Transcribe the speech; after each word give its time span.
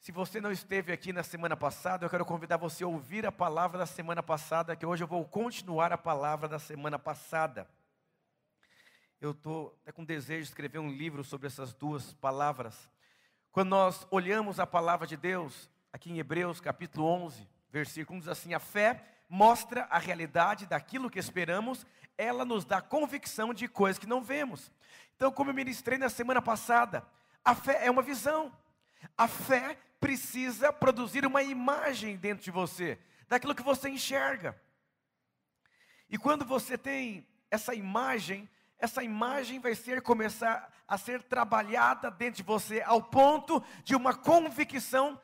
Se 0.00 0.10
você 0.10 0.40
não 0.40 0.50
esteve 0.50 0.94
aqui 0.94 1.12
na 1.12 1.22
semana 1.22 1.54
passada, 1.54 2.06
eu 2.06 2.08
quero 2.08 2.24
convidar 2.24 2.56
você 2.56 2.84
a 2.84 2.86
ouvir 2.86 3.26
a 3.26 3.30
palavra 3.30 3.76
da 3.76 3.84
semana 3.84 4.22
passada, 4.22 4.74
que 4.74 4.86
hoje 4.86 5.04
eu 5.04 5.06
vou 5.06 5.22
continuar 5.26 5.92
a 5.92 5.98
palavra 5.98 6.48
da 6.48 6.58
semana 6.58 6.98
passada. 6.98 7.68
Eu 9.20 9.32
estou 9.32 9.78
até 9.82 9.92
com 9.92 10.02
desejo 10.02 10.44
de 10.44 10.48
escrever 10.48 10.78
um 10.78 10.90
livro 10.90 11.22
sobre 11.22 11.48
essas 11.48 11.74
duas 11.74 12.14
palavras. 12.14 12.90
Quando 13.52 13.68
nós 13.68 14.06
olhamos 14.10 14.58
a 14.58 14.66
palavra 14.66 15.06
de 15.06 15.18
Deus, 15.18 15.68
aqui 15.92 16.10
em 16.10 16.18
Hebreus 16.18 16.62
capítulo 16.62 17.06
11, 17.06 17.46
versículo 17.70 18.16
1 18.16 18.20
diz 18.20 18.28
assim: 18.28 18.54
A 18.54 18.58
fé 18.58 19.04
mostra 19.28 19.86
a 19.90 19.98
realidade 19.98 20.64
daquilo 20.64 21.10
que 21.10 21.18
esperamos, 21.18 21.86
ela 22.16 22.46
nos 22.46 22.64
dá 22.64 22.80
convicção 22.80 23.52
de 23.52 23.68
coisas 23.68 23.98
que 23.98 24.06
não 24.06 24.22
vemos. 24.22 24.72
Então, 25.14 25.30
como 25.30 25.50
eu 25.50 25.54
ministrei 25.54 25.98
na 25.98 26.08
semana 26.08 26.40
passada, 26.40 27.06
a 27.44 27.54
fé 27.54 27.84
é 27.84 27.90
uma 27.90 28.00
visão. 28.00 28.50
A 29.16 29.28
fé 29.28 29.78
precisa 30.00 30.72
produzir 30.72 31.26
uma 31.26 31.42
imagem 31.42 32.16
dentro 32.16 32.44
de 32.44 32.50
você, 32.50 32.98
daquilo 33.28 33.54
que 33.54 33.62
você 33.62 33.88
enxerga. 33.88 34.60
E 36.08 36.18
quando 36.18 36.44
você 36.44 36.76
tem 36.76 37.26
essa 37.50 37.74
imagem, 37.74 38.48
essa 38.78 39.02
imagem 39.02 39.60
vai 39.60 39.74
ser 39.74 40.02
começar 40.02 40.72
a 40.88 40.98
ser 40.98 41.22
trabalhada 41.22 42.10
dentro 42.10 42.38
de 42.38 42.42
você 42.42 42.82
ao 42.82 43.02
ponto 43.02 43.62
de 43.84 43.94
uma 43.94 44.14
convicção 44.14 45.20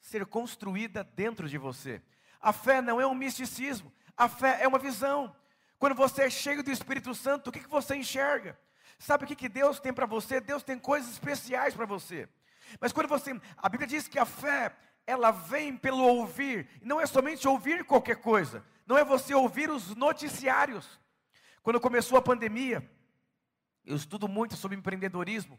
ser 0.00 0.26
construída 0.26 1.02
dentro 1.02 1.48
de 1.48 1.56
você. 1.56 2.02
A 2.40 2.52
fé 2.52 2.82
não 2.82 3.00
é 3.00 3.06
um 3.06 3.14
misticismo, 3.14 3.92
a 4.16 4.28
fé 4.28 4.58
é 4.60 4.68
uma 4.68 4.78
visão. 4.78 5.34
Quando 5.78 5.94
você 5.94 6.22
é 6.22 6.30
cheio 6.30 6.62
do 6.62 6.70
Espírito 6.70 7.14
Santo, 7.14 7.48
o 7.48 7.52
que, 7.52 7.60
que 7.60 7.68
você 7.68 7.96
enxerga? 7.96 8.58
Sabe 8.98 9.24
o 9.24 9.26
que, 9.26 9.36
que 9.36 9.48
Deus 9.48 9.78
tem 9.78 9.92
para 9.92 10.06
você? 10.06 10.40
Deus 10.40 10.62
tem 10.62 10.78
coisas 10.78 11.10
especiais 11.10 11.74
para 11.74 11.86
você. 11.86 12.28
Mas 12.80 12.92
quando 12.92 13.08
você, 13.08 13.38
a 13.56 13.68
Bíblia 13.68 13.86
diz 13.86 14.08
que 14.08 14.18
a 14.18 14.24
fé, 14.24 14.74
ela 15.06 15.30
vem 15.30 15.76
pelo 15.76 16.02
ouvir, 16.02 16.68
não 16.82 17.00
é 17.00 17.06
somente 17.06 17.46
ouvir 17.46 17.84
qualquer 17.84 18.16
coisa, 18.16 18.64
não 18.86 18.98
é 18.98 19.04
você 19.04 19.34
ouvir 19.34 19.70
os 19.70 19.94
noticiários. 19.94 21.00
Quando 21.62 21.80
começou 21.80 22.18
a 22.18 22.22
pandemia, 22.22 22.88
eu 23.84 23.96
estudo 23.96 24.28
muito 24.28 24.56
sobre 24.56 24.76
empreendedorismo, 24.76 25.58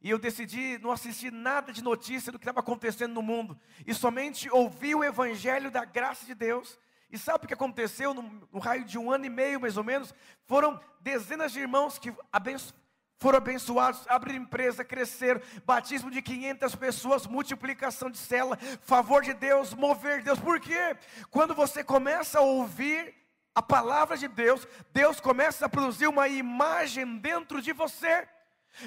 e 0.00 0.10
eu 0.10 0.18
decidi 0.18 0.78
não 0.78 0.90
assistir 0.92 1.32
nada 1.32 1.72
de 1.72 1.82
notícia 1.82 2.30
do 2.30 2.38
que 2.38 2.44
estava 2.44 2.60
acontecendo 2.60 3.14
no 3.14 3.22
mundo, 3.22 3.58
e 3.86 3.94
somente 3.94 4.48
ouvir 4.50 4.94
o 4.94 5.02
evangelho 5.02 5.70
da 5.70 5.84
graça 5.84 6.26
de 6.26 6.34
Deus. 6.34 6.78
E 7.10 7.16
sabe 7.16 7.44
o 7.44 7.48
que 7.48 7.54
aconteceu 7.54 8.12
no, 8.12 8.22
no 8.52 8.58
raio 8.58 8.84
de 8.84 8.98
um 8.98 9.10
ano 9.10 9.24
e 9.24 9.30
meio, 9.30 9.60
mais 9.60 9.76
ou 9.76 9.84
menos? 9.84 10.12
Foram 10.44 10.78
dezenas 11.00 11.52
de 11.52 11.60
irmãos 11.60 11.98
que 11.98 12.12
abençoaram 12.32 12.85
foram 13.18 13.38
abençoados, 13.38 14.06
abriram 14.08 14.42
empresa, 14.42 14.84
cresceram, 14.84 15.40
batismo 15.64 16.10
de 16.10 16.20
500 16.20 16.74
pessoas, 16.74 17.26
multiplicação 17.26 18.10
de 18.10 18.18
célula, 18.18 18.58
favor 18.82 19.22
de 19.22 19.32
Deus, 19.32 19.72
mover 19.72 20.18
de 20.18 20.24
Deus. 20.24 20.38
Por 20.38 20.60
quê? 20.60 20.96
Quando 21.30 21.54
você 21.54 21.82
começa 21.82 22.38
a 22.38 22.42
ouvir 22.42 23.14
a 23.54 23.62
palavra 23.62 24.18
de 24.18 24.28
Deus, 24.28 24.68
Deus 24.92 25.18
começa 25.18 25.64
a 25.64 25.68
produzir 25.68 26.06
uma 26.06 26.28
imagem 26.28 27.16
dentro 27.16 27.62
de 27.62 27.72
você. 27.72 28.28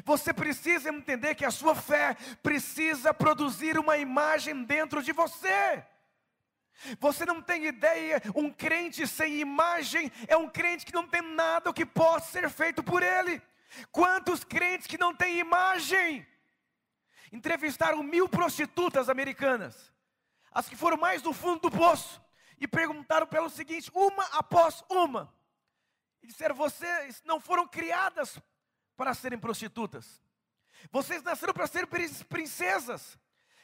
Você 0.05 0.31
precisa 0.31 0.89
entender 0.89 1.33
que 1.33 1.43
a 1.43 1.49
sua 1.49 1.73
fé 1.73 2.15
precisa 2.43 3.11
produzir 3.11 3.79
uma 3.79 3.97
imagem 3.97 4.63
dentro 4.63 5.01
de 5.01 5.11
você. 5.11 5.83
Você 6.99 7.25
não 7.25 7.41
tem 7.41 7.65
ideia, 7.65 8.21
um 8.35 8.51
crente 8.51 9.05
sem 9.07 9.39
imagem 9.39 10.11
é 10.27 10.37
um 10.37 10.47
crente 10.47 10.85
que 10.85 10.93
não 10.93 11.07
tem 11.07 11.21
nada 11.21 11.73
que 11.73 11.85
possa 11.85 12.27
ser 12.31 12.49
feito 12.49 12.83
por 12.83 13.01
ele. 13.01 13.41
Quantos 13.91 14.43
crentes 14.43 14.87
que 14.87 14.97
não 14.97 15.15
têm 15.15 15.39
imagem? 15.39 16.25
Entrevistaram 17.31 18.01
mil 18.01 18.27
prostitutas 18.27 19.09
americanas, 19.09 19.93
as 20.51 20.67
que 20.67 20.75
foram 20.75 20.97
mais 20.97 21.21
do 21.21 21.31
fundo 21.31 21.69
do 21.69 21.71
poço, 21.71 22.21
e 22.59 22.67
perguntaram 22.67 23.27
pelo 23.27 23.49
seguinte, 23.49 23.91
uma 23.93 24.23
após 24.31 24.83
uma, 24.89 25.33
e 26.21 26.27
disseram: 26.27 26.55
vocês 26.55 27.21
não 27.23 27.39
foram 27.39 27.67
criadas 27.67 28.39
para 28.97 29.13
serem 29.13 29.39
prostitutas, 29.39 30.21
vocês 30.91 31.21
nasceram 31.21 31.53
para 31.53 31.67
ser 31.67 31.87
princesas. 32.27 33.17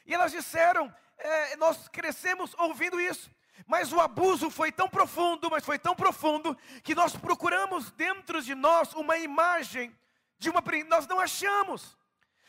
E 0.06 0.13
elas 0.13 0.31
disseram: 0.31 0.94
é, 1.18 1.56
nós 1.58 1.88
crescemos 1.88 2.53
ouvindo 2.58 3.00
isso. 3.00 3.29
Mas 3.66 3.94
o 3.94 4.02
abuso 4.02 4.50
foi 4.50 4.72
tão 4.72 4.90
profundo, 4.90 5.50
mas 5.50 5.63
foi 5.63 5.79
tão 5.79 5.96
profundo, 5.96 6.56
que 6.84 6.94
nós 6.94 7.16
procuramos 7.16 7.90
dentro 7.91 8.41
de 8.41 8.53
nós 8.53 8.94
uma 8.94 9.18
imagem 9.18 9.96
de 10.38 10.50
uma 10.50 10.63
nós 10.88 11.07
não 11.07 11.19
achamos. 11.19 11.97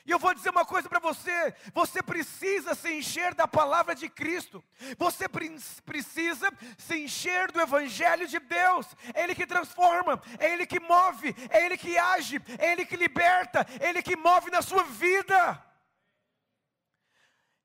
E 0.06 0.12
eu 0.12 0.20
vou 0.20 0.32
dizer 0.32 0.50
uma 0.50 0.64
coisa 0.64 0.88
para 0.88 1.00
você: 1.00 1.54
você 1.74 2.00
precisa 2.00 2.74
se 2.76 2.92
encher 2.92 3.34
da 3.34 3.48
palavra 3.48 3.94
de 3.94 4.08
Cristo, 4.08 4.62
você 4.96 5.26
precisa 5.28 6.48
se 6.78 6.96
encher 6.96 7.50
do 7.50 7.60
Evangelho 7.60 8.28
de 8.28 8.38
Deus, 8.38 8.86
é 9.12 9.24
Ele 9.24 9.34
que 9.34 9.46
transforma, 9.46 10.22
é 10.38 10.52
Ele 10.52 10.64
que 10.64 10.78
move, 10.78 11.34
é 11.50 11.64
Ele 11.64 11.76
que 11.76 11.98
age, 11.98 12.40
é 12.58 12.70
Ele 12.70 12.86
que 12.86 12.96
liberta, 12.96 13.66
é 13.80 13.88
Ele 13.88 14.00
que 14.00 14.14
move 14.14 14.48
na 14.48 14.62
sua 14.62 14.84
vida. 14.84 15.62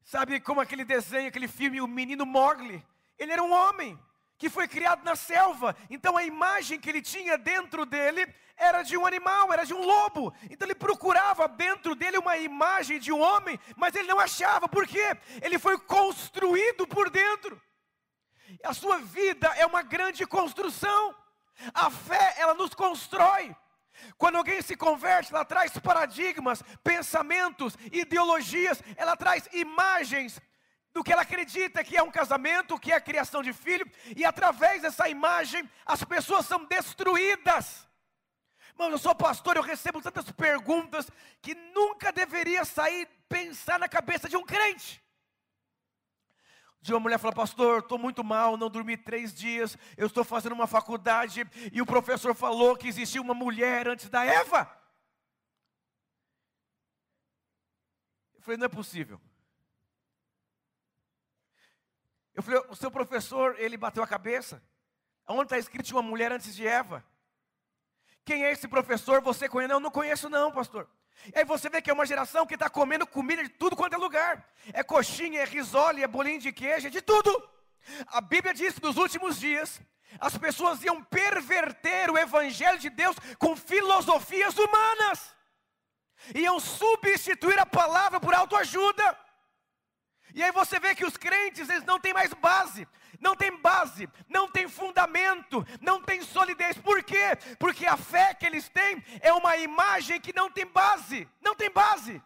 Sabe 0.02 0.42
como 0.42 0.59
aquele 0.59 0.84
desenho, 0.84 1.28
aquele 1.28 1.48
filme, 1.48 1.80
o 1.80 1.88
menino 1.88 2.26
Mogli? 2.26 2.84
Ele 3.20 3.32
era 3.32 3.44
um 3.44 3.52
homem 3.53 4.00
que 4.41 4.50
foi 4.50 4.68
criado 4.68 5.03
na 5.03 5.16
selva, 5.16 5.75
então 5.88 6.18
a 6.18 6.24
imagem 6.24 6.79
que 6.79 6.90
ele 6.90 7.00
tinha 7.00 7.38
dentro 7.38 7.85
dele 7.85 8.28
era 8.57 8.81
de 8.81 8.97
um 8.97 9.06
animal, 9.06 9.53
era 9.53 9.63
de 9.63 9.72
um 9.72 9.85
lobo. 9.85 10.34
Então 10.50 10.66
ele 10.66 10.74
procurava 10.74 11.47
dentro 11.47 11.94
dele 11.94 12.18
uma 12.18 12.35
imagem 12.38 12.97
de 13.00 13.12
um 13.12 13.22
homem, 13.22 13.59
mas 13.75 13.94
ele 13.94 14.07
não 14.07 14.19
achava, 14.19 14.68
por 14.68 14.88
quê? 14.88 15.16
Ele 15.44 15.59
foi 15.59 15.78
construído 15.78 16.88
por 16.88 17.12
dentro. 17.12 17.62
A 18.63 18.74
sua 18.74 18.97
vida 18.97 19.46
é 19.57 19.63
uma 19.63 19.84
grande 19.84 20.25
construção. 20.25 21.16
A 21.72 21.91
fé, 21.91 22.34
ela 22.40 22.56
nos 22.56 22.73
constrói. 22.73 23.56
Quando 24.18 24.38
alguém 24.38 24.59
se 24.63 24.75
converte, 24.75 25.31
ela 25.31 25.46
traz 25.46 25.78
paradigmas, 25.78 26.63
pensamentos, 26.84 27.78
ideologias, 27.91 28.81
ela 28.96 29.16
traz 29.16 29.47
imagens 29.53 30.41
do 30.94 31.03
que 31.03 31.12
ela 31.12 31.22
acredita 31.22 31.84
que 31.84 31.96
é 31.96 32.03
um 32.03 32.12
casamento, 32.12 32.79
que 32.79 32.91
é 32.91 32.96
a 32.96 33.02
criação 33.02 33.41
de 33.41 33.53
filho, 33.53 33.90
e 34.16 34.25
através 34.25 34.81
dessa 34.81 35.07
imagem 35.07 35.69
as 35.85 36.03
pessoas 36.03 36.46
são 36.46 36.66
destruídas. 36.66 37.88
Mano, 38.78 38.96
eu 38.96 39.00
sou 39.00 39.13
pastor, 39.13 39.57
eu 39.57 39.63
recebo 39.63 40.02
tantas 40.02 40.29
perguntas 40.31 41.09
que 41.41 41.53
nunca 41.53 42.12
deveria 42.12 42.66
sair 42.66 43.07
pensar 43.29 43.79
na 43.79 43.88
cabeça 43.88 44.28
de 44.28 44.35
um 44.35 44.44
crente. 44.44 45.02
De 46.81 46.91
uma 46.91 47.00
mulher 47.00 47.19
fala, 47.19 47.34
pastor, 47.34 47.79
estou 47.79 48.00
muito 48.00 48.23
mal, 48.23 48.58
não 48.58 48.69
dormi 48.69 48.97
três 48.97 49.34
dias, 49.34 49.78
eu 49.96 50.08
estou 50.08 50.23
fazendo 50.23 50.53
uma 50.53 50.66
faculdade 50.66 51.47
e 51.72 51.79
o 51.79 51.85
professor 51.85 52.34
falou 52.34 52.75
que 52.75 52.88
existia 52.88 53.22
uma 53.22 53.35
mulher 53.35 53.88
antes 53.88 54.09
da 54.09 54.25
Eva. 54.25 54.62
Eu 58.34 58.41
falei, 58.41 58.58
não 58.58 58.66
é 58.66 58.69
possível. 58.69 59.22
Eu 62.41 62.44
falei, 62.44 62.63
o 62.69 62.75
seu 62.75 62.90
professor, 62.90 63.56
ele 63.59 63.78
bateu 63.78 64.02
a 64.02 64.07
cabeça? 64.07 64.63
Onde 65.28 65.44
está 65.44 65.59
escrito 65.59 65.91
uma 65.91 66.02
mulher 66.02 66.31
antes 66.31 66.56
de 66.56 66.66
Eva? 66.66 67.06
Quem 68.25 68.44
é 68.44 68.52
esse 68.52 68.68
professor? 68.68 69.22
Você 69.22 69.47
conhece? 69.47 69.72
Não, 69.72 69.79
não 69.79 69.91
conheço 69.91 70.28
não, 70.28 70.52
pastor. 70.52 70.90
E 71.28 71.38
aí 71.38 71.46
você 71.46 71.69
vê 71.69 71.84
que 71.84 71.91
é 71.91 71.94
uma 71.94 72.06
geração 72.06 72.47
que 72.47 72.56
está 72.56 72.68
comendo 72.68 73.06
comida 73.06 73.44
de 73.44 73.50
tudo 73.50 73.75
quanto 73.75 73.94
é 73.94 73.97
lugar. 73.97 74.44
É 74.74 74.81
coxinha, 74.81 75.41
é 75.41 75.46
risole, 75.46 76.02
é 76.02 76.07
bolinho 76.07 76.40
de 76.40 76.52
queijo, 76.52 76.88
é 76.88 76.90
de 76.90 77.00
tudo. 77.00 77.47
A 78.07 78.19
Bíblia 78.19 78.56
diz 78.56 78.73
que 78.73 78.84
nos 78.84 78.97
últimos 78.97 79.40
dias 79.40 79.79
as 80.19 80.35
pessoas 80.35 80.84
iam 80.84 81.03
perverter 81.03 82.09
o 82.09 82.18
evangelho 82.18 82.79
de 82.79 82.90
Deus 82.90 83.16
com 83.38 83.56
filosofias 83.56 84.58
humanas. 84.58 85.35
Iam 86.34 86.59
substituir 86.59 87.59
a 87.59 87.68
palavra 87.68 88.19
por 88.19 88.34
autoajuda. 88.34 89.16
E 90.34 90.44
aí 90.44 90.52
você 90.52 90.79
vê 90.79 90.96
que 90.96 91.06
os 91.06 91.17
crentes, 91.17 91.70
eles 91.70 91.84
não 91.84 92.00
têm 92.00 92.14
mais 92.14 92.34
base, 92.34 92.88
não 93.20 93.35
tem 93.35 93.56
base, 93.61 94.09
não 94.28 94.47
tem 94.47 94.67
fundamento, 94.67 95.66
não 95.82 96.02
tem 96.02 96.22
solidez. 96.22 96.78
Por 96.78 97.03
quê? 97.03 97.35
Porque 97.59 97.85
a 97.85 97.97
fé 97.97 98.34
que 98.34 98.46
eles 98.46 98.70
têm 98.70 99.03
é 99.22 99.34
uma 99.34 99.58
imagem 99.58 100.20
que 100.20 100.34
não 100.34 100.50
tem 100.50 100.66
base, 100.66 101.28
não 101.41 101.56
tem 101.56 101.70
base. 101.70 102.22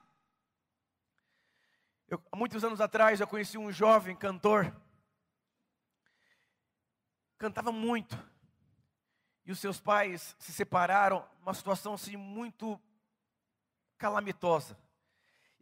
Eu, 2.07 2.21
há 2.31 2.35
muitos 2.35 2.63
anos 2.63 2.79
atrás 2.79 3.19
eu 3.19 3.27
conheci 3.27 3.57
um 3.57 3.71
jovem 3.71 4.15
cantor, 4.15 4.75
cantava 7.37 7.71
muito, 7.71 8.17
e 9.45 9.51
os 9.51 9.59
seus 9.59 9.79
pais 9.79 10.35
se 10.39 10.51
separaram, 10.51 11.27
uma 11.41 11.53
situação 11.53 11.93
assim 11.93 12.15
muito 12.15 12.79
calamitosa. 13.97 14.77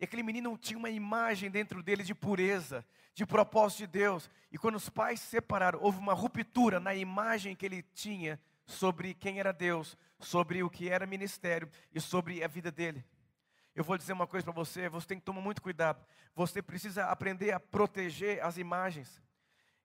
E 0.04 0.06
aquele 0.06 0.22
menino 0.22 0.58
tinha 0.58 0.78
uma 0.78 0.90
imagem 0.90 1.50
dentro 1.50 1.82
dele 1.82 2.04
de 2.04 2.14
pureza, 2.14 2.86
de 3.14 3.26
propósito 3.26 3.78
de 3.78 3.88
Deus. 3.88 4.30
E 4.52 4.58
quando 4.58 4.76
os 4.76 4.90
pais 4.90 5.22
se 5.22 5.28
separaram, 5.28 5.80
houve 5.82 5.98
uma 5.98 6.12
ruptura 6.12 6.78
na 6.78 6.94
imagem 6.94 7.56
que 7.56 7.66
ele 7.66 7.82
tinha 7.94 8.38
sobre 8.66 9.14
quem 9.14 9.40
era 9.40 9.54
Deus, 9.54 9.98
sobre 10.20 10.62
o 10.62 10.70
que 10.70 10.90
era 10.90 11.08
ministério 11.08 11.70
e 11.96 12.02
sobre 12.02 12.44
a 12.44 12.50
vida 12.50 12.70
dele. 12.70 13.02
Eu 13.74 13.86
vou 13.86 13.98
dizer 13.98 14.12
uma 14.12 14.28
coisa 14.28 14.44
para 14.44 14.52
você, 14.52 14.90
você 14.90 15.08
tem 15.08 15.20
que 15.20 15.24
tomar 15.24 15.40
muito 15.40 15.62
cuidado. 15.62 16.06
Você 16.36 16.62
precisa 16.62 17.06
aprender 17.06 17.54
a 17.54 17.60
proteger 17.62 18.44
as 18.44 18.58
imagens. 18.58 19.22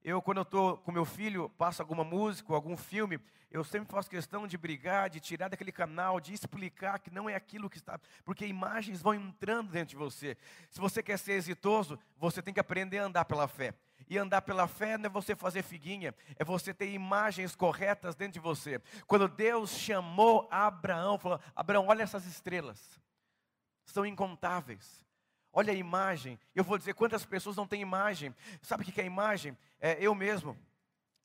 Eu, 0.05 0.23
quando 0.23 0.39
eu 0.39 0.43
estou 0.43 0.77
com 0.79 0.93
meu 0.93 1.05
filho, 1.05 1.49
passo 1.51 1.83
alguma 1.83 2.05
música, 2.05 2.55
algum 2.55 2.77
filme, 2.77 3.21
eu 3.51 3.65
sempre 3.65 3.91
faço 3.91 4.11
questão 4.11 4.47
de 4.47 4.59
brigar, 4.59 5.09
de 5.09 5.21
tirar 5.21 5.49
daquele 5.49 5.73
canal, 5.73 6.21
de 6.21 6.35
explicar 6.35 6.99
que 6.99 7.11
não 7.11 7.29
é 7.29 7.35
aquilo 7.35 7.71
que 7.71 7.79
está. 7.79 7.99
Porque 8.25 8.47
imagens 8.47 9.01
vão 9.01 9.15
entrando 9.15 9.71
dentro 9.71 9.91
de 9.91 9.97
você. 9.97 10.37
Se 10.71 10.79
você 10.79 11.03
quer 11.03 11.19
ser 11.19 11.33
exitoso, 11.33 11.99
você 12.17 12.43
tem 12.43 12.53
que 12.53 12.61
aprender 12.61 12.99
a 12.99 13.05
andar 13.05 13.25
pela 13.25 13.49
fé. 13.49 13.75
E 14.09 14.17
andar 14.17 14.43
pela 14.43 14.69
fé 14.69 14.97
não 14.97 15.07
é 15.07 15.09
você 15.09 15.35
fazer 15.35 15.63
figuinha, 15.63 16.15
é 16.37 16.45
você 16.45 16.73
ter 16.73 16.91
imagens 16.93 17.57
corretas 17.57 18.15
dentro 18.15 18.35
de 18.35 18.41
você. 18.41 18.81
Quando 19.07 19.29
Deus 19.29 19.71
chamou 19.71 20.47
Abraão, 20.51 21.19
falou: 21.19 21.41
Abraão, 21.57 21.87
olha 21.89 22.03
essas 22.03 22.25
estrelas, 22.27 23.01
são 23.85 24.07
incontáveis. 24.07 25.08
Olha 25.53 25.73
a 25.73 25.77
imagem. 25.77 26.39
Eu 26.55 26.65
vou 26.65 26.79
dizer 26.79 26.95
quantas 26.95 27.25
pessoas 27.25 27.57
não 27.57 27.67
têm 27.67 27.81
imagem. 27.81 28.35
Sabe 28.63 28.83
o 28.83 28.87
que 28.87 29.01
é 29.01 29.05
imagem? 29.05 29.57
É, 29.81 29.97
eu 30.01 30.15
mesmo. 30.15 30.57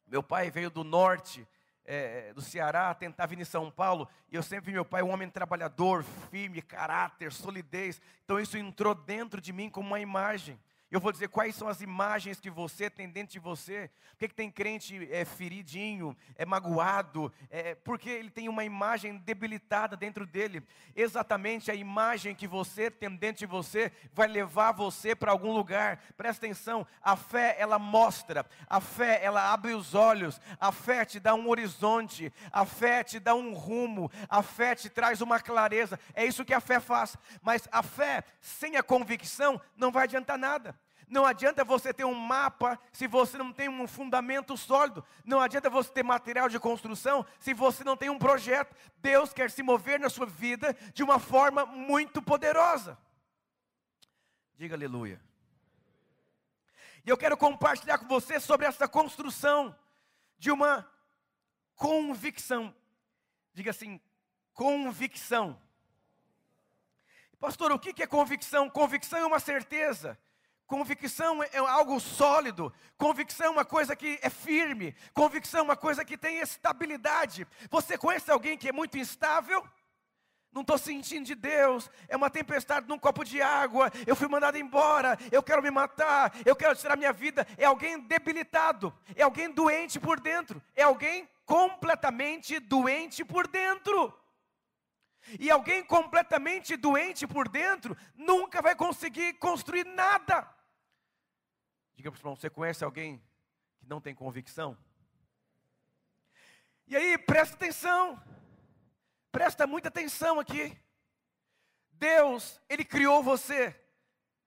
Meu 0.08 0.22
pai 0.22 0.52
veio 0.52 0.70
do 0.70 0.84
norte, 0.84 1.48
é, 1.86 2.34
do 2.34 2.42
Ceará, 2.42 2.94
tentar 2.94 3.25
vir 3.25 3.40
em 3.40 3.46
São 3.46 3.70
Paulo, 3.70 4.08
e 4.31 4.36
eu 4.36 4.44
sempre 4.44 4.68
vi 4.68 4.72
meu 4.74 4.86
pai 4.86 5.02
um 5.04 5.10
homem 5.12 5.30
trabalhador, 5.30 6.04
firme, 6.31 6.62
caráter, 6.62 7.31
solidez. 7.31 8.02
Então 8.24 8.40
isso 8.40 8.58
entrou 8.58 8.96
dentro 8.96 9.42
de 9.42 9.52
mim 9.52 9.70
como 9.70 9.88
uma 9.88 10.00
imagem. 10.00 10.60
Eu 10.94 11.00
vou 11.00 11.12
dizer 11.12 11.30
quais 11.30 11.56
são 11.56 11.68
as 11.68 11.81
imagens 11.81 12.40
que 12.40 12.51
você 12.51 12.88
tem 12.88 13.10
dentro 13.10 13.34
de 13.34 13.40
você. 13.40 13.90
Por 14.12 14.18
que, 14.19 14.28
que 14.28 14.36
tem 14.36 14.51
crente 14.51 15.10
é, 15.12 15.25
feridinho, 15.25 16.16
é 16.36 16.45
magoado? 16.45 17.34
É, 17.50 17.74
porque 17.74 18.07
ele 18.12 18.30
tem 18.30 18.48
uma 18.48 18.63
imagem 18.63 19.18
debilitada 19.18 19.98
dentro 19.98 20.24
dele. 20.24 20.62
Exatamente 20.95 21.72
a 21.72 21.74
imagem 21.74 22.36
que 22.36 22.48
você 22.48 22.92
tem 22.92 23.10
dentro 23.10 23.40
de 23.40 23.48
você 23.48 23.92
vai 24.13 24.28
levar 24.28 24.72
você 24.72 25.16
para 25.16 25.31
algum 25.31 25.51
lugar. 25.51 25.98
Presta 26.16 26.45
atenção, 26.45 26.86
a 27.01 27.16
fé 27.16 27.56
ela 27.57 27.80
mostra, 27.80 28.46
a 28.69 28.80
fé 28.80 29.19
ela 29.24 29.51
abre 29.51 29.74
os 29.74 29.96
olhos, 29.96 30.39
a 30.60 30.72
fé 30.72 31.04
te 31.06 31.19
dá 31.19 31.34
um 31.34 31.50
horizonte, 31.50 32.31
a 32.51 32.68
fé 32.68 33.04
te 33.04 33.19
dá 33.19 33.34
um 33.34 33.56
rumo, 33.56 34.12
a 34.30 34.44
fé 34.44 34.75
te 34.75 34.92
traz 34.92 35.22
uma 35.22 35.39
clareza. 35.39 36.00
É 36.13 36.24
isso 36.24 36.46
que 36.46 36.54
a 36.54 36.62
fé 36.62 36.80
faz. 36.80 37.18
Mas 37.42 37.68
a 37.72 37.81
fé 37.81 38.24
sem 38.39 38.75
a 38.75 38.84
convicção 38.84 39.60
não 39.75 39.92
vai 39.92 40.04
adiantar 40.04 40.38
nada. 40.38 40.83
Não 41.13 41.27
adianta 41.27 41.63
você 41.63 41.94
ter 41.94 42.06
um 42.06 42.15
mapa 42.15 42.80
se 42.92 43.06
você 43.06 43.38
não 43.38 43.54
tem 43.54 43.69
um 43.69 43.88
fundamento 43.88 44.57
sólido. 44.57 45.06
Não 45.24 45.39
adianta 45.39 45.69
você 45.69 45.92
ter 45.92 46.01
material 46.01 46.50
de 46.50 46.60
construção 46.60 47.24
se 47.39 47.54
você 47.54 47.83
não 47.83 47.95
tem 47.95 48.10
um 48.10 48.18
projeto. 48.18 48.75
Deus 48.98 49.31
quer 49.31 49.51
se 49.51 49.62
mover 49.62 50.00
na 50.00 50.10
sua 50.10 50.25
vida 50.25 50.75
de 50.92 51.04
uma 51.04 51.19
forma 51.19 51.68
muito 51.68 52.19
poderosa. 52.19 52.98
Diga 54.57 54.74
aleluia. 54.74 55.21
E 57.06 57.10
eu 57.12 57.15
quero 57.15 57.38
compartilhar 57.38 58.00
com 58.00 58.07
você 58.07 58.39
sobre 58.39 58.65
essa 58.65 58.88
construção 58.88 59.75
de 60.39 60.50
uma 60.50 60.83
convicção. 61.75 62.74
Diga 63.54 63.69
assim, 63.69 64.01
convicção. 64.51 65.62
Pastor, 67.39 67.71
o 67.71 67.77
que 67.77 68.01
é 68.01 68.07
convicção? 68.07 68.68
Convicção 68.68 69.19
é 69.19 69.25
uma 69.27 69.39
certeza. 69.39 70.18
Convicção 70.74 71.44
é 71.44 71.60
algo 71.60 72.00
sólido, 72.00 72.74
convicção 72.98 73.46
é 73.46 73.50
uma 73.52 73.64
coisa 73.64 73.96
que 73.96 74.18
é 74.24 74.30
firme, 74.31 74.96
convicção 75.14 75.60
é 75.60 75.64
uma 75.64 75.75
coisa 75.75 76.04
que 76.04 76.18
tem 76.18 76.40
estabilidade. 76.40 77.46
Você 77.70 77.96
conhece 77.96 78.31
alguém 78.31 78.58
que 78.58 78.70
é 78.70 78.72
muito 78.72 78.98
instável? 78.98 79.64
Não 80.52 80.62
estou 80.62 80.80
sentindo 80.80 81.28
de 81.28 81.36
Deus, 81.36 81.92
é 82.08 82.18
uma 82.18 82.28
tempestade 82.28 82.88
num 82.88 82.98
copo 82.98 83.24
de 83.24 83.40
água, 83.40 83.92
eu 84.08 84.16
fui 84.16 84.28
mandado 84.28 84.58
embora, 84.58 85.16
eu 85.31 85.44
quero 85.44 85.62
me 85.62 85.70
matar, 85.70 86.34
eu 86.44 86.56
quero 86.56 86.75
tirar 86.75 86.98
minha 86.98 87.14
vida. 87.14 87.46
É 87.56 87.66
alguém 87.66 88.00
debilitado, 88.00 88.92
é 89.16 89.22
alguém 89.22 89.52
doente 89.52 90.00
por 90.00 90.20
dentro, 90.20 90.60
é 90.75 90.81
alguém 90.81 91.30
completamente 91.46 92.60
doente 92.60 93.24
por 93.24 93.46
dentro. 93.46 94.12
E 95.40 95.52
alguém 95.52 95.84
completamente 95.84 96.75
doente 96.75 97.28
por 97.28 97.48
dentro 97.48 97.96
nunca 98.16 98.60
vai 98.60 98.75
conseguir 98.75 99.34
construir 99.34 99.86
nada. 99.86 100.52
Diga 102.04 102.12
para 102.12 102.18
o 102.18 102.20
irmão, 102.20 102.36
você 102.36 102.50
conhece 102.50 102.84
alguém 102.84 103.24
que 103.80 103.88
não 103.88 104.02
tem 104.02 104.14
convicção? 104.14 104.78
E 106.86 106.98
aí, 106.98 107.18
presta 107.18 107.56
atenção. 107.56 108.22
Presta 109.32 109.66
muita 109.66 109.88
atenção 109.88 110.38
aqui. 110.38 110.78
Deus, 111.94 112.60
Ele 112.68 112.84
criou 112.84 113.24
você. 113.24 113.74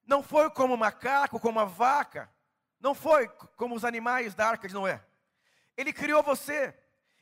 Não 0.05 0.23
foi 0.23 0.51
como 0.51 0.75
um 0.75 0.77
macaco, 0.77 1.41
como 1.41 1.59
uma 1.59 1.65
vaca. 1.65 2.31
Não 2.79 2.95
foi 2.95 3.27
como 3.57 3.75
os 3.75 3.87
animais 3.87 4.35
da 4.35 4.47
arca 4.47 4.69
de 4.69 4.75
Noé. 4.75 5.03
Ele 5.79 5.95
criou 5.95 6.23
você. 6.23 6.79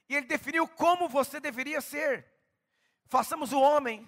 E 0.09 0.17
Ele 0.17 0.27
definiu 0.27 0.67
como 0.67 1.09
você 1.09 1.39
deveria 1.39 1.81
ser. 1.81 2.27
Façamos 3.07 3.53
o 3.53 3.61
homem 3.61 4.05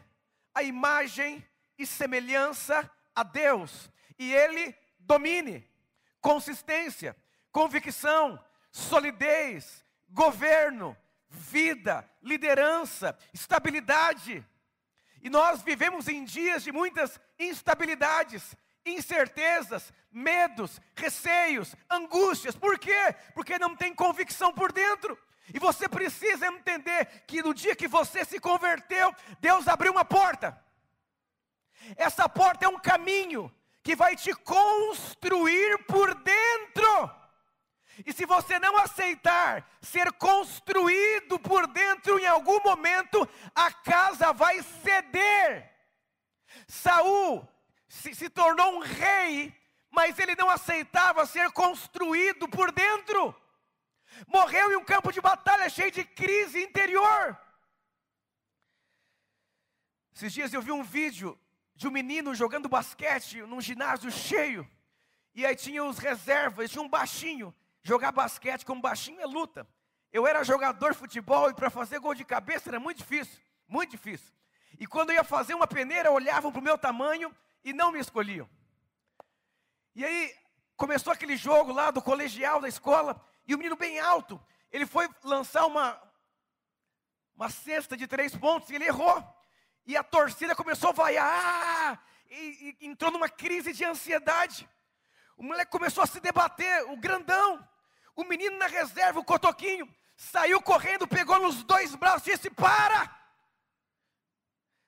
a 0.53 0.65
imagem 0.65 1.49
e 1.79 1.87
semelhança 1.87 2.91
a 3.15 3.23
Deus. 3.23 3.89
E 4.19 4.35
Ele 4.35 4.77
domine 4.99 5.76
consistência, 6.27 7.17
convicção, 7.53 8.45
solidez, 8.73 9.85
governo, 10.09 10.97
vida, 11.29 12.05
liderança, 12.21 13.17
estabilidade. 13.33 14.45
E 15.23 15.31
nós 15.31 15.63
vivemos 15.63 16.09
em 16.09 16.25
dias 16.25 16.65
de 16.65 16.73
muitas 16.73 17.21
instabilidades, 17.39 18.57
incertezas, 18.85 19.93
medos, 20.11 20.81
receios, 20.97 21.77
angústias. 21.89 22.57
Por 22.57 22.77
quê? 22.77 23.15
Porque 23.33 23.57
não 23.57 23.77
tem 23.77 23.95
convicção 23.95 24.53
por 24.53 24.73
dentro. 24.73 25.17
E 25.55 25.61
você 25.61 25.89
precisa 25.89 26.49
entender 26.49 27.23
que 27.29 27.41
no 27.41 27.55
dia 27.55 27.77
que 27.77 27.87
você 27.87 28.25
se 28.25 28.41
converteu, 28.41 29.15
Deus 29.39 29.69
abriu 29.69 29.93
uma 29.93 30.05
porta. 30.05 30.61
Essa 31.97 32.29
porta 32.29 32.65
é 32.65 32.69
um 32.69 32.81
caminho 32.81 33.49
que 33.87 33.95
vai 33.95 34.17
te 34.17 34.35
construir 34.35 35.85
por 35.85 36.13
dentro. 36.13 37.11
E 38.05 38.13
se 38.13 38.27
você 38.27 38.59
não 38.59 38.77
aceitar 38.77 39.65
ser 39.81 40.11
construído 40.15 41.39
por 41.39 41.69
dentro 41.69 42.19
em 42.19 42.27
algum 42.27 42.61
momento, 42.65 43.29
a 43.55 43.71
casa 43.71 44.33
vai 44.33 44.61
ceder. 44.83 45.73
Saul 46.67 47.49
se, 47.87 48.13
se 48.13 48.29
tornou 48.29 48.75
um 48.75 48.81
rei, 48.81 49.55
mas 49.89 50.19
ele 50.19 50.35
não 50.35 50.51
aceitava 50.51 51.25
ser 51.25 51.53
construído 51.53 52.49
por 52.49 52.73
dentro. 52.73 53.33
Morreu 54.27 54.73
em 54.73 54.77
um 54.77 54.85
campo 54.85 55.13
de 55.13 55.21
batalha 55.21 55.71
cheio 55.71 55.93
de 55.93 56.03
crise 56.03 56.61
interior. 56.61 57.41
Esses 60.13 60.33
dias 60.33 60.53
eu 60.53 60.61
vi 60.61 60.73
um 60.73 60.83
vídeo 60.83 61.39
de 61.77 61.87
um 61.87 61.91
menino 61.91 62.35
jogando 62.35 62.69
basquete 62.69 63.43
num 63.43 63.61
ginásio 63.61 64.11
cheio. 64.11 64.69
E 65.35 65.45
aí 65.45 65.55
tinha 65.55 65.85
os 65.85 65.99
reservas, 65.99 66.71
tinha 66.71 66.83
um 66.83 66.89
baixinho. 66.89 67.55
Jogar 67.83 68.11
basquete 68.11 68.65
como 68.65 68.81
baixinho 68.81 69.21
é 69.21 69.27
luta. 69.27 69.69
Eu 70.11 70.27
era 70.27 70.43
jogador 70.43 70.93
de 70.93 70.99
futebol 70.99 71.51
e 71.51 71.55
para 71.55 71.69
fazer 71.69 71.99
gol 71.99 72.15
de 72.15 72.25
cabeça 72.25 72.71
era 72.71 72.81
muito 72.81 72.99
difícil, 72.99 73.39
muito 73.69 73.91
difícil. 73.91 74.33
E 74.79 74.87
quando 74.87 75.11
eu 75.11 75.17
ia 75.17 75.25
fazer 75.25 75.55
uma 75.55 75.67
peneira, 75.67 76.11
olhavam 76.11 76.51
para 76.51 76.61
o 76.61 76.65
meu 76.65 76.79
tamanho 76.79 77.35
e 77.63 77.73
não 77.73 77.93
me 77.93 77.99
escolhiam. 77.99 78.49
E 79.95 80.05
aí 80.05 80.35
começou 80.77 81.13
aquele 81.13 81.37
jogo 81.37 81.73
lá 81.73 81.91
do 81.91 82.03
colegial 82.03 82.61
da 82.61 82.69
escola, 82.69 83.21
e 83.47 83.55
o 83.55 83.59
menino 83.59 83.77
bem 83.77 83.99
alto, 83.99 84.43
ele 84.71 84.87
foi 84.87 85.09
lançar 85.23 85.67
uma, 85.67 86.01
uma 87.35 87.49
cesta 87.49 87.97
de 87.97 88.07
três 88.07 88.35
pontos 88.37 88.71
e 88.71 88.75
ele 88.75 88.85
errou. 88.87 89.23
E 89.87 89.97
a 89.97 90.03
torcida 90.03 90.55
começou 90.55 90.91
a 90.91 90.93
vaiar, 90.93 92.05
e, 92.29 92.77
e 92.81 92.87
entrou 92.87 93.11
numa 93.11 93.29
crise 93.29 93.73
de 93.73 93.85
ansiedade. 93.85 94.69
O 95.37 95.43
moleque 95.43 95.71
começou 95.71 96.03
a 96.03 96.07
se 96.07 96.19
debater, 96.19 96.85
o 96.91 96.97
grandão, 96.97 97.67
o 98.17 98.25
menino 98.25 98.57
na 98.59 98.67
reserva, 98.67 99.21
o 99.21 99.25
cotoquinho, 99.25 99.89
saiu 100.17 100.61
correndo, 100.61 101.07
pegou 101.07 101.39
nos 101.39 101.63
dois 101.63 101.95
braços 101.95 102.27
e 102.27 102.33
disse: 102.33 102.51
Para! 102.51 103.15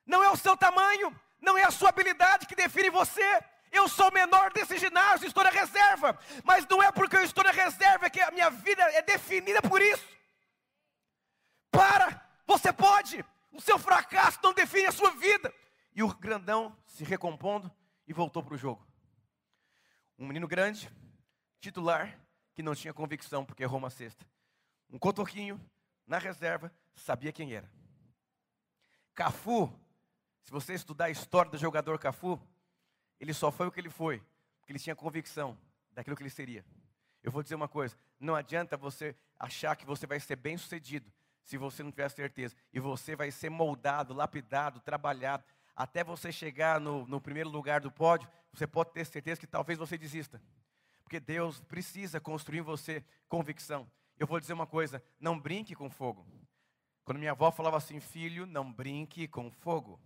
Não 0.05 0.25
é 0.25 0.31
o 0.31 0.37
seu 0.37 0.57
tamanho, 0.57 1.15
não 1.41 1.57
é 1.57 1.65
a 1.65 1.71
sua 1.71 1.91
habilidade 1.91 2.47
que 2.47 2.57
define 2.57 2.91
você. 2.91 3.45
Eu 3.71 3.87
sou 3.87 4.11
menor 4.11 4.51
desse 4.53 4.79
ginásio, 4.79 5.27
estou 5.27 5.45
na 5.45 5.51
reserva. 5.51 6.19
Mas 6.43 6.67
não 6.67 6.83
é 6.83 6.91
porque 6.91 7.17
eu 7.17 7.23
estou 7.23 7.45
na 7.45 7.51
reserva 7.51 8.09
que 8.09 8.21
a 8.21 8.31
minha 8.31 8.49
vida 8.49 8.83
é 8.95 9.03
definida 9.03 9.61
por 9.61 9.81
isso. 9.83 10.09
Para! 11.71 12.27
Você 12.47 12.73
pode! 12.73 13.23
O 13.51 13.61
seu 13.61 13.79
fracasso 13.79 14.39
não 14.43 14.53
define 14.53 14.87
a 14.87 14.93
sua 14.93 15.11
vida. 15.13 15.53
E 15.95 16.03
o 16.03 16.15
grandão 16.15 16.77
se 16.87 17.05
recompondo 17.05 17.71
e 18.07 18.13
voltou 18.13 18.43
para 18.43 18.55
o 18.55 18.59
jogo. 18.59 18.87
Um 20.19 20.27
menino 20.27 20.47
grande, 20.47 20.91
titular, 21.61 22.19
que 22.55 22.63
não 22.63 22.75
tinha 22.75 22.93
convicção 22.93 23.45
porque 23.45 23.63
errou 23.63 23.79
uma 23.79 23.91
cesta. 23.91 24.27
Um 24.91 24.99
cotoquinho, 24.99 25.61
na 26.07 26.19
reserva, 26.19 26.73
sabia 26.95 27.33
quem 27.33 27.53
era. 27.53 27.71
Cafu 29.15 29.73
Se 30.43 30.51
você 30.51 30.75
estudar 30.75 31.07
a 31.07 31.11
história 31.11 31.51
do 31.51 31.59
jogador 31.59 31.99
Cafu, 31.99 32.41
ele 33.21 33.35
só 33.35 33.51
foi 33.51 33.67
o 33.67 33.73
que 33.73 33.81
ele 33.81 33.91
foi, 33.91 34.23
porque 34.61 34.73
ele 34.73 34.79
tinha 34.79 34.97
convicção 34.97 35.59
daquilo 35.91 36.17
que 36.17 36.23
ele 36.23 36.31
seria. 36.31 36.65
Eu 37.23 37.31
vou 37.31 37.43
dizer 37.43 37.55
uma 37.55 37.69
coisa: 37.69 37.97
não 38.19 38.35
adianta 38.35 38.77
você 38.77 39.15
achar 39.39 39.77
que 39.77 39.85
você 39.85 40.07
vai 40.07 40.19
ser 40.21 40.37
bem 40.37 40.57
sucedido 40.57 41.13
se 41.49 41.57
você 41.57 41.83
não 41.83 41.91
tiver 41.91 42.11
certeza. 42.11 42.55
E 42.75 42.79
você 42.79 43.17
vai 43.17 43.31
ser 43.31 43.49
moldado, 43.49 44.13
lapidado, 44.13 44.81
trabalhado, 44.81 45.43
até 45.75 46.05
você 46.05 46.31
chegar 46.31 46.79
no, 46.79 47.07
no 47.07 47.23
primeiro 47.23 47.49
lugar 47.49 47.81
do 47.81 47.91
pódio. 47.91 48.29
Você 48.53 48.67
pode 48.67 48.93
ter 48.93 49.07
certeza 49.07 49.41
que 49.41 49.47
talvez 49.47 49.79
você 49.79 49.97
desista, 49.97 50.43
porque 51.03 51.19
Deus 51.19 51.59
precisa 51.63 52.21
construir 52.21 52.59
em 52.59 52.63
você 52.63 53.03
convicção. 53.31 53.91
Eu 54.19 54.27
vou 54.27 54.39
dizer 54.39 54.53
uma 54.53 54.67
coisa: 54.67 55.03
não 55.19 55.41
brinque 55.41 55.75
com 55.75 55.89
fogo. 55.89 56.27
Quando 57.03 57.19
minha 57.19 57.31
avó 57.31 57.51
falava 57.51 57.79
assim, 57.79 57.99
filho, 57.99 58.45
não 58.45 58.71
brinque 58.71 59.27
com 59.27 59.51
fogo, 59.51 59.99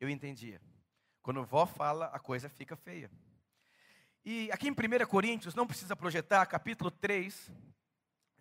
eu 0.00 0.08
entendia. 0.08 0.62
Quando 1.20 1.46
a 1.46 1.66
fala, 1.66 2.06
a 2.06 2.18
coisa 2.18 2.48
fica 2.48 2.74
feia. 2.74 3.10
E 4.24 4.50
aqui 4.50 4.66
em 4.66 4.72
1 4.72 5.06
Coríntios, 5.06 5.54
não 5.54 5.66
precisa 5.66 5.94
projetar, 5.94 6.46
capítulo 6.46 6.90
3, 6.90 7.52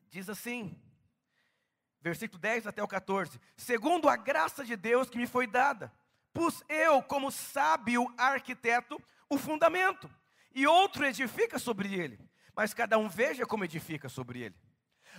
diz 0.09 0.29
assim, 0.29 0.79
versículo 2.01 2.39
10 2.39 2.67
até 2.67 2.81
o 2.83 2.87
14: 2.87 3.39
Segundo 3.55 4.09
a 4.09 4.15
graça 4.15 4.63
de 4.63 4.75
Deus 4.75 5.09
que 5.09 5.17
me 5.17 5.27
foi 5.27 5.47
dada, 5.47 5.91
pus 6.33 6.63
eu, 6.69 7.01
como 7.03 7.31
sábio 7.31 8.11
arquiteto, 8.17 9.01
o 9.29 9.37
fundamento, 9.37 10.09
e 10.53 10.65
outro 10.65 11.05
edifica 11.05 11.59
sobre 11.59 11.93
ele, 11.93 12.19
mas 12.55 12.73
cada 12.73 12.97
um 12.97 13.07
veja 13.07 13.45
como 13.45 13.63
edifica 13.63 14.09
sobre 14.09 14.41
ele. 14.41 14.55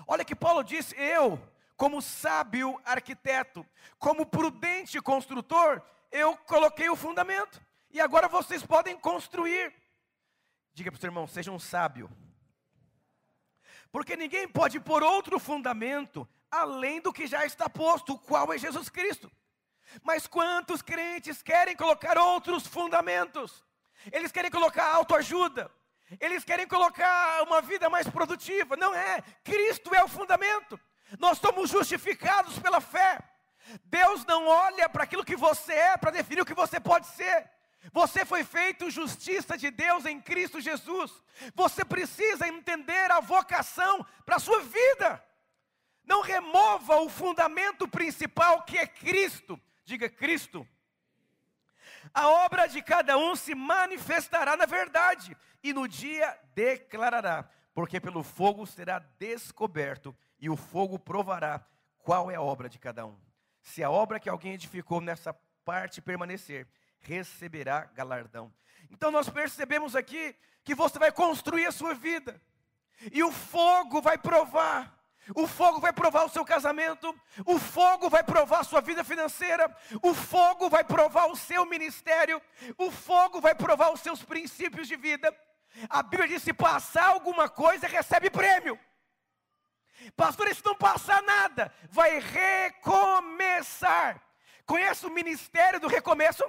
Olha 0.06 0.25
que 0.25 0.34
Paulo 0.34 0.62
disse: 0.62 0.94
Eu, 0.96 1.40
como 1.76 2.02
sábio 2.02 2.80
arquiteto, 2.84 3.66
como 3.99 4.26
prudente 4.26 5.00
construtor, 5.00 5.82
eu 6.10 6.37
coloquei 6.37 6.88
o 6.88 6.96
fundamento, 6.96 7.60
e 7.90 8.00
agora 8.00 8.28
vocês 8.28 8.64
podem 8.64 8.99
construir. 8.99 9.72
Diga 10.72 10.90
para 10.90 10.99
o 10.99 11.00
seu 11.00 11.08
irmão, 11.08 11.26
seja 11.26 11.50
um 11.50 11.58
sábio. 11.58 12.10
Porque 13.92 14.16
ninguém 14.16 14.46
pode 14.46 14.78
pôr 14.78 15.02
outro 15.02 15.38
fundamento 15.38 16.28
além 16.50 17.00
do 17.00 17.12
que 17.12 17.26
já 17.26 17.45
está 17.45 17.69
posto, 17.69 18.14
o 18.14 18.19
qual 18.19 18.52
é 18.52 18.59
Jesus 18.59 18.88
Cristo. 18.88 19.30
Mas 20.02 20.26
quantos 20.26 20.83
crentes 20.83 21.42
querem 21.42 21.76
colocar 21.76 22.19
outros 22.19 22.66
fundamentos? 22.66 23.64
Eles 24.12 24.33
querem 24.33 24.50
colocar 24.50 24.87
autoajuda, 24.95 25.71
eles 26.19 26.45
querem 26.45 26.66
colocar 26.66 27.42
uma 27.42 27.61
vida 27.61 27.90
mais 27.90 28.09
produtiva. 28.09 28.76
Não 28.76 28.95
é, 28.95 29.23
Cristo 29.45 29.95
é 29.95 30.02
o 30.02 30.09
fundamento. 30.09 30.78
Nós 31.19 31.38
somos 31.38 31.71
justificados 31.71 32.59
pela 32.59 32.80
fé. 32.80 33.19
Deus 33.85 34.25
não 34.25 34.47
olha 34.47 34.88
para 34.88 35.04
aquilo 35.04 35.25
que 35.25 35.37
você 35.37 35.73
é 35.73 35.97
para 35.97 36.11
definir 36.11 36.40
o 36.40 36.47
que 36.47 36.54
você 36.54 36.80
pode 36.80 37.07
ser. 37.09 37.50
Você 37.92 38.25
foi 38.25 38.45
feito 38.45 38.90
justiça 38.90 39.57
de 39.57 39.71
Deus 39.71 40.04
em 40.04 40.21
Cristo 40.21 40.61
Jesus. 40.61 41.12
Você 41.54 41.85
precisa 41.85 42.47
entender 42.47 43.11
a 43.11 43.21
vocação 43.21 44.04
para 44.25 44.37
a 44.37 44.40
sua 44.40 44.61
vida. 44.61 45.23
Não 46.10 46.22
remova 46.22 46.96
o 46.96 47.08
fundamento 47.08 47.86
principal 47.86 48.64
que 48.64 48.76
é 48.76 48.84
Cristo. 48.84 49.60
Diga 49.84 50.10
Cristo. 50.10 50.66
A 52.12 52.26
obra 52.26 52.66
de 52.66 52.82
cada 52.82 53.16
um 53.16 53.36
se 53.36 53.54
manifestará 53.54 54.56
na 54.56 54.66
verdade, 54.66 55.36
e 55.62 55.72
no 55.72 55.86
dia 55.86 56.36
declarará, 56.52 57.48
porque 57.72 58.00
pelo 58.00 58.24
fogo 58.24 58.66
será 58.66 58.98
descoberto, 59.20 60.16
e 60.40 60.50
o 60.50 60.56
fogo 60.56 60.98
provará 60.98 61.64
qual 61.98 62.28
é 62.28 62.34
a 62.34 62.42
obra 62.42 62.68
de 62.68 62.80
cada 62.80 63.06
um. 63.06 63.16
Se 63.62 63.80
a 63.84 63.88
obra 63.88 64.18
que 64.18 64.28
alguém 64.28 64.54
edificou 64.54 65.00
nessa 65.00 65.32
parte 65.64 66.02
permanecer, 66.02 66.66
receberá 66.98 67.84
galardão. 67.84 68.52
Então 68.90 69.12
nós 69.12 69.28
percebemos 69.28 69.94
aqui 69.94 70.34
que 70.64 70.74
você 70.74 70.98
vai 70.98 71.12
construir 71.12 71.66
a 71.66 71.72
sua 71.72 71.94
vida, 71.94 72.42
e 73.12 73.22
o 73.22 73.30
fogo 73.30 74.02
vai 74.02 74.18
provar. 74.18 75.00
O 75.34 75.46
fogo 75.46 75.80
vai 75.80 75.92
provar 75.92 76.25
o 76.25 76.28
seu 76.28 76.44
casamento, 76.44 77.14
o 77.46 77.58
fogo 77.58 78.08
vai 78.08 78.22
provar 78.22 78.60
a 78.60 78.64
sua 78.64 78.80
vida 78.80 79.04
financeira, 79.04 79.75
o 80.02 80.14
fogo 80.14 80.68
vai 80.68 80.84
provar 80.84 81.26
o 81.26 81.37
seu 81.37 81.64
ministério, 81.66 82.40
o 82.76 82.90
fogo 82.90 83.40
vai 83.40 83.54
provar 83.54 83.92
os 83.92 84.00
seus 84.00 84.25
princípios 84.25 84.88
de 84.88 84.96
vida. 84.96 85.34
A 85.88 86.02
Bíblia 86.02 86.28
diz: 86.28 86.42
se 86.42 86.52
passar 86.52 87.08
alguma 87.08 87.49
coisa, 87.49 87.87
recebe 87.87 88.30
prêmio. 88.30 88.78
Pastor, 90.16 90.52
se 90.54 90.64
não 90.64 90.75
passar 90.75 91.22
nada, 91.22 91.72
vai 91.90 92.18
recomeçar. 92.18 94.20
Conhece 94.64 95.06
o 95.06 95.10
ministério 95.10 95.78
do 95.78 95.88
recomeço? 95.88 96.44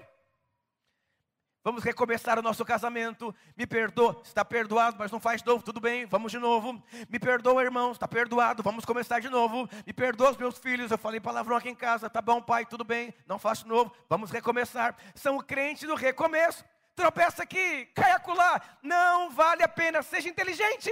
Vamos 1.64 1.84
recomeçar 1.84 2.40
o 2.40 2.42
nosso 2.42 2.66
casamento. 2.66 3.36
Me 3.56 3.68
perdoa, 3.68 4.20
está 4.26 4.44
perdoado, 4.44 4.98
mas 4.98 5.12
não 5.12 5.20
faz 5.20 5.44
novo, 5.44 5.64
tudo 5.64 5.80
bem, 5.80 6.08
vamos 6.08 6.32
de 6.32 6.40
novo. 6.40 6.82
Me 7.08 7.20
perdoa, 7.20 7.62
irmão, 7.64 7.92
está 7.92 8.08
perdoado, 8.08 8.64
vamos 8.64 8.84
começar 8.84 9.20
de 9.20 9.30
novo. 9.30 9.70
Me 9.86 9.94
perdoa 9.94 10.32
os 10.32 10.38
meus 10.38 10.58
filhos, 10.58 10.90
eu 10.90 10.98
falei 10.98 11.20
palavrão 11.20 11.56
aqui 11.56 11.70
em 11.70 11.76
casa, 11.76 12.10
tá 12.10 12.20
bom, 12.20 12.42
pai, 12.42 12.66
tudo 12.66 12.84
bem, 12.84 13.14
não 13.28 13.38
faço 13.38 13.68
novo, 13.68 13.94
vamos 14.10 14.32
recomeçar. 14.32 14.96
São 15.14 15.38
crentes 15.40 15.88
do 15.88 15.96
recomeço. 15.96 16.66
Tropeça 16.96 17.44
aqui, 17.44 17.86
cai 17.96 18.12
acolá, 18.12 18.60
não 18.82 19.30
vale 19.30 19.64
a 19.64 19.68
pena, 19.68 20.02
seja 20.02 20.28
inteligente. 20.28 20.92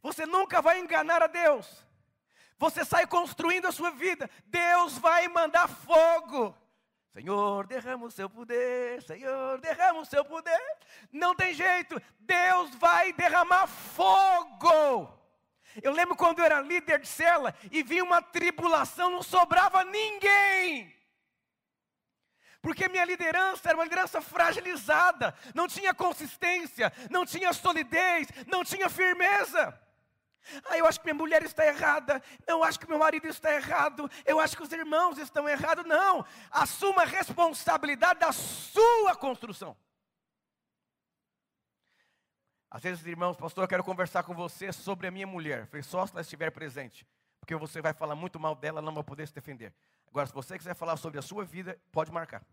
Você 0.00 0.24
nunca 0.24 0.62
vai 0.62 0.80
enganar 0.80 1.22
a 1.22 1.26
Deus. 1.26 1.84
Você 2.58 2.84
sai 2.84 3.06
construindo 3.06 3.66
a 3.66 3.72
sua 3.72 3.90
vida, 3.90 4.30
Deus 4.46 4.96
vai 4.98 5.28
mandar 5.28 5.68
fogo. 5.68 6.56
Senhor, 7.12 7.66
derrama 7.66 8.06
o 8.06 8.10
seu 8.10 8.28
poder, 8.28 9.02
Senhor, 9.02 9.60
derrama 9.60 10.00
o 10.00 10.04
seu 10.04 10.24
poder. 10.24 10.60
Não 11.12 11.34
tem 11.34 11.54
jeito, 11.54 12.00
Deus 12.20 12.74
vai 12.76 13.12
derramar 13.12 13.66
fogo. 13.66 15.18
Eu 15.82 15.92
lembro 15.92 16.16
quando 16.16 16.38
eu 16.38 16.44
era 16.44 16.60
líder 16.60 17.00
de 17.00 17.08
cela 17.08 17.54
e 17.70 17.82
vi 17.82 18.02
uma 18.02 18.22
tribulação, 18.22 19.10
não 19.10 19.22
sobrava 19.22 19.84
ninguém. 19.84 20.94
Porque 22.60 22.88
minha 22.88 23.04
liderança 23.04 23.68
era 23.68 23.78
uma 23.78 23.84
liderança 23.84 24.20
fragilizada, 24.20 25.34
não 25.54 25.68
tinha 25.68 25.94
consistência, 25.94 26.92
não 27.10 27.24
tinha 27.24 27.52
solidez, 27.52 28.28
não 28.46 28.64
tinha 28.64 28.88
firmeza. 28.88 29.78
Ah, 30.64 30.78
eu 30.78 30.86
acho 30.86 31.00
que 31.00 31.06
minha 31.06 31.14
mulher 31.14 31.42
está 31.42 31.66
errada. 31.66 32.22
Eu 32.46 32.62
acho 32.64 32.78
que 32.78 32.88
meu 32.88 32.98
marido 32.98 33.26
está 33.26 33.54
errado. 33.54 34.10
Eu 34.24 34.40
acho 34.40 34.56
que 34.56 34.62
os 34.62 34.72
irmãos 34.72 35.18
estão 35.18 35.48
errados. 35.48 35.84
Não. 35.84 36.24
Assuma 36.50 37.02
a 37.02 37.06
responsabilidade 37.06 38.20
da 38.20 38.32
sua 38.32 39.14
construção. 39.16 39.76
Às 42.70 42.82
vezes, 42.82 43.06
irmãos, 43.06 43.36
pastor, 43.36 43.64
eu 43.64 43.68
quero 43.68 43.84
conversar 43.84 44.22
com 44.22 44.34
você 44.34 44.72
sobre 44.72 45.06
a 45.06 45.10
minha 45.10 45.26
mulher. 45.26 45.66
falei, 45.66 45.82
só 45.82 46.06
se 46.06 46.12
ela 46.12 46.20
estiver 46.20 46.50
presente. 46.50 47.06
Porque 47.40 47.54
você 47.56 47.80
vai 47.80 47.94
falar 47.94 48.14
muito 48.14 48.38
mal 48.38 48.54
dela, 48.54 48.82
não 48.82 48.92
vai 48.92 49.02
poder 49.02 49.26
se 49.26 49.34
defender. 49.34 49.72
Agora, 50.08 50.26
se 50.26 50.34
você 50.34 50.58
quiser 50.58 50.74
falar 50.74 50.96
sobre 50.96 51.18
a 51.18 51.22
sua 51.22 51.44
vida, 51.44 51.80
pode 51.90 52.12
marcar. 52.12 52.44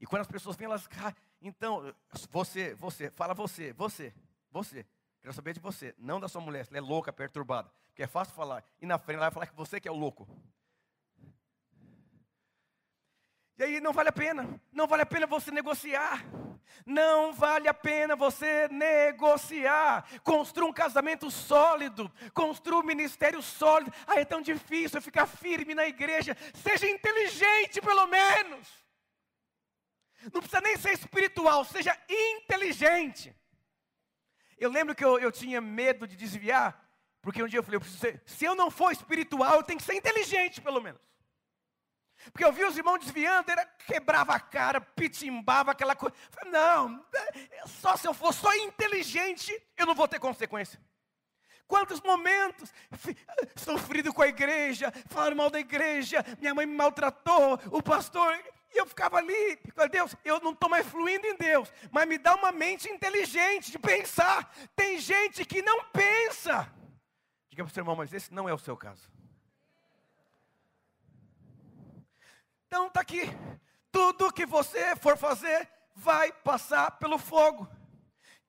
E 0.00 0.06
quando 0.06 0.22
as 0.22 0.28
pessoas 0.28 0.56
vêm, 0.56 0.66
elas. 0.66 0.88
Ah, 1.02 1.12
então, 1.40 1.94
você, 2.30 2.74
você, 2.74 3.10
fala 3.10 3.34
você, 3.34 3.72
você, 3.72 4.14
você. 4.50 4.86
Quero 5.22 5.32
saber 5.32 5.54
de 5.54 5.60
você, 5.60 5.94
não 5.96 6.18
da 6.18 6.28
sua 6.28 6.40
mulher, 6.40 6.66
se 6.66 6.72
ela 6.72 6.78
é 6.78 6.80
louca, 6.80 7.12
perturbada. 7.12 7.72
Porque 7.86 8.02
é 8.02 8.08
fácil 8.08 8.34
falar. 8.34 8.64
E 8.80 8.86
na 8.86 8.98
frente 8.98 9.18
ela 9.18 9.26
vai 9.26 9.30
falar 9.30 9.46
que 9.46 9.54
você 9.54 9.80
que 9.80 9.86
é 9.86 9.90
o 9.90 9.96
louco. 9.96 10.28
E 13.56 13.62
aí 13.62 13.80
não 13.80 13.92
vale 13.92 14.08
a 14.08 14.12
pena. 14.12 14.60
Não 14.72 14.88
vale 14.88 15.02
a 15.02 15.06
pena 15.06 15.24
você 15.24 15.52
negociar. 15.52 16.24
Não 16.84 17.32
vale 17.32 17.68
a 17.68 17.74
pena 17.74 18.16
você 18.16 18.66
negociar. 18.66 20.04
Construa 20.24 20.68
um 20.68 20.72
casamento 20.72 21.30
sólido. 21.30 22.10
Construa 22.34 22.80
um 22.80 22.86
ministério 22.86 23.40
sólido. 23.40 23.94
Ah, 24.08 24.18
é 24.18 24.24
tão 24.24 24.42
difícil 24.42 25.00
ficar 25.00 25.26
firme 25.26 25.72
na 25.72 25.86
igreja. 25.86 26.36
Seja 26.54 26.88
inteligente, 26.88 27.80
pelo 27.80 28.08
menos. 28.08 28.68
Não 30.32 30.40
precisa 30.40 30.60
nem 30.60 30.76
ser 30.76 30.94
espiritual, 30.94 31.64
seja 31.64 31.96
inteligente. 32.08 33.32
Eu 34.62 34.70
lembro 34.70 34.94
que 34.94 35.04
eu, 35.04 35.18
eu 35.18 35.32
tinha 35.32 35.60
medo 35.60 36.06
de 36.06 36.14
desviar, 36.14 36.88
porque 37.20 37.42
um 37.42 37.48
dia 37.48 37.58
eu 37.58 37.64
falei, 37.64 37.80
eu 37.80 37.84
ser, 37.84 38.22
se 38.24 38.44
eu 38.44 38.54
não 38.54 38.70
for 38.70 38.92
espiritual, 38.92 39.56
eu 39.56 39.62
tenho 39.64 39.80
que 39.80 39.84
ser 39.84 39.94
inteligente 39.94 40.60
pelo 40.60 40.80
menos. 40.80 41.00
Porque 42.26 42.44
eu 42.44 42.52
vi 42.52 42.64
os 42.64 42.78
irmãos 42.78 43.00
desviando, 43.00 43.50
era, 43.50 43.66
quebrava 43.66 44.34
a 44.34 44.38
cara, 44.38 44.80
pitimbava 44.80 45.72
aquela 45.72 45.96
coisa. 45.96 46.14
Não, 46.46 47.04
é, 47.12 47.66
só 47.66 47.96
se 47.96 48.06
eu 48.06 48.14
for 48.14 48.32
só 48.32 48.54
inteligente, 48.54 49.52
eu 49.76 49.84
não 49.84 49.96
vou 49.96 50.06
ter 50.06 50.20
consequência. 50.20 50.80
Quantos 51.66 52.00
momentos 52.00 52.72
sofrido 53.56 54.14
com 54.14 54.22
a 54.22 54.28
igreja, 54.28 54.92
falaram 55.08 55.34
mal 55.34 55.50
da 55.50 55.58
igreja, 55.58 56.24
minha 56.38 56.54
mãe 56.54 56.66
me 56.66 56.76
maltratou, 56.76 57.58
o 57.72 57.82
pastor. 57.82 58.38
E 58.74 58.78
eu 58.78 58.86
ficava 58.86 59.18
ali, 59.18 59.58
Deus, 59.90 60.16
eu 60.24 60.40
não 60.40 60.52
estou 60.52 60.68
mais 60.68 60.86
fluindo 60.86 61.26
em 61.26 61.36
Deus, 61.36 61.70
mas 61.90 62.08
me 62.08 62.16
dá 62.16 62.34
uma 62.34 62.50
mente 62.50 62.88
inteligente 62.88 63.70
de 63.70 63.78
pensar. 63.78 64.50
Tem 64.74 64.98
gente 64.98 65.44
que 65.44 65.60
não 65.60 65.84
pensa. 65.90 66.72
Diga 67.50 67.64
para 67.64 67.70
o 67.70 67.74
seu 67.74 67.82
irmão, 67.82 67.96
mas 67.96 68.12
esse 68.12 68.32
não 68.32 68.48
é 68.48 68.54
o 68.54 68.58
seu 68.58 68.76
caso. 68.76 69.10
Então 72.66 72.86
está 72.86 73.02
aqui. 73.02 73.22
Tudo 73.90 74.32
que 74.32 74.46
você 74.46 74.96
for 74.96 75.18
fazer 75.18 75.68
vai 75.94 76.32
passar 76.32 76.92
pelo 76.92 77.18
fogo. 77.18 77.68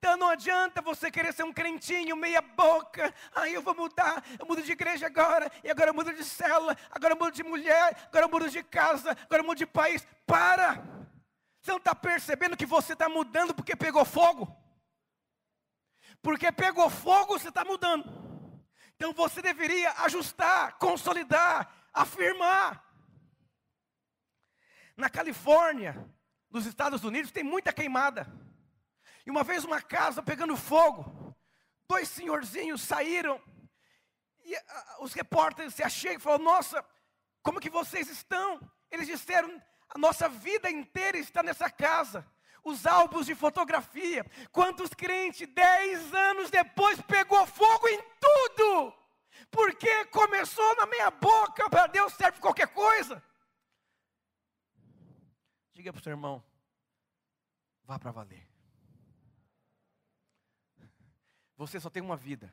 Então 0.04 0.18
não 0.18 0.28
adianta 0.28 0.82
você 0.82 1.10
querer 1.10 1.32
ser 1.32 1.44
um 1.44 1.52
crentinho, 1.52 2.14
meia 2.14 2.42
boca. 2.42 3.14
Aí 3.34 3.54
eu 3.54 3.62
vou 3.62 3.74
mudar, 3.74 4.22
eu 4.38 4.44
mudo 4.44 4.60
de 4.60 4.70
igreja 4.70 5.06
agora, 5.06 5.50
e 5.64 5.70
agora 5.70 5.88
eu 5.88 5.94
mudo 5.94 6.12
de 6.12 6.22
célula, 6.22 6.76
agora 6.90 7.14
eu 7.14 7.18
mudo 7.18 7.32
de 7.32 7.42
mulher, 7.42 7.96
agora 8.08 8.26
eu 8.26 8.28
mudo 8.28 8.50
de 8.50 8.62
casa, 8.62 9.12
agora 9.12 9.40
eu 9.40 9.46
mudo 9.46 9.56
de 9.56 9.64
país. 9.64 10.06
Para! 10.26 10.74
Você 11.58 11.70
não 11.70 11.78
está 11.78 11.94
percebendo 11.94 12.54
que 12.54 12.66
você 12.66 12.92
está 12.92 13.08
mudando 13.08 13.54
porque 13.54 13.74
pegou 13.74 14.04
fogo? 14.04 14.54
Porque 16.20 16.52
pegou 16.52 16.90
fogo, 16.90 17.38
você 17.38 17.48
está 17.48 17.64
mudando. 17.64 18.04
Então 18.96 19.14
você 19.14 19.40
deveria 19.40 19.90
ajustar, 20.02 20.76
consolidar, 20.76 21.66
afirmar. 21.94 22.84
Na 24.98 25.08
Califórnia, 25.08 26.06
nos 26.50 26.66
Estados 26.66 27.02
Unidos, 27.04 27.32
tem 27.32 27.42
muita 27.42 27.72
queimada. 27.72 28.43
E 29.26 29.30
uma 29.30 29.42
vez 29.42 29.64
uma 29.64 29.80
casa 29.80 30.22
pegando 30.22 30.56
fogo, 30.56 31.34
dois 31.88 32.08
senhorzinhos 32.08 32.82
saíram 32.82 33.40
e 34.44 34.54
uh, 34.54 34.60
os 35.00 35.12
repórteres 35.14 35.74
se 35.74 35.82
achegam 35.82 36.18
e 36.18 36.20
falaram: 36.20 36.44
Nossa, 36.44 36.84
como 37.42 37.60
que 37.60 37.70
vocês 37.70 38.08
estão? 38.08 38.60
Eles 38.90 39.06
disseram: 39.06 39.60
A 39.88 39.98
nossa 39.98 40.28
vida 40.28 40.70
inteira 40.70 41.18
está 41.18 41.42
nessa 41.42 41.70
casa. 41.70 42.26
Os 42.62 42.86
álbuns 42.86 43.26
de 43.26 43.34
fotografia. 43.34 44.24
Quantos 44.50 44.90
crentes, 44.90 45.46
dez 45.48 46.14
anos 46.14 46.50
depois, 46.50 47.00
pegou 47.02 47.46
fogo 47.46 47.88
em 47.88 48.00
tudo? 48.20 48.94
Porque 49.50 50.06
começou 50.06 50.76
na 50.76 50.86
minha 50.86 51.10
boca, 51.10 51.68
para 51.68 51.86
Deus 51.86 52.14
serve 52.14 52.40
qualquer 52.40 52.68
coisa. 52.68 53.22
Diga 55.74 55.92
para 55.92 56.00
o 56.00 56.02
seu 56.02 56.12
irmão, 56.12 56.42
vá 57.84 57.98
para 57.98 58.12
valer. 58.12 58.53
Você 61.56 61.78
só 61.78 61.88
tem 61.88 62.02
uma 62.02 62.16
vida. 62.16 62.52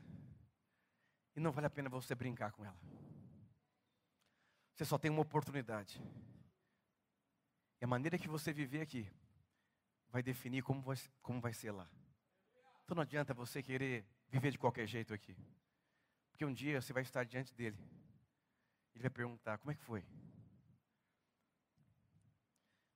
E 1.36 1.40
não 1.40 1.52
vale 1.52 1.68
a 1.68 1.70
pena 1.70 1.90
você 1.90 2.14
brincar 2.14 2.52
com 2.52 2.66
ela. 2.66 2.80
Você 4.74 4.86
só 4.86 4.98
tem 4.98 5.10
uma 5.10 5.22
oportunidade. 5.22 6.02
E 7.80 7.86
a 7.86 7.88
maneira 7.88 8.18
que 8.18 8.28
você 8.28 8.54
viver 8.54 8.82
aqui 8.82 9.12
vai 10.10 10.22
definir 10.22 10.62
como 10.62 10.82
vai, 10.82 10.98
como 11.22 11.42
vai 11.42 11.54
ser 11.54 11.72
lá. 11.72 11.90
Então 12.84 12.96
não 12.96 13.02
adianta 13.02 13.34
você 13.34 13.64
querer 13.64 14.06
viver 14.30 14.52
de 14.52 14.60
qualquer 14.60 14.88
jeito 14.88 15.14
aqui. 15.14 15.36
Porque 16.32 16.46
um 16.46 16.54
dia 16.54 16.82
você 16.82 16.94
vai 16.94 17.04
estar 17.04 17.24
diante 17.24 17.54
dele. 17.56 17.78
Ele 18.94 19.02
vai 19.02 19.10
perguntar: 19.10 19.58
como 19.58 19.72
é 19.72 19.76
que 19.76 19.82
foi? 19.84 20.06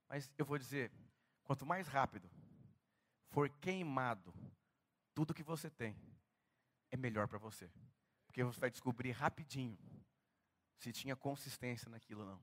Mas 0.08 0.32
eu 0.38 0.46
vou 0.46 0.58
dizer: 0.58 0.92
quanto 1.44 1.66
mais 1.66 1.88
rápido 1.88 2.30
for 3.30 3.50
queimado 3.50 4.34
tudo 5.16 5.34
que 5.34 5.42
você 5.42 5.70
tem 5.70 5.96
é 6.92 6.98
melhor 6.98 7.28
para 7.28 7.40
você. 7.40 7.72
Porque 8.28 8.44
você 8.44 8.60
vai 8.60 8.70
descobrir 8.70 9.12
rapidinho 9.12 9.78
se 10.78 10.92
tinha 10.92 11.16
consistência 11.16 11.90
naquilo 11.90 12.22
ou 12.22 12.28
não. 12.28 12.42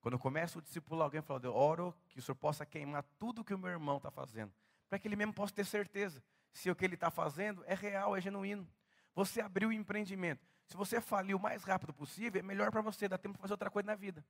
Quando 0.00 0.14
eu 0.14 0.18
começo 0.18 0.58
o 0.58 0.62
discípulo, 0.62 1.02
alguém 1.02 1.20
fala, 1.20 1.40
eu 1.44 1.54
oro 1.54 1.94
que 2.08 2.18
o 2.18 2.22
Senhor 2.22 2.36
possa 2.36 2.64
queimar 2.64 3.04
tudo 3.18 3.44
que 3.44 3.52
o 3.52 3.58
meu 3.58 3.70
irmão 3.70 3.98
está 3.98 4.10
fazendo. 4.10 4.52
Para 4.88 4.98
que 4.98 5.06
ele 5.06 5.16
mesmo 5.16 5.34
possa 5.34 5.52
ter 5.52 5.66
certeza 5.66 6.22
se 6.52 6.70
o 6.70 6.74
que 6.74 6.84
ele 6.84 6.94
está 6.94 7.10
fazendo 7.10 7.62
é 7.66 7.74
real, 7.74 8.16
é 8.16 8.20
genuíno. 8.20 8.66
Você 9.14 9.40
abriu 9.40 9.68
o 9.68 9.72
empreendimento. 9.72 10.46
Se 10.66 10.76
você 10.76 11.00
falir 11.00 11.36
o 11.36 11.40
mais 11.40 11.62
rápido 11.62 11.92
possível, 11.92 12.40
é 12.40 12.42
melhor 12.42 12.70
para 12.70 12.80
você, 12.80 13.06
dá 13.06 13.18
tempo 13.18 13.34
para 13.34 13.42
fazer 13.42 13.52
outra 13.52 13.70
coisa 13.70 13.86
na 13.86 13.94
vida. 13.94 14.24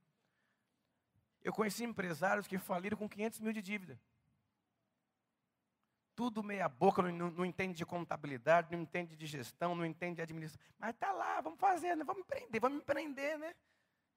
Eu 1.43 1.53
conheci 1.53 1.85
empresários 1.85 2.49
que 2.49 2.59
faliram 2.59 2.97
com 2.97 3.09
500 3.09 3.41
mil 3.41 3.53
de 3.53 3.63
dívida 3.63 4.01
tudo 6.17 6.43
meia 6.43 6.67
boca, 6.67 7.03
não, 7.03 7.31
não, 7.31 7.45
entende 7.45 7.75
de 7.75 7.85
contabilidade, 7.85 8.75
não 8.75 8.83
entende 8.83 9.15
de 9.15 9.27
gestão, 9.27 9.75
não 9.75 9.85
entende 9.85 10.17
de 10.17 10.23
administração. 10.23 10.67
Mas 10.79 10.91
está 10.91 11.13
lá, 11.13 11.43
vamos 11.43 11.61
fazer, 11.61 11.95
né? 11.95 12.03
vamos 12.03 12.23
empreender, 12.23 12.59
vamos 12.59 12.79
empreender, 12.79 13.39
né? 13.39 13.55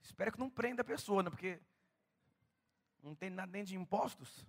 Espero 0.02 0.32
que 0.32 0.40
não 0.40 0.50
prenda 0.50 0.82
a 0.82 0.86
pessoa, 0.86 1.22
né? 1.22 1.30
Porque 1.30 1.60
não 3.04 3.14
tem 3.14 3.30
nada 3.30 3.52
nem 3.52 3.66
de 3.66 3.76
impostos. 3.76 4.46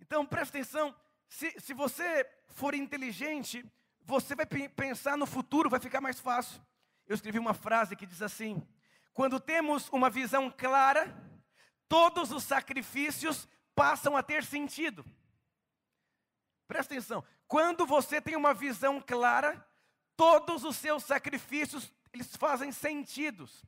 Então, 0.00 0.26
presta 0.26 0.58
atenção, 0.58 0.94
se, 1.28 1.52
se 1.60 1.72
você 1.72 2.28
for 2.48 2.74
inteligente, 2.74 3.64
você 4.02 4.34
vai 4.34 4.46
pensar 4.46 5.16
no 5.16 5.26
futuro, 5.26 5.70
vai 5.70 5.78
ficar 5.78 6.00
mais 6.00 6.18
fácil. 6.18 6.60
Eu 7.06 7.14
escrevi 7.14 7.38
uma 7.38 7.54
frase 7.54 7.94
que 7.94 8.06
diz 8.06 8.20
assim: 8.20 8.66
quando 9.12 9.38
temos 9.38 9.88
uma 9.90 10.10
visão 10.10 10.50
clara, 10.50 11.14
todos 11.88 12.32
os 12.32 12.42
sacrifícios 12.42 13.46
passam 13.76 14.16
a 14.16 14.24
ter 14.24 14.42
sentido. 14.44 15.04
Presta 16.68 16.94
atenção. 16.94 17.24
Quando 17.48 17.86
você 17.86 18.20
tem 18.20 18.36
uma 18.36 18.52
visão 18.52 19.00
clara, 19.00 19.66
todos 20.14 20.64
os 20.64 20.76
seus 20.76 21.02
sacrifícios, 21.02 21.90
eles 22.12 22.36
fazem 22.36 22.70
sentidos. 22.70 23.64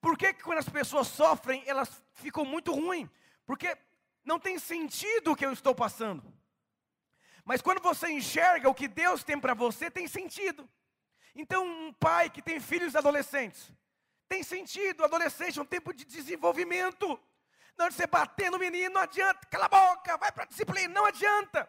Por 0.00 0.16
que, 0.16 0.32
que 0.32 0.42
quando 0.42 0.58
as 0.58 0.68
pessoas 0.68 1.08
sofrem, 1.08 1.62
elas 1.66 2.02
ficam 2.14 2.46
muito 2.46 2.72
ruins? 2.72 3.08
Porque 3.44 3.76
não 4.24 4.40
tem 4.40 4.58
sentido 4.58 5.32
o 5.32 5.36
que 5.36 5.44
eu 5.44 5.52
estou 5.52 5.74
passando. 5.74 6.24
Mas 7.44 7.60
quando 7.60 7.82
você 7.82 8.10
enxerga 8.10 8.68
o 8.68 8.74
que 8.74 8.88
Deus 8.88 9.22
tem 9.22 9.38
para 9.38 9.52
você, 9.52 9.90
tem 9.90 10.08
sentido. 10.08 10.68
Então, 11.34 11.66
um 11.66 11.92
pai 11.92 12.30
que 12.30 12.42
tem 12.42 12.58
filhos 12.58 12.96
adolescentes, 12.96 13.70
tem 14.26 14.42
sentido. 14.42 15.04
Adolescente 15.04 15.58
é 15.58 15.62
um 15.62 15.66
tempo 15.66 15.92
de 15.92 16.04
desenvolvimento. 16.04 17.20
Não 17.76 17.88
de 17.88 17.94
você 17.94 18.06
bater 18.06 18.50
no 18.50 18.58
menino, 18.58 18.94
não 18.94 19.02
adianta. 19.02 19.46
Cala 19.46 19.66
a 19.66 19.68
boca, 19.68 20.16
vai 20.16 20.32
para 20.32 20.44
a 20.44 20.46
disciplina, 20.46 20.92
não 20.92 21.04
adianta. 21.04 21.68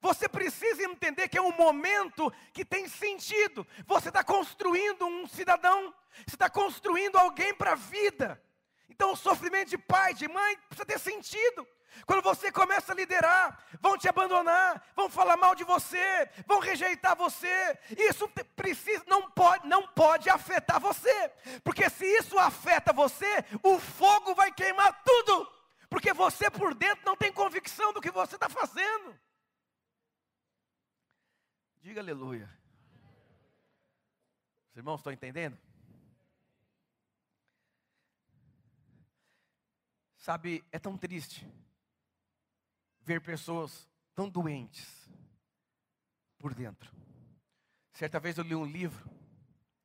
Você 0.00 0.28
precisa 0.28 0.84
entender 0.84 1.28
que 1.28 1.38
é 1.38 1.42
um 1.42 1.56
momento 1.56 2.32
que 2.52 2.64
tem 2.64 2.88
sentido. 2.88 3.66
Você 3.86 4.08
está 4.08 4.22
construindo 4.22 5.06
um 5.06 5.26
cidadão, 5.26 5.92
você 6.26 6.36
está 6.36 6.48
construindo 6.48 7.16
alguém 7.16 7.52
para 7.52 7.72
a 7.72 7.76
vida. 7.76 8.40
Então, 8.88 9.12
o 9.12 9.16
sofrimento 9.16 9.70
de 9.70 9.78
pai, 9.78 10.14
de 10.14 10.28
mãe, 10.28 10.56
precisa 10.68 10.86
ter 10.86 10.98
sentido. 10.98 11.66
Quando 12.06 12.22
você 12.22 12.52
começa 12.52 12.92
a 12.92 12.94
liderar, 12.94 13.58
vão 13.80 13.96
te 13.96 14.08
abandonar, 14.08 14.82
vão 14.94 15.08
falar 15.08 15.36
mal 15.36 15.54
de 15.54 15.64
você, 15.64 16.28
vão 16.46 16.60
rejeitar 16.60 17.16
você. 17.16 17.78
Isso 17.96 18.28
precisa, 18.54 19.02
não 19.06 19.30
pode, 19.30 19.66
não 19.66 19.86
pode 19.88 20.30
afetar 20.30 20.80
você, 20.80 21.32
porque 21.64 21.88
se 21.90 22.04
isso 22.04 22.38
afeta 22.38 22.92
você, 22.92 23.44
o 23.62 23.78
fogo 23.78 24.34
vai 24.34 24.52
queimar 24.52 25.02
tudo, 25.04 25.50
porque 25.88 26.12
você 26.12 26.50
por 26.50 26.74
dentro 26.74 27.04
não 27.04 27.16
tem 27.16 27.32
convicção 27.32 27.92
do 27.92 28.00
que 28.00 28.10
você 28.10 28.36
está 28.36 28.48
fazendo. 28.48 29.18
Diga 31.80 32.00
aleluia. 32.00 32.48
Os 34.70 34.76
irmãos 34.76 34.98
estão 35.00 35.12
entendendo? 35.12 35.56
Sabe, 40.16 40.64
é 40.70 40.78
tão 40.78 40.98
triste 40.98 41.46
ver 43.00 43.22
pessoas 43.22 43.88
tão 44.14 44.28
doentes 44.28 45.08
por 46.36 46.52
dentro. 46.54 46.94
Certa 47.92 48.20
vez 48.20 48.36
eu 48.36 48.44
li 48.44 48.54
um 48.54 48.66
livro, 48.66 49.10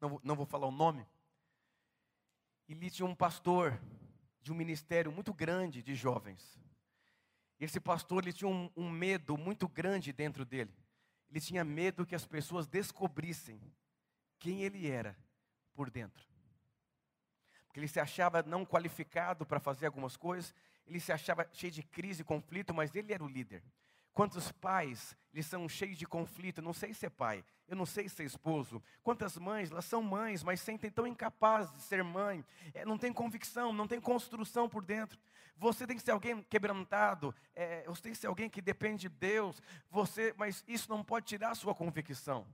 não, 0.01 0.19
não 0.23 0.35
vou 0.35 0.45
falar 0.45 0.67
o 0.67 0.71
nome, 0.71 1.07
e 2.67 2.73
li 2.73 2.89
de 2.89 3.03
um 3.03 3.15
pastor 3.15 3.79
de 4.41 4.51
um 4.51 4.55
ministério 4.55 5.11
muito 5.11 5.33
grande 5.33 5.81
de 5.81 5.95
jovens. 5.95 6.59
Esse 7.59 7.79
pastor 7.79 8.23
ele 8.23 8.33
tinha 8.33 8.49
um, 8.49 8.69
um 8.75 8.89
medo 8.89 9.37
muito 9.37 9.67
grande 9.69 10.11
dentro 10.11 10.43
dele. 10.43 10.73
Ele 11.33 11.41
tinha 11.41 11.63
medo 11.63 12.05
que 12.05 12.13
as 12.13 12.27
pessoas 12.27 12.67
descobrissem 12.67 13.59
quem 14.37 14.61
ele 14.61 14.87
era 14.87 15.17
por 15.73 15.89
dentro. 15.89 16.23
Porque 17.65 17.79
ele 17.79 17.87
se 17.87 17.99
achava 17.99 18.43
não 18.43 18.63
qualificado 18.63 19.43
para 19.43 19.59
fazer 19.59 19.87
algumas 19.87 20.15
coisas, 20.15 20.53
ele 20.85 20.99
se 20.99 21.11
achava 21.11 21.49
cheio 21.51 21.71
de 21.71 21.81
crise 21.81 22.21
e 22.21 22.23
conflito, 22.23 22.71
mas 22.71 22.93
ele 22.93 23.11
era 23.11 23.23
o 23.23 23.27
líder. 23.27 23.63
Quantos 24.13 24.51
pais, 24.51 25.17
eles 25.33 25.47
são 25.47 25.67
cheios 25.67 25.97
de 25.97 26.05
conflito, 26.05 26.59
eu 26.59 26.63
não 26.63 26.73
sei 26.73 26.93
ser 26.93 27.09
pai, 27.09 27.43
eu 27.67 27.75
não 27.75 27.85
sei 27.85 28.07
ser 28.07 28.23
esposo. 28.23 28.81
Quantas 29.01 29.37
mães, 29.37 29.71
elas 29.71 29.85
são 29.85 30.03
mães, 30.03 30.43
mas 30.43 30.61
sentem 30.61 30.91
tão 30.91 31.07
incapazes 31.07 31.73
de 31.73 31.81
ser 31.81 32.03
mãe, 32.03 32.45
é, 32.73 32.85
não 32.85 32.97
tem 32.97 33.11
convicção, 33.11 33.73
não 33.73 33.87
tem 33.87 33.99
construção 33.99 34.69
por 34.69 34.83
dentro. 34.83 35.19
Você 35.57 35.87
tem 35.87 35.97
que 35.97 36.03
ser 36.03 36.11
alguém 36.11 36.43
quebrantado, 36.43 37.33
é, 37.55 37.83
você 37.87 38.03
tem 38.03 38.11
que 38.11 38.17
ser 38.17 38.27
alguém 38.27 38.49
que 38.49 38.61
depende 38.61 39.03
de 39.03 39.09
Deus, 39.09 39.61
você, 39.89 40.33
mas 40.37 40.63
isso 40.67 40.89
não 40.89 41.03
pode 41.03 41.25
tirar 41.25 41.51
a 41.51 41.55
sua 41.55 41.73
convicção. 41.73 42.45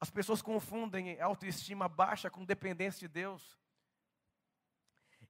As 0.00 0.10
pessoas 0.10 0.42
confundem 0.42 1.20
autoestima 1.20 1.88
baixa 1.88 2.28
com 2.28 2.44
dependência 2.44 3.00
de 3.00 3.08
Deus. 3.08 3.56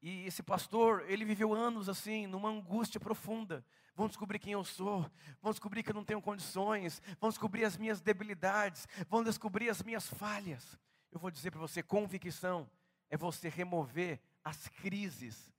E 0.07 0.27
esse 0.27 0.43
pastor, 0.43 1.03
ele 1.09 1.25
viveu 1.25 1.55
anos 1.55 1.89
assim, 1.89 2.27
numa 2.27 2.51
angústia 2.51 3.01
profunda 3.01 3.65
vão 3.95 4.07
descobrir 4.07 4.39
quem 4.39 4.53
eu 4.53 4.63
sou, 4.63 5.11
vão 5.41 5.51
descobrir 5.51 5.83
que 5.83 5.89
eu 5.89 5.95
não 5.95 6.05
tenho 6.05 6.21
condições, 6.21 7.01
vão 7.19 7.31
descobrir 7.31 7.65
as 7.65 7.79
minhas 7.79 8.03
debilidades, 8.03 8.87
vão 9.09 9.25
descobrir 9.25 9.71
as 9.71 9.83
minhas 9.83 10.07
falhas. 10.07 10.79
Eu 11.11 11.19
vou 11.19 11.31
dizer 11.31 11.51
para 11.51 11.59
você: 11.59 11.83
convicção 11.83 12.69
é 13.09 13.17
você 13.17 13.49
remover 13.49 14.21
as 14.45 14.69
crises 14.69 15.51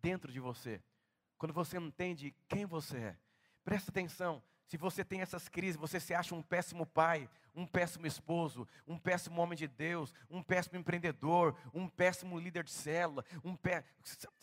dentro 0.00 0.32
de 0.32 0.40
você. 0.40 0.82
Quando 1.36 1.52
você 1.52 1.76
entende 1.76 2.34
quem 2.48 2.64
você 2.64 2.96
é. 2.96 3.18
Presta 3.66 3.90
atenção, 3.90 4.42
se 4.66 4.76
você 4.76 5.04
tem 5.04 5.20
essas 5.20 5.48
crises, 5.48 5.76
você 5.76 6.00
se 6.00 6.14
acha 6.14 6.34
um 6.34 6.42
péssimo 6.42 6.86
pai, 6.86 7.28
um 7.54 7.66
péssimo 7.66 8.06
esposo, 8.06 8.66
um 8.86 8.98
péssimo 8.98 9.40
homem 9.40 9.56
de 9.56 9.68
Deus, 9.68 10.12
um 10.28 10.42
péssimo 10.42 10.78
empreendedor, 10.78 11.56
um 11.72 11.88
péssimo 11.88 12.38
líder 12.38 12.64
de 12.64 12.72
célula, 12.72 13.24
um 13.44 13.54
pé, 13.54 13.84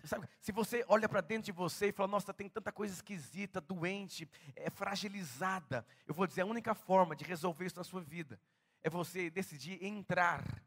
sabe? 0.04 0.28
Se 0.40 0.52
você 0.52 0.86
olha 0.88 1.10
para 1.10 1.22
dentro 1.22 1.46
de 1.46 1.52
você 1.52 1.88
e 1.88 1.92
fala, 1.92 2.08
nossa, 2.08 2.34
tem 2.34 2.48
tanta 2.48 2.72
coisa 2.72 2.94
esquisita, 2.94 3.60
doente, 3.60 4.30
é 4.56 4.70
fragilizada. 4.70 5.86
Eu 6.08 6.14
vou 6.14 6.28
dizer, 6.28 6.42
a 6.42 6.46
única 6.46 6.74
forma 6.74 7.16
de 7.16 7.26
resolver 7.26 7.66
isso 7.66 7.78
na 7.78 7.84
sua 7.84 8.02
vida 8.02 8.40
é 8.84 8.90
você 8.90 9.30
decidir 9.30 9.84
entrar 9.84 10.64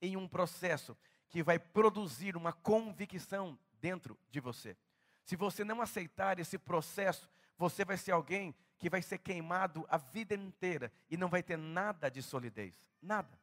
em 0.00 0.16
um 0.16 0.28
processo 0.28 0.96
que 1.28 1.42
vai 1.42 1.58
produzir 1.58 2.36
uma 2.36 2.52
convicção 2.52 3.58
dentro 3.80 4.18
de 4.30 4.40
você. 4.40 4.76
Se 5.24 5.36
você 5.36 5.64
não 5.64 5.80
aceitar 5.80 6.38
esse 6.38 6.58
processo, 6.58 7.28
você 7.56 7.84
vai 7.84 7.96
ser 7.96 8.12
alguém 8.12 8.54
que 8.84 8.90
vai 8.90 9.00
ser 9.00 9.16
queimado 9.16 9.86
a 9.88 9.96
vida 9.96 10.34
inteira 10.34 10.92
e 11.08 11.16
não 11.16 11.30
vai 11.30 11.42
ter 11.42 11.56
nada 11.56 12.10
de 12.10 12.20
solidez. 12.20 12.74
Nada. 13.00 13.40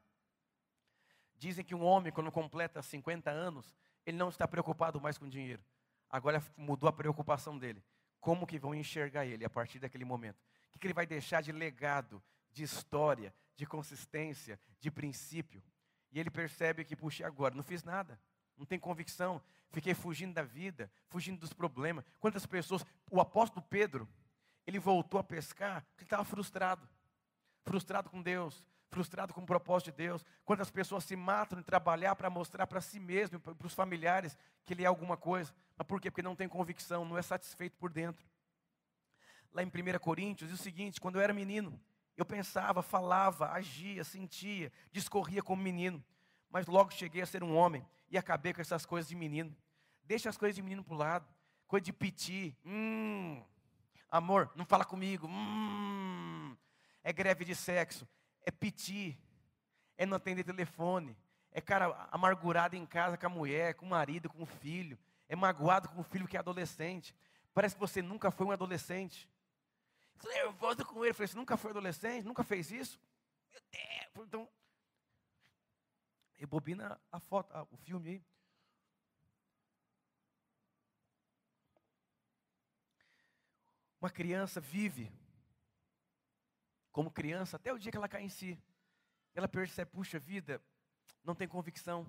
Dizem 1.35 1.65
que 1.65 1.73
um 1.73 1.83
homem, 1.83 2.13
quando 2.13 2.31
completa 2.31 2.79
50 2.79 3.31
anos, 3.31 3.75
ele 4.05 4.17
não 4.17 4.29
está 4.29 4.47
preocupado 4.47 5.01
mais 5.01 5.17
com 5.17 5.27
dinheiro. 5.27 5.59
Agora 6.07 6.43
mudou 6.55 6.87
a 6.87 6.93
preocupação 6.93 7.57
dele. 7.57 7.83
Como 8.19 8.45
que 8.45 8.59
vão 8.59 8.75
enxergar 8.75 9.25
ele 9.25 9.43
a 9.43 9.49
partir 9.49 9.79
daquele 9.79 10.05
momento? 10.05 10.37
O 10.75 10.77
que 10.77 10.85
ele 10.85 10.93
vai 10.93 11.07
deixar 11.07 11.41
de 11.41 11.51
legado, 11.51 12.21
de 12.51 12.61
história, 12.61 13.33
de 13.55 13.65
consistência, 13.65 14.59
de 14.79 14.91
princípio? 14.91 15.63
E 16.11 16.19
ele 16.19 16.29
percebe 16.29 16.85
que, 16.85 16.95
puxa, 16.95 17.25
agora 17.25 17.55
não 17.55 17.63
fiz 17.63 17.83
nada, 17.83 18.21
não 18.55 18.63
tem 18.67 18.77
convicção, 18.77 19.41
fiquei 19.71 19.95
fugindo 19.95 20.35
da 20.35 20.43
vida, 20.43 20.91
fugindo 21.07 21.39
dos 21.39 21.51
problemas. 21.51 22.05
Quantas 22.19 22.45
pessoas, 22.45 22.85
o 23.09 23.19
apóstolo 23.19 23.65
Pedro, 23.67 24.07
ele 24.65 24.79
voltou 24.79 25.19
a 25.19 25.23
pescar 25.23 25.85
porque 25.91 26.03
estava 26.03 26.23
frustrado. 26.23 26.87
Frustrado 27.63 28.09
com 28.09 28.21
Deus, 28.21 28.65
frustrado 28.89 29.33
com 29.33 29.41
o 29.41 29.45
propósito 29.45 29.91
de 29.91 29.97
Deus. 29.97 30.25
Quantas 30.43 30.69
pessoas 30.69 31.03
se 31.03 31.15
matam 31.15 31.59
em 31.59 31.63
trabalhar 31.63 32.15
para 32.15 32.29
mostrar 32.29 32.67
para 32.67 32.81
si 32.81 32.99
mesmo, 32.99 33.39
para 33.39 33.67
os 33.67 33.73
familiares, 33.73 34.37
que 34.65 34.73
ele 34.73 34.83
é 34.83 34.87
alguma 34.87 35.15
coisa. 35.15 35.53
Mas 35.77 35.87
por 35.87 36.01
quê? 36.01 36.11
Porque 36.11 36.21
não 36.21 36.35
tem 36.35 36.47
convicção, 36.47 37.05
não 37.05 37.17
é 37.17 37.21
satisfeito 37.21 37.77
por 37.77 37.91
dentro. 37.91 38.25
Lá 39.53 39.63
em 39.63 39.67
1 39.67 39.99
Coríntios, 39.99 40.49
diz 40.49 40.59
o 40.59 40.63
seguinte: 40.63 40.99
quando 40.99 41.15
eu 41.15 41.21
era 41.21 41.33
menino, 41.33 41.79
eu 42.17 42.25
pensava, 42.25 42.81
falava, 42.81 43.51
agia, 43.51 44.03
sentia, 44.03 44.71
discorria 44.91 45.41
como 45.41 45.61
menino. 45.61 46.03
Mas 46.49 46.67
logo 46.67 46.91
cheguei 46.91 47.21
a 47.21 47.25
ser 47.25 47.43
um 47.43 47.55
homem 47.55 47.85
e 48.09 48.17
acabei 48.17 48.53
com 48.53 48.61
essas 48.61 48.85
coisas 48.85 49.07
de 49.07 49.15
menino. 49.15 49.55
Deixa 50.03 50.29
as 50.29 50.37
coisas 50.37 50.55
de 50.55 50.61
menino 50.61 50.83
para 50.83 50.93
o 50.93 50.97
lado. 50.97 51.27
Coisa 51.67 51.85
de 51.85 51.93
piti. 51.93 52.55
Hum, 52.65 53.41
Amor, 54.11 54.51
não 54.55 54.65
fala 54.65 54.83
comigo. 54.83 55.25
Hum, 55.25 56.55
é 57.01 57.13
greve 57.13 57.45
de 57.45 57.55
sexo. 57.55 58.05
É 58.45 58.51
piti. 58.51 59.17
É 59.97 60.05
não 60.05 60.17
atender 60.17 60.43
telefone. 60.43 61.17
É 61.49 61.61
cara 61.61 62.09
amargurado 62.11 62.75
em 62.75 62.85
casa 62.85 63.17
com 63.17 63.25
a 63.25 63.29
mulher, 63.29 63.73
com 63.75 63.85
o 63.85 63.89
marido, 63.89 64.29
com 64.29 64.43
o 64.43 64.45
filho. 64.45 64.99
É 65.29 65.35
magoado 65.35 65.87
com 65.87 66.01
o 66.01 66.03
filho 66.03 66.27
que 66.27 66.35
é 66.35 66.39
adolescente. 66.39 67.15
Parece 67.53 67.75
que 67.75 67.79
você 67.79 68.01
nunca 68.01 68.29
foi 68.29 68.45
um 68.45 68.51
adolescente. 68.51 69.29
Estou 70.15 70.31
nervoso 70.31 70.85
com 70.85 71.05
ele. 71.05 71.13
falei, 71.13 71.27
você 71.27 71.37
nunca 71.37 71.55
foi 71.55 71.71
adolescente? 71.71 72.25
Nunca 72.25 72.43
fez 72.43 72.69
isso? 72.69 72.99
Meu 73.49 73.61
Deus. 73.71 74.27
Então, 74.27 74.49
rebobina 76.33 76.99
a 77.11 77.19
foto, 77.19 77.67
o 77.71 77.77
filme 77.77 78.09
aí. 78.09 78.30
Uma 84.01 84.09
criança 84.09 84.59
vive 84.59 85.11
como 86.91 87.11
criança 87.11 87.55
até 87.55 87.71
o 87.71 87.77
dia 87.77 87.91
que 87.91 87.97
ela 87.97 88.09
cai 88.09 88.23
em 88.23 88.29
si. 88.29 88.59
Ela 89.35 89.47
percebe, 89.47 89.91
puxa 89.91 90.17
vida, 90.17 90.59
não 91.23 91.35
tem 91.35 91.47
convicção. 91.47 92.05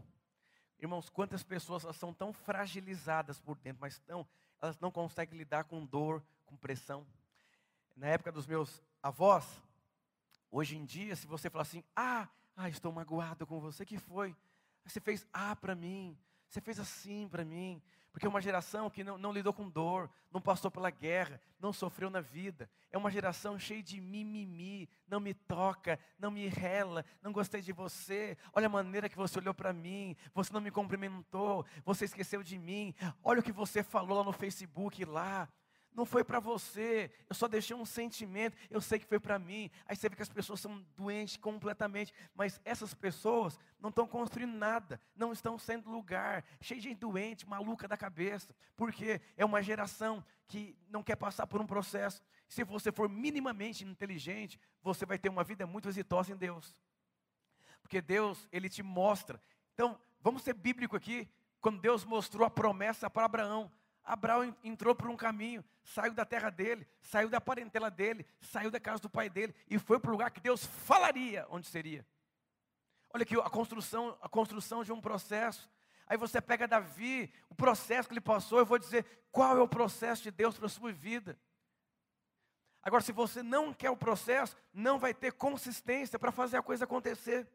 Irmãos, 0.78 1.10
quantas 1.10 1.44
pessoas 1.44 1.84
elas 1.84 1.96
são 1.96 2.12
tão 2.12 2.32
fragilizadas 2.32 3.38
por 3.38 3.58
dentro, 3.58 3.80
mas 3.80 3.98
tão, 4.00 4.26
elas 4.60 4.80
não 4.80 4.90
conseguem 4.90 5.38
lidar 5.38 5.64
com 5.64 5.84
dor, 5.84 6.24
com 6.46 6.56
pressão. 6.56 7.06
Na 7.94 8.08
época 8.08 8.32
dos 8.32 8.46
meus 8.46 8.82
avós, 9.02 9.46
hoje 10.50 10.76
em 10.76 10.84
dia, 10.84 11.14
se 11.14 11.26
você 11.26 11.50
falar 11.50 11.62
assim, 11.62 11.84
ah, 11.94 12.26
ah 12.56 12.68
estou 12.68 12.90
magoado 12.90 13.46
com 13.46 13.60
você, 13.60 13.84
que 13.84 13.98
foi? 13.98 14.34
Você 14.84 14.98
fez 14.98 15.26
ah 15.32 15.54
para 15.54 15.74
mim, 15.74 16.18
você 16.48 16.60
fez 16.60 16.80
assim 16.80 17.28
para 17.28 17.44
mim, 17.44 17.80
porque 18.12 18.26
é 18.26 18.28
uma 18.28 18.42
geração 18.42 18.90
que 18.90 19.02
não, 19.02 19.16
não, 19.16 19.32
lidou 19.32 19.54
com 19.54 19.68
dor, 19.68 20.10
não 20.30 20.40
passou 20.40 20.70
pela 20.70 20.90
guerra, 20.90 21.40
não 21.58 21.72
sofreu 21.72 22.10
na 22.10 22.20
vida. 22.20 22.68
É 22.90 22.98
uma 22.98 23.10
geração 23.10 23.58
cheia 23.58 23.82
de 23.82 24.00
mimimi, 24.02 24.86
não 25.08 25.18
me 25.18 25.32
toca, 25.32 25.98
não 26.18 26.30
me 26.30 26.46
rela, 26.46 27.06
não 27.22 27.32
gostei 27.32 27.62
de 27.62 27.72
você. 27.72 28.36
Olha 28.52 28.66
a 28.66 28.70
maneira 28.70 29.08
que 29.08 29.16
você 29.16 29.38
olhou 29.38 29.54
para 29.54 29.72
mim, 29.72 30.14
você 30.34 30.52
não 30.52 30.60
me 30.60 30.70
cumprimentou, 30.70 31.64
você 31.84 32.04
esqueceu 32.04 32.42
de 32.42 32.58
mim. 32.58 32.94
Olha 33.24 33.40
o 33.40 33.42
que 33.42 33.52
você 33.52 33.82
falou 33.82 34.18
lá 34.18 34.24
no 34.24 34.32
Facebook 34.32 35.04
lá. 35.06 35.48
Não 35.94 36.06
foi 36.06 36.24
para 36.24 36.40
você, 36.40 37.10
eu 37.28 37.34
só 37.34 37.46
deixei 37.46 37.76
um 37.76 37.84
sentimento, 37.84 38.56
eu 38.70 38.80
sei 38.80 38.98
que 38.98 39.04
foi 39.04 39.20
para 39.20 39.38
mim. 39.38 39.70
Aí 39.86 39.94
você 39.94 40.08
vê 40.08 40.16
que 40.16 40.22
as 40.22 40.28
pessoas 40.28 40.60
são 40.60 40.82
doentes 40.96 41.36
completamente, 41.36 42.14
mas 42.34 42.60
essas 42.64 42.94
pessoas 42.94 43.58
não 43.78 43.90
estão 43.90 44.06
construindo 44.06 44.54
nada, 44.54 44.98
não 45.14 45.32
estão 45.32 45.58
sendo 45.58 45.90
lugar, 45.90 46.44
cheio 46.62 46.80
de 46.80 46.88
gente 46.88 46.98
doente, 46.98 47.46
maluca 47.46 47.86
da 47.86 47.96
cabeça, 47.96 48.54
porque 48.74 49.20
é 49.36 49.44
uma 49.44 49.62
geração 49.62 50.24
que 50.46 50.74
não 50.88 51.02
quer 51.02 51.16
passar 51.16 51.46
por 51.46 51.60
um 51.60 51.66
processo. 51.66 52.22
Se 52.48 52.64
você 52.64 52.90
for 52.90 53.08
minimamente 53.08 53.84
inteligente, 53.84 54.58
você 54.82 55.04
vai 55.04 55.18
ter 55.18 55.28
uma 55.28 55.44
vida 55.44 55.66
muito 55.66 55.88
exitosa 55.88 56.32
em 56.32 56.36
Deus. 56.36 56.74
Porque 57.82 58.00
Deus, 58.00 58.48
Ele 58.50 58.68
te 58.68 58.82
mostra. 58.82 59.40
Então, 59.74 60.00
vamos 60.22 60.42
ser 60.42 60.54
bíblico 60.54 60.96
aqui. 60.96 61.28
Quando 61.60 61.80
Deus 61.80 62.04
mostrou 62.04 62.46
a 62.46 62.50
promessa 62.50 63.10
para 63.10 63.26
Abraão, 63.26 63.70
Abraão 64.04 64.54
entrou 64.64 64.94
por 64.94 65.08
um 65.08 65.16
caminho, 65.16 65.64
saiu 65.84 66.12
da 66.12 66.24
terra 66.24 66.50
dele, 66.50 66.86
saiu 67.00 67.28
da 67.28 67.40
parentela 67.40 67.90
dele, 67.90 68.26
saiu 68.40 68.70
da 68.70 68.80
casa 68.80 69.02
do 69.02 69.10
pai 69.10 69.30
dele 69.30 69.54
e 69.68 69.78
foi 69.78 70.00
para 70.00 70.08
o 70.08 70.12
lugar 70.12 70.30
que 70.30 70.40
Deus 70.40 70.64
falaria 70.64 71.46
onde 71.48 71.66
seria. 71.66 72.06
Olha 73.14 73.22
aqui 73.22 73.38
a 73.38 73.50
construção, 73.50 74.16
a 74.20 74.28
construção 74.28 74.82
de 74.82 74.92
um 74.92 75.00
processo. 75.00 75.70
Aí 76.06 76.16
você 76.16 76.40
pega 76.40 76.66
Davi, 76.66 77.32
o 77.48 77.54
processo 77.54 78.08
que 78.08 78.14
ele 78.14 78.20
passou, 78.20 78.58
eu 78.58 78.66
vou 78.66 78.78
dizer 78.78 79.06
qual 79.30 79.56
é 79.56 79.60
o 79.60 79.68
processo 79.68 80.22
de 80.22 80.30
Deus 80.30 80.56
para 80.56 80.66
a 80.66 80.70
sua 80.70 80.92
vida. 80.92 81.38
Agora, 82.82 83.02
se 83.02 83.12
você 83.12 83.42
não 83.42 83.72
quer 83.72 83.90
o 83.90 83.96
processo, 83.96 84.56
não 84.72 84.98
vai 84.98 85.14
ter 85.14 85.32
consistência 85.32 86.18
para 86.18 86.32
fazer 86.32 86.56
a 86.56 86.62
coisa 86.62 86.84
acontecer. 86.84 87.46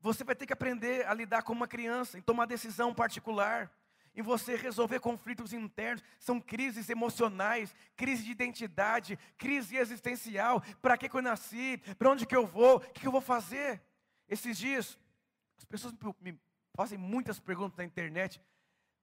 Você 0.00 0.22
vai 0.22 0.36
ter 0.36 0.46
que 0.46 0.52
aprender 0.52 1.06
a 1.06 1.14
lidar 1.14 1.42
com 1.42 1.52
uma 1.52 1.66
criança, 1.66 2.16
em 2.16 2.22
tomar 2.22 2.46
decisão 2.46 2.94
particular 2.94 3.72
em 4.14 4.22
você 4.22 4.56
resolver 4.56 5.00
conflitos 5.00 5.52
internos, 5.52 6.04
são 6.18 6.40
crises 6.40 6.88
emocionais, 6.90 7.74
crise 7.96 8.24
de 8.24 8.30
identidade, 8.30 9.18
crise 9.38 9.76
existencial. 9.76 10.62
Para 10.80 10.98
que, 10.98 11.08
que 11.08 11.16
eu 11.16 11.22
nasci? 11.22 11.78
Para 11.98 12.10
onde 12.10 12.26
que 12.26 12.36
eu 12.36 12.46
vou? 12.46 12.76
O 12.76 12.80
que, 12.80 13.00
que 13.00 13.06
eu 13.06 13.12
vou 13.12 13.20
fazer? 13.20 13.82
Esses 14.28 14.58
dias, 14.58 14.98
as 15.56 15.64
pessoas 15.64 15.94
me 16.20 16.38
fazem 16.74 16.98
muitas 16.98 17.40
perguntas 17.40 17.76
na 17.78 17.84
internet. 17.84 18.40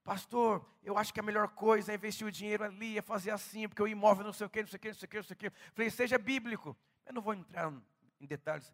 Pastor, 0.03 0.65
eu 0.83 0.97
acho 0.97 1.13
que 1.13 1.19
a 1.19 1.23
melhor 1.23 1.49
coisa 1.49 1.91
é 1.91 1.95
investir 1.95 2.25
o 2.25 2.31
dinheiro 2.31 2.63
ali, 2.63 2.97
é 2.97 3.01
fazer 3.01 3.31
assim, 3.31 3.67
porque 3.67 3.81
o 3.81 3.87
imóvel 3.87 4.23
não 4.23 4.33
sei 4.33 4.47
o 4.47 4.49
que, 4.49 4.61
não 4.61 4.67
sei 4.67 4.77
o 4.77 4.79
que, 4.79 4.87
não 4.87 4.95
sei 4.95 5.05
o 5.05 5.09
que, 5.09 5.17
não 5.17 5.23
sei 5.23 5.33
o 5.33 5.37
que. 5.37 5.49
Falei, 5.73 5.89
seja 5.89 6.17
bíblico. 6.17 6.75
Eu 7.05 7.13
não 7.13 7.21
vou 7.21 7.33
entrar 7.33 7.73
em 8.19 8.25
detalhes. 8.25 8.73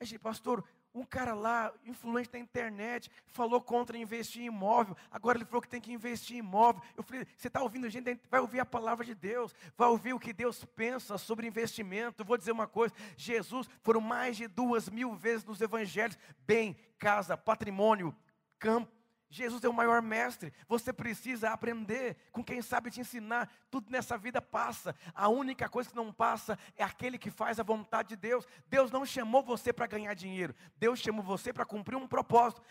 Aí, 0.00 0.18
pastor, 0.18 0.64
um 0.94 1.04
cara 1.04 1.34
lá, 1.34 1.72
influente 1.84 2.30
na 2.32 2.38
internet, 2.38 3.10
falou 3.26 3.60
contra 3.60 3.96
investir 3.96 4.42
em 4.42 4.46
imóvel. 4.46 4.96
Agora 5.10 5.38
ele 5.38 5.44
falou 5.44 5.62
que 5.62 5.68
tem 5.68 5.80
que 5.80 5.92
investir 5.92 6.36
em 6.36 6.40
imóvel. 6.40 6.82
Eu 6.96 7.02
falei, 7.02 7.26
você 7.36 7.48
está 7.48 7.62
ouvindo 7.62 7.88
gente, 7.88 8.20
vai 8.30 8.40
ouvir 8.40 8.60
a 8.60 8.66
palavra 8.66 9.04
de 9.04 9.14
Deus, 9.14 9.54
vai 9.76 9.88
ouvir 9.88 10.12
o 10.12 10.18
que 10.18 10.32
Deus 10.32 10.64
pensa 10.64 11.18
sobre 11.18 11.46
investimento. 11.46 12.24
Vou 12.24 12.36
dizer 12.36 12.52
uma 12.52 12.66
coisa: 12.66 12.94
Jesus 13.16 13.68
foram 13.82 14.00
mais 14.00 14.36
de 14.36 14.46
duas 14.46 14.88
mil 14.88 15.14
vezes 15.14 15.44
nos 15.44 15.60
evangelhos, 15.60 16.18
bem, 16.46 16.76
casa, 16.98 17.36
patrimônio, 17.36 18.14
campo 18.58 18.97
Jesus 19.30 19.62
é 19.62 19.68
o 19.68 19.72
maior 19.72 20.00
mestre. 20.00 20.52
Você 20.66 20.92
precisa 20.92 21.50
aprender 21.50 22.16
com 22.32 22.42
quem 22.42 22.62
sabe 22.62 22.90
te 22.90 23.00
ensinar. 23.00 23.50
Tudo 23.70 23.90
nessa 23.90 24.16
vida 24.16 24.40
passa. 24.40 24.94
A 25.14 25.28
única 25.28 25.68
coisa 25.68 25.90
que 25.90 25.96
não 25.96 26.12
passa 26.12 26.58
é 26.76 26.82
aquele 26.82 27.18
que 27.18 27.30
faz 27.30 27.60
a 27.60 27.62
vontade 27.62 28.10
de 28.10 28.16
Deus. 28.16 28.46
Deus 28.68 28.90
não 28.90 29.04
chamou 29.04 29.42
você 29.42 29.72
para 29.72 29.86
ganhar 29.86 30.14
dinheiro. 30.14 30.54
Deus 30.76 30.98
chamou 30.98 31.22
você 31.22 31.52
para 31.52 31.66
cumprir 31.66 31.96
um 31.96 32.06
propósito. 32.06 32.62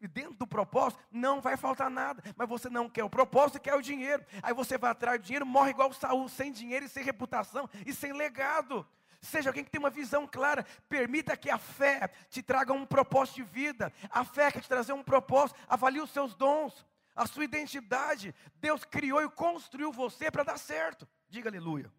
E 0.00 0.08
dentro 0.08 0.34
do 0.34 0.46
propósito 0.46 1.02
não 1.10 1.40
vai 1.40 1.56
faltar 1.56 1.90
nada. 1.90 2.22
Mas 2.36 2.48
você 2.48 2.68
não 2.68 2.88
quer 2.88 3.04
o 3.04 3.10
propósito 3.10 3.56
e 3.56 3.60
quer 3.60 3.74
o 3.74 3.82
dinheiro. 3.82 4.24
Aí 4.42 4.52
você 4.52 4.76
vai 4.76 4.90
atrás 4.90 5.20
do 5.20 5.24
dinheiro, 5.24 5.46
morre 5.46 5.70
igual 5.70 5.92
Saul, 5.92 6.28
sem 6.28 6.50
dinheiro 6.50 6.86
e 6.86 6.88
sem 6.88 7.04
reputação 7.04 7.68
e 7.86 7.94
sem 7.94 8.12
legado. 8.12 8.86
Seja 9.22 9.50
alguém 9.50 9.62
que 9.62 9.70
tem 9.70 9.78
uma 9.78 9.88
visão 9.88 10.26
clara. 10.26 10.66
Permita 10.88 11.36
que 11.36 11.48
a 11.48 11.56
fé 11.56 12.10
te 12.28 12.42
traga 12.42 12.72
um 12.72 12.84
propósito 12.84 13.36
de 13.36 13.44
vida. 13.44 13.92
A 14.10 14.24
fé 14.24 14.50
quer 14.50 14.60
te 14.60 14.68
trazer 14.68 14.92
um 14.92 15.02
propósito. 15.02 15.58
Avalie 15.68 16.00
os 16.00 16.10
seus 16.10 16.34
dons. 16.34 16.84
a 17.14 17.26
sua 17.26 17.44
identidade. 17.44 18.34
Deus 18.56 18.84
criou 18.84 19.22
e 19.22 19.30
construiu 19.30 19.92
você 19.92 20.30
para 20.30 20.42
dar 20.42 20.58
certo. 20.58 21.06
Diga 21.28 21.48
aleluia. 21.48 21.92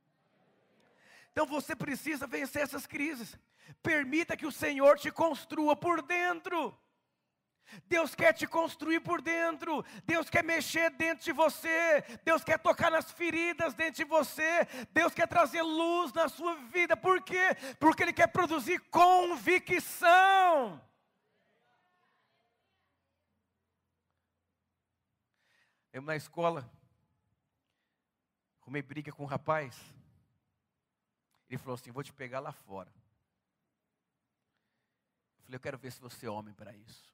Então 1.31 1.45
você 1.45 1.75
precisa 1.75 2.27
vencer 2.27 2.63
essas 2.63 2.85
crises. 2.85 3.37
Permita 3.81 4.35
que 4.35 4.45
o 4.45 4.51
Senhor 4.51 4.99
te 4.99 5.09
construa 5.09 5.75
por 5.75 6.01
dentro. 6.01 6.77
Deus 7.87 8.13
quer 8.13 8.33
te 8.33 8.45
construir 8.45 8.99
por 8.99 9.21
dentro, 9.21 9.83
Deus 10.05 10.29
quer 10.29 10.43
mexer 10.43 10.89
dentro 10.91 11.23
de 11.25 11.31
você, 11.31 12.01
Deus 12.23 12.43
quer 12.43 12.59
tocar 12.59 12.91
nas 12.91 13.11
feridas 13.11 13.73
dentro 13.73 13.95
de 13.95 14.03
você, 14.03 14.65
Deus 14.91 15.13
quer 15.13 15.27
trazer 15.27 15.61
luz 15.61 16.13
na 16.13 16.29
sua 16.29 16.55
vida, 16.55 16.95
por 16.95 17.21
quê? 17.21 17.55
Porque 17.79 18.03
Ele 18.03 18.13
quer 18.13 18.27
produzir 18.27 18.79
convicção. 18.89 20.81
Eu 25.91 26.01
na 26.01 26.15
escola, 26.15 26.67
arrumei 28.61 28.81
briga 28.81 29.11
com 29.11 29.23
um 29.23 29.27
rapaz. 29.27 29.79
Ele 31.47 31.59
falou 31.59 31.75
assim: 31.75 31.91
Vou 31.91 32.01
te 32.01 32.11
pegar 32.11 32.39
lá 32.39 32.51
fora. 32.51 32.91
Eu 35.37 35.43
falei: 35.43 35.55
Eu 35.57 35.59
quero 35.59 35.77
ver 35.77 35.91
se 35.91 36.01
você 36.01 36.25
é 36.25 36.29
homem 36.31 36.51
para 36.51 36.73
isso. 36.73 37.12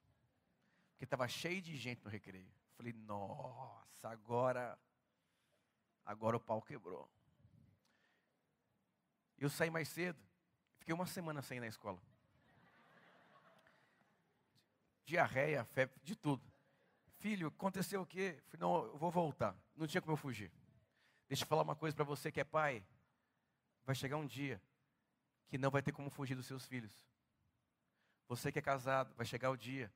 Porque 1.00 1.06
estava 1.06 1.26
cheio 1.26 1.62
de 1.62 1.78
gente 1.78 2.04
no 2.04 2.10
recreio. 2.10 2.46
Falei: 2.76 2.92
Nossa, 2.92 4.10
agora. 4.10 4.78
Agora 6.04 6.36
o 6.36 6.40
pau 6.40 6.60
quebrou. 6.60 7.10
Eu 9.38 9.48
saí 9.48 9.70
mais 9.70 9.88
cedo. 9.88 10.22
Fiquei 10.76 10.94
uma 10.94 11.06
semana 11.06 11.40
sem 11.40 11.56
ir 11.56 11.60
na 11.60 11.68
escola. 11.68 11.98
Diarreia, 15.06 15.64
febre, 15.64 15.98
de 16.04 16.14
tudo. 16.14 16.46
Filho, 17.16 17.48
aconteceu 17.48 18.02
o 18.02 18.06
quê? 18.06 18.38
Falei, 18.48 18.60
não, 18.60 18.84
eu 18.84 18.98
vou 18.98 19.10
voltar. 19.10 19.56
Não 19.74 19.86
tinha 19.86 20.02
como 20.02 20.12
eu 20.12 20.18
fugir. 20.18 20.52
Deixa 21.28 21.44
eu 21.44 21.48
falar 21.48 21.62
uma 21.62 21.76
coisa 21.76 21.96
para 21.96 22.04
você 22.04 22.30
que 22.30 22.40
é 22.40 22.44
pai. 22.44 22.84
Vai 23.86 23.94
chegar 23.94 24.18
um 24.18 24.26
dia 24.26 24.60
que 25.48 25.56
não 25.56 25.70
vai 25.70 25.80
ter 25.80 25.92
como 25.92 26.10
fugir 26.10 26.34
dos 26.34 26.46
seus 26.46 26.66
filhos. 26.66 26.92
Você 28.28 28.52
que 28.52 28.58
é 28.58 28.62
casado, 28.62 29.14
vai 29.14 29.24
chegar 29.24 29.50
o 29.50 29.56
dia 29.56 29.90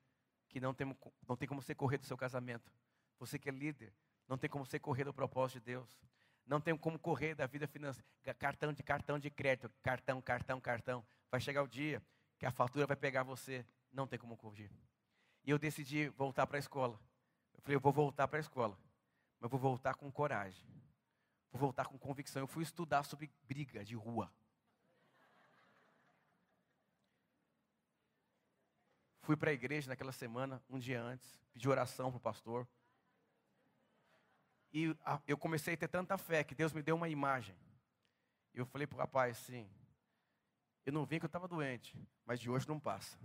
que 0.54 0.60
não 0.60 0.72
tem, 0.72 0.86
não 1.28 1.36
tem 1.36 1.48
como 1.48 1.60
você 1.60 1.74
correr 1.74 1.98
do 1.98 2.06
seu 2.06 2.16
casamento. 2.16 2.70
Você 3.18 3.40
que 3.40 3.48
é 3.48 3.52
líder, 3.52 3.92
não 4.28 4.38
tem 4.38 4.48
como 4.48 4.64
você 4.64 4.78
correr 4.78 5.02
do 5.02 5.12
propósito 5.12 5.58
de 5.58 5.64
Deus. 5.64 5.98
Não 6.46 6.60
tem 6.60 6.76
como 6.76 6.96
correr 6.96 7.34
da 7.34 7.44
vida 7.44 7.66
financeira. 7.66 8.06
Cartão 8.38 8.72
de 8.72 8.80
cartão 8.80 9.18
de 9.18 9.30
crédito, 9.30 9.68
cartão, 9.82 10.22
cartão, 10.22 10.60
cartão. 10.60 11.04
Vai 11.28 11.40
chegar 11.40 11.60
o 11.64 11.66
dia 11.66 12.00
que 12.38 12.46
a 12.46 12.52
fatura 12.52 12.86
vai 12.86 12.94
pegar 12.94 13.24
você. 13.24 13.66
Não 13.92 14.06
tem 14.06 14.16
como 14.16 14.36
fugir. 14.36 14.70
E 15.42 15.50
eu 15.50 15.58
decidi 15.58 16.08
voltar 16.10 16.46
para 16.46 16.56
a 16.56 16.60
escola. 16.60 17.00
Eu 17.52 17.60
falei, 17.60 17.74
eu 17.74 17.80
vou 17.80 17.92
voltar 17.92 18.28
para 18.28 18.38
a 18.38 18.40
escola, 18.40 18.78
mas 19.40 19.50
vou 19.50 19.58
voltar 19.58 19.94
com 19.96 20.08
coragem. 20.12 20.64
Vou 21.50 21.60
voltar 21.60 21.86
com 21.86 21.98
convicção. 21.98 22.42
Eu 22.42 22.46
fui 22.46 22.62
estudar 22.62 23.02
sobre 23.02 23.28
briga 23.42 23.84
de 23.84 23.96
rua. 23.96 24.32
Fui 29.24 29.36
para 29.38 29.50
a 29.50 29.54
igreja 29.54 29.88
naquela 29.88 30.12
semana, 30.12 30.62
um 30.68 30.78
dia 30.78 31.02
antes, 31.02 31.40
pedi 31.54 31.66
oração 31.66 32.10
para 32.10 32.18
o 32.18 32.20
pastor. 32.20 32.68
E 34.70 34.94
eu 35.26 35.38
comecei 35.38 35.72
a 35.72 35.76
ter 35.78 35.88
tanta 35.88 36.18
fé 36.18 36.44
que 36.44 36.54
Deus 36.54 36.74
me 36.74 36.82
deu 36.82 36.94
uma 36.94 37.08
imagem. 37.08 37.56
Eu 38.52 38.66
falei 38.66 38.86
para 38.86 38.96
o 38.96 38.98
rapaz 38.98 39.38
assim: 39.38 39.66
Eu 40.84 40.92
não 40.92 41.06
vim 41.06 41.18
que 41.18 41.24
eu 41.24 41.28
estava 41.28 41.48
doente, 41.48 41.98
mas 42.26 42.38
de 42.38 42.50
hoje 42.50 42.68
não 42.68 42.78
passa. 42.78 43.18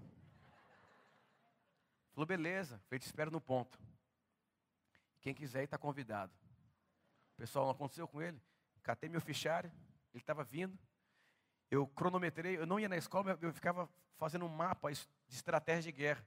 Falou, 2.13 2.25
beleza, 2.25 2.81
eu 2.89 2.97
te 2.97 3.05
espero 3.05 3.29
no 3.29 3.41
ponto. 3.41 3.77
Quem 5.19 5.33
quiser 5.33 5.65
está 5.65 5.77
convidado. 5.77 6.31
O 7.33 7.37
pessoal 7.37 7.65
não 7.65 7.71
aconteceu 7.73 8.07
com 8.07 8.21
ele. 8.21 8.41
Catei 8.83 9.09
meu 9.09 9.19
fichário, 9.19 9.69
ele 10.13 10.21
estava 10.21 10.45
vindo. 10.45 10.79
Eu 11.69 11.85
cronometrei, 11.87 12.57
eu 12.57 12.65
não 12.65 12.79
ia 12.79 12.87
na 12.87 12.95
escola, 12.95 13.37
eu 13.41 13.53
ficava 13.53 13.89
fazendo 14.19 14.45
um 14.45 14.49
mapa 14.49 14.91
de 14.91 15.07
estratégia 15.29 15.91
de 15.91 15.97
guerra. 15.97 16.23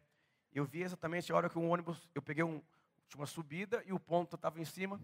Eu 0.53 0.65
vi 0.65 0.83
exatamente 0.83 1.31
a 1.31 1.37
hora 1.37 1.49
que 1.49 1.59
um 1.59 1.71
ônibus, 1.71 2.09
eu 2.15 2.23
peguei 2.23 2.43
um, 2.43 2.61
tinha 3.07 3.21
uma 3.21 3.27
subida 3.27 3.83
e 3.87 3.93
o 3.93 4.01
ponto 4.01 4.35
estava 4.35 4.61
em 4.61 4.65
cima. 4.65 5.01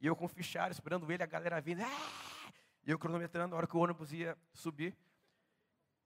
E 0.00 0.06
eu 0.06 0.14
com 0.14 0.24
o 0.24 0.28
fichário, 0.28 0.72
esperando 0.72 1.10
ele, 1.10 1.22
a 1.22 1.26
galera 1.26 1.60
vindo. 1.60 1.82
Ah! 1.82 2.52
E 2.86 2.90
eu 2.90 2.98
cronometrando 2.98 3.54
a 3.54 3.58
hora 3.58 3.66
que 3.66 3.76
o 3.76 3.80
ônibus 3.80 4.12
ia 4.12 4.38
subir. 4.54 4.96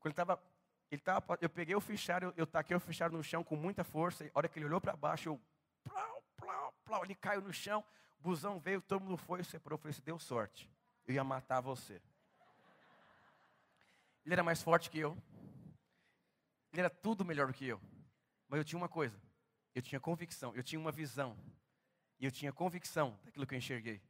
Quando 0.00 0.06
ele 0.06 0.12
estava 0.14 0.42
ele 0.90 1.00
tava, 1.00 1.38
eu 1.40 1.48
peguei 1.48 1.74
o 1.74 1.80
fichário, 1.80 2.34
eu 2.36 2.46
taquei 2.46 2.76
o 2.76 2.80
fichário 2.80 3.16
no 3.16 3.24
chão 3.24 3.42
com 3.42 3.56
muita 3.56 3.82
força. 3.82 4.26
A 4.26 4.30
hora 4.34 4.46
que 4.46 4.58
ele 4.58 4.66
olhou 4.66 4.78
para 4.78 4.94
baixo, 4.94 5.30
eu. 5.30 5.40
Plau, 5.84 6.22
plau, 6.36 6.74
plau, 6.84 7.04
ele 7.04 7.14
caiu 7.14 7.40
no 7.40 7.50
chão. 7.50 7.82
O 8.18 8.22
busão 8.22 8.58
veio, 8.58 8.82
todo 8.82 9.00
mundo 9.00 9.16
foi, 9.16 9.42
separou. 9.42 9.78
Falei: 9.78 9.94
Você 9.94 10.02
deu 10.02 10.18
sorte. 10.18 10.70
Eu 11.06 11.14
ia 11.14 11.24
matar 11.24 11.62
você. 11.62 11.94
Ele 14.24 14.34
era 14.34 14.42
mais 14.42 14.62
forte 14.62 14.90
que 14.90 14.98
eu. 14.98 15.16
Ele 16.72 16.80
era 16.80 16.90
tudo 16.90 17.24
melhor 17.24 17.46
do 17.46 17.52
que 17.52 17.66
eu. 17.66 17.80
Mas 18.48 18.58
eu 18.58 18.64
tinha 18.64 18.78
uma 18.78 18.88
coisa: 18.88 19.20
eu 19.74 19.82
tinha 19.82 20.00
convicção, 20.00 20.54
eu 20.54 20.62
tinha 20.62 20.80
uma 20.80 20.92
visão. 20.92 21.36
E 22.18 22.24
eu 22.24 22.30
tinha 22.30 22.52
convicção 22.52 23.18
daquilo 23.24 23.46
que 23.46 23.54
eu 23.54 23.58
enxerguei. 23.58 24.00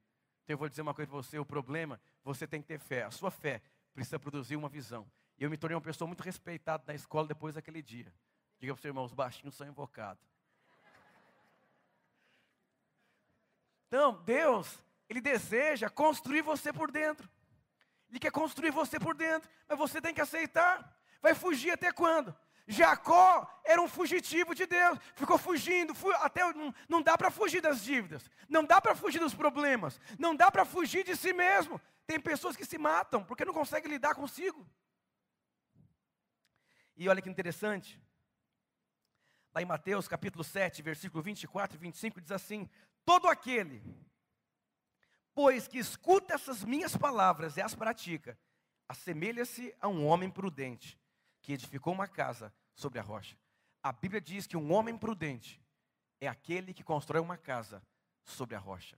Então 0.44 0.54
eu 0.54 0.58
vou 0.58 0.68
dizer 0.68 0.82
uma 0.82 0.94
coisa 0.94 1.10
para 1.10 1.16
você: 1.16 1.38
o 1.38 1.44
problema, 1.44 2.00
você 2.22 2.46
tem 2.46 2.60
que 2.60 2.68
ter 2.68 2.78
fé. 2.78 3.04
A 3.04 3.10
sua 3.10 3.30
fé 3.30 3.60
precisa 3.92 4.18
produzir 4.18 4.56
uma 4.56 4.68
visão. 4.68 5.10
E 5.38 5.44
eu 5.44 5.50
me 5.50 5.56
tornei 5.56 5.74
uma 5.74 5.82
pessoa 5.82 6.06
muito 6.06 6.22
respeitada 6.22 6.84
na 6.86 6.94
escola 6.94 7.26
depois 7.26 7.54
daquele 7.54 7.82
dia. 7.82 8.12
Diga 8.58 8.74
para 8.74 8.78
o 8.78 8.82
seu 8.82 8.90
irmão, 8.90 9.04
os 9.04 9.12
baixinhos 9.12 9.54
são 9.56 9.66
invocados. 9.66 10.24
Então, 13.88 14.22
Deus, 14.22 14.78
Ele 15.08 15.20
deseja 15.20 15.90
construir 15.90 16.42
você 16.42 16.72
por 16.72 16.90
dentro. 16.90 17.28
Ele 18.08 18.20
quer 18.20 18.30
construir 18.30 18.70
você 18.70 19.00
por 19.00 19.14
dentro, 19.14 19.50
mas 19.68 19.78
você 19.78 20.00
tem 20.00 20.14
que 20.14 20.20
aceitar. 20.20 20.96
Vai 21.20 21.34
fugir 21.34 21.70
até 21.72 21.90
quando? 21.92 22.34
Jacó 22.66 23.46
era 23.64 23.82
um 23.82 23.88
fugitivo 23.88 24.54
de 24.54 24.66
Deus, 24.66 24.98
ficou 25.14 25.36
fugindo, 25.36 25.94
fu 25.94 26.10
até 26.12 26.40
não, 26.52 26.74
não 26.88 27.02
dá 27.02 27.18
para 27.18 27.30
fugir 27.30 27.60
das 27.60 27.82
dívidas, 27.82 28.30
não 28.48 28.64
dá 28.64 28.80
para 28.80 28.94
fugir 28.94 29.18
dos 29.18 29.34
problemas, 29.34 30.00
não 30.18 30.34
dá 30.34 30.50
para 30.50 30.64
fugir 30.64 31.04
de 31.04 31.16
si 31.16 31.32
mesmo. 31.32 31.80
Tem 32.06 32.20
pessoas 32.20 32.56
que 32.56 32.64
se 32.64 32.78
matam 32.78 33.24
porque 33.24 33.44
não 33.44 33.54
conseguem 33.54 33.90
lidar 33.90 34.14
consigo. 34.14 34.66
E 36.96 37.08
olha 37.08 37.22
que 37.22 37.30
interessante. 37.30 38.00
Lá 39.54 39.60
em 39.60 39.66
Mateus 39.66 40.08
capítulo 40.08 40.44
7, 40.44 40.82
versículo 40.82 41.22
24 41.22 41.76
e 41.76 41.80
25, 41.80 42.20
diz 42.20 42.32
assim: 42.32 42.68
Todo 43.04 43.28
aquele, 43.28 43.82
pois 45.34 45.66
que 45.66 45.78
escuta 45.78 46.34
essas 46.34 46.64
minhas 46.64 46.96
palavras 46.96 47.56
e 47.56 47.60
as 47.60 47.74
pratica, 47.74 48.38
assemelha-se 48.88 49.74
a 49.80 49.88
um 49.88 50.06
homem 50.06 50.30
prudente, 50.30 50.98
que 51.42 51.52
edificou 51.52 51.92
uma 51.92 52.06
casa 52.08 52.54
sobre 52.74 52.98
a 52.98 53.02
rocha. 53.02 53.36
A 53.82 53.92
Bíblia 53.92 54.20
diz 54.20 54.46
que 54.46 54.56
um 54.56 54.72
homem 54.72 54.96
prudente 54.96 55.60
é 56.20 56.28
aquele 56.28 56.72
que 56.72 56.84
constrói 56.84 57.20
uma 57.20 57.36
casa 57.36 57.82
sobre 58.24 58.54
a 58.54 58.58
rocha. 58.58 58.96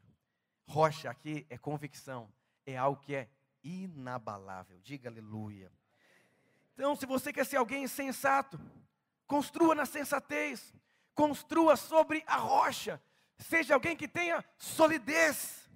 Rocha 0.67 1.11
aqui 1.11 1.47
é 1.49 1.57
convicção, 1.57 2.31
é 2.67 2.77
algo 2.77 3.01
que 3.01 3.15
é 3.15 3.29
inabalável. 3.63 4.79
Diga 4.81 5.09
aleluia. 5.09 5.73
Então, 6.75 6.95
se 6.95 7.07
você 7.07 7.33
quer 7.33 7.47
ser 7.47 7.57
alguém 7.57 7.89
sensato, 7.89 8.61
construa 9.27 9.75
na 9.75 9.87
sensatez, 9.87 10.75
construa 11.15 11.77
sobre 11.77 12.23
a 12.27 12.37
rocha, 12.37 13.03
seja 13.39 13.75
alguém 13.75 13.97
que 13.97 14.09
tenha 14.09 14.45
solidez. 14.59 15.69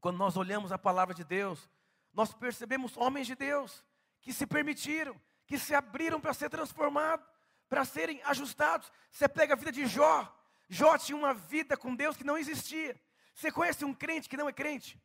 Quando 0.00 0.16
nós 0.16 0.36
olhamos 0.36 0.72
a 0.72 0.78
palavra 0.78 1.14
de 1.14 1.24
Deus, 1.24 1.68
nós 2.12 2.32
percebemos 2.32 2.96
homens 2.96 3.26
de 3.26 3.34
Deus 3.34 3.84
que 4.20 4.32
se 4.32 4.46
permitiram, 4.46 5.20
que 5.48 5.58
se 5.58 5.74
abriram 5.74 6.20
para 6.20 6.32
ser 6.32 6.48
transformados, 6.48 7.26
para 7.68 7.84
serem 7.84 8.22
ajustados. 8.22 8.92
Você 9.10 9.28
pega 9.28 9.54
a 9.54 9.56
vida 9.56 9.72
de 9.72 9.86
Jó, 9.86 10.32
Jó 10.68 10.98
tinha 10.98 11.16
uma 11.16 11.32
vida 11.32 11.76
com 11.76 11.96
Deus 11.96 12.16
que 12.16 12.22
não 12.22 12.36
existia. 12.36 12.94
Você 13.34 13.50
conhece 13.50 13.84
um 13.84 13.94
crente 13.94 14.28
que 14.28 14.36
não 14.36 14.48
é 14.48 14.52
crente? 14.52 15.00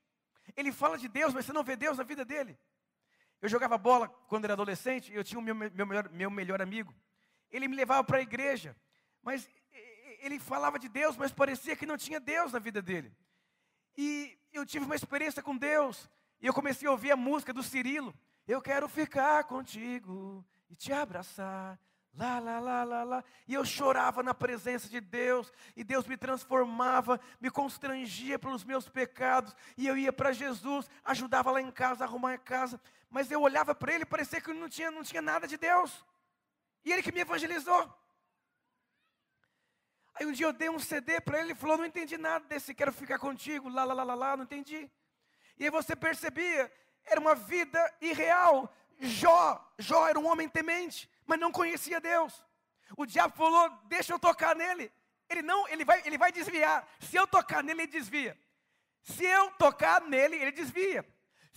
Ele 0.55 0.71
fala 0.71 0.97
de 0.97 1.07
Deus, 1.07 1.33
mas 1.33 1.45
você 1.45 1.53
não 1.53 1.63
vê 1.63 1.75
Deus 1.75 1.97
na 1.97 2.03
vida 2.03 2.25
dele. 2.25 2.59
Eu 3.41 3.47
jogava 3.47 3.77
bola 3.77 4.09
quando 4.27 4.43
era 4.43 4.53
adolescente, 4.53 5.13
eu 5.13 5.23
tinha 5.23 5.39
o 5.39 5.41
meu, 5.41 5.55
meu, 5.55 5.85
melhor, 5.85 6.09
meu 6.09 6.29
melhor 6.29 6.61
amigo. 6.61 6.93
Ele 7.49 7.67
me 7.67 7.75
levava 7.75 8.03
para 8.03 8.17
a 8.17 8.21
igreja, 8.21 8.75
mas 9.21 9.49
ele 10.19 10.39
falava 10.39 10.77
de 10.77 10.89
Deus, 10.89 11.15
mas 11.15 11.31
parecia 11.31 11.75
que 11.75 11.85
não 11.85 11.97
tinha 11.97 12.19
Deus 12.19 12.51
na 12.51 12.59
vida 12.59 12.81
dele. 12.81 13.15
E 13.97 14.37
eu 14.51 14.65
tive 14.65 14.85
uma 14.85 14.95
experiência 14.95 15.41
com 15.41 15.55
Deus, 15.55 16.09
e 16.41 16.47
eu 16.47 16.53
comecei 16.53 16.87
a 16.87 16.91
ouvir 16.91 17.11
a 17.11 17.15
música 17.15 17.53
do 17.53 17.63
Cirilo. 17.63 18.13
Eu 18.47 18.61
quero 18.61 18.87
ficar 18.89 19.43
contigo 19.45 20.45
e 20.69 20.75
te 20.75 20.91
abraçar. 20.91 21.79
Lá, 22.15 22.37
lá, 22.39 22.59
lá, 22.59 22.83
lá, 22.83 23.03
lá. 23.03 23.23
E 23.47 23.55
eu 23.55 23.65
chorava 23.65 24.21
na 24.21 24.35
presença 24.35 24.87
de 24.87 25.01
Deus, 25.01 25.51
e 25.75 25.83
Deus 25.83 26.05
me 26.05 26.15
transformava, 26.15 27.19
me 27.41 27.49
constrangia 27.49 28.37
pelos 28.37 28.63
meus 28.63 28.87
pecados, 28.87 29.55
e 29.75 29.87
eu 29.87 29.97
ia 29.97 30.13
para 30.13 30.31
Jesus, 30.31 30.87
ajudava 31.03 31.49
lá 31.49 31.59
em 31.59 31.71
casa, 31.71 32.03
arrumar 32.03 32.33
a 32.33 32.37
casa, 32.37 32.79
mas 33.09 33.31
eu 33.31 33.41
olhava 33.41 33.73
para 33.73 33.93
ele 33.93 34.03
e 34.03 34.07
parecia 34.07 34.39
que 34.39 34.53
não 34.53 34.69
tinha, 34.69 34.91
não 34.91 35.01
tinha 35.01 35.23
nada 35.23 35.47
de 35.47 35.57
Deus. 35.57 36.05
E 36.85 36.91
ele 36.91 37.01
que 37.01 37.11
me 37.11 37.21
evangelizou. 37.21 37.91
Aí 40.15 40.27
um 40.27 40.31
dia 40.31 40.45
eu 40.45 40.53
dei 40.53 40.69
um 40.69 40.77
CD 40.77 41.19
para 41.19 41.39
ele, 41.39 41.47
ele 41.47 41.55
falou: 41.55 41.77
Não 41.77 41.85
entendi 41.85 42.17
nada 42.17 42.45
desse, 42.45 42.75
quero 42.75 42.91
ficar 42.91 43.17
contigo, 43.17 43.69
lá, 43.69 43.83
lá, 43.83 43.93
lá, 43.93 44.03
lá, 44.03 44.13
lá, 44.13 44.37
não 44.37 44.43
entendi. 44.43 44.89
E 45.57 45.63
aí 45.63 45.69
você 45.71 45.95
percebia, 45.95 46.71
era 47.05 47.19
uma 47.19 47.35
vida 47.35 47.93
irreal. 48.01 48.73
Jó, 48.99 49.73
Jó 49.77 50.07
era 50.07 50.19
um 50.19 50.27
homem 50.27 50.47
temente, 50.47 51.09
mas 51.25 51.39
não 51.39 51.51
conhecia 51.51 51.99
Deus. 51.99 52.43
O 52.97 53.05
diabo 53.05 53.35
falou: 53.35 53.69
Deixa 53.85 54.13
eu 54.13 54.19
tocar 54.19 54.55
nele. 54.55 54.91
Ele 55.29 55.41
não, 55.41 55.67
ele 55.67 55.83
vai, 55.83 56.01
ele 56.05 56.17
vai 56.17 56.31
desviar. 56.31 56.87
Se 56.99 57.15
eu 57.15 57.25
tocar 57.25 57.63
nele, 57.63 57.83
ele 57.83 57.91
desvia. 57.91 58.37
Se 59.01 59.25
eu 59.25 59.51
tocar 59.51 60.01
nele, 60.01 60.35
ele 60.35 60.51
desvia. 60.51 61.05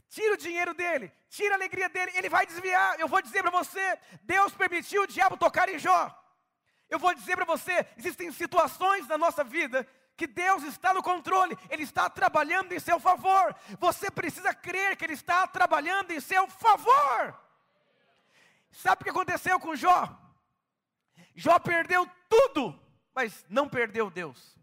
Tira 0.08 0.34
o 0.34 0.36
dinheiro 0.36 0.72
dele, 0.72 1.12
tira 1.28 1.54
a 1.54 1.56
alegria 1.56 1.88
dele, 1.88 2.12
ele 2.14 2.28
vai 2.28 2.46
desviar. 2.46 2.98
Eu 2.98 3.08
vou 3.08 3.20
dizer 3.20 3.42
para 3.42 3.50
você: 3.50 3.98
Deus 4.22 4.54
permitiu 4.54 5.02
o 5.02 5.06
diabo 5.06 5.36
tocar 5.36 5.68
em 5.68 5.78
Jó. 5.78 6.16
Eu 6.88 6.98
vou 6.98 7.14
dizer 7.14 7.36
para 7.36 7.44
você: 7.44 7.86
existem 7.96 8.30
situações 8.32 9.06
na 9.08 9.18
nossa 9.18 9.42
vida 9.42 9.86
que 10.16 10.26
Deus 10.26 10.62
está 10.62 10.94
no 10.94 11.02
controle, 11.02 11.56
Ele 11.68 11.82
está 11.82 12.08
trabalhando 12.08 12.72
em 12.72 12.80
seu 12.80 12.98
favor. 12.98 13.54
Você 13.78 14.10
precisa 14.10 14.54
crer 14.54 14.96
que 14.96 15.04
Ele 15.04 15.12
está 15.12 15.46
trabalhando 15.46 16.10
em 16.12 16.20
seu 16.20 16.48
favor. 16.48 17.38
Sabe 18.70 19.02
o 19.02 19.04
que 19.04 19.10
aconteceu 19.10 19.60
com 19.60 19.76
Jó? 19.76 20.18
Jó 21.34 21.58
perdeu 21.58 22.06
tudo, 22.28 22.78
mas 23.14 23.44
não 23.48 23.68
perdeu 23.68 24.10
Deus. 24.10 24.58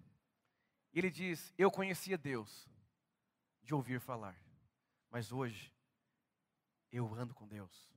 Ele 0.91 1.09
diz: 1.09 1.53
Eu 1.57 1.69
conhecia 1.69 2.17
Deus 2.17 2.67
de 3.61 3.73
ouvir 3.73 3.99
falar, 3.99 4.35
mas 5.09 5.31
hoje 5.31 5.71
eu 6.91 7.13
ando 7.13 7.33
com 7.33 7.47
Deus. 7.47 7.91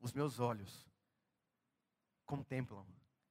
Os 0.00 0.12
meus 0.12 0.40
olhos 0.40 0.88
contemplam 2.24 2.86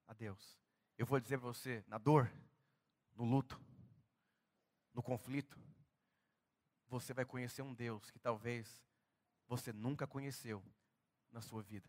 a 0.07 0.13
Deus. 0.13 0.57
Eu 0.97 1.05
vou 1.05 1.19
dizer 1.19 1.37
para 1.37 1.47
você, 1.47 1.83
na 1.87 1.97
dor, 1.97 2.31
no 3.21 3.27
luto, 3.27 3.61
no 4.95 5.03
conflito, 5.03 5.55
você 6.87 7.13
vai 7.13 7.23
conhecer 7.23 7.61
um 7.61 7.71
Deus 7.71 8.09
que 8.09 8.17
talvez 8.17 8.83
você 9.47 9.71
nunca 9.71 10.07
conheceu 10.07 10.63
na 11.31 11.39
sua 11.39 11.61
vida. 11.61 11.87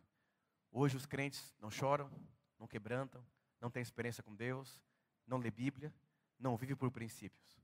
Hoje 0.71 0.95
os 0.95 1.07
crentes 1.07 1.57
não 1.59 1.71
choram, 1.71 2.11
não 2.59 2.67
quebrantam, 2.69 3.25
não 3.59 3.71
têm 3.71 3.81
experiência 3.81 4.23
com 4.23 4.35
Deus, 4.35 4.79
não 5.27 5.39
lê 5.39 5.51
Bíblia, 5.51 5.91
não 6.39 6.55
vive 6.55 6.77
por 6.77 6.91
princípios. 6.91 7.59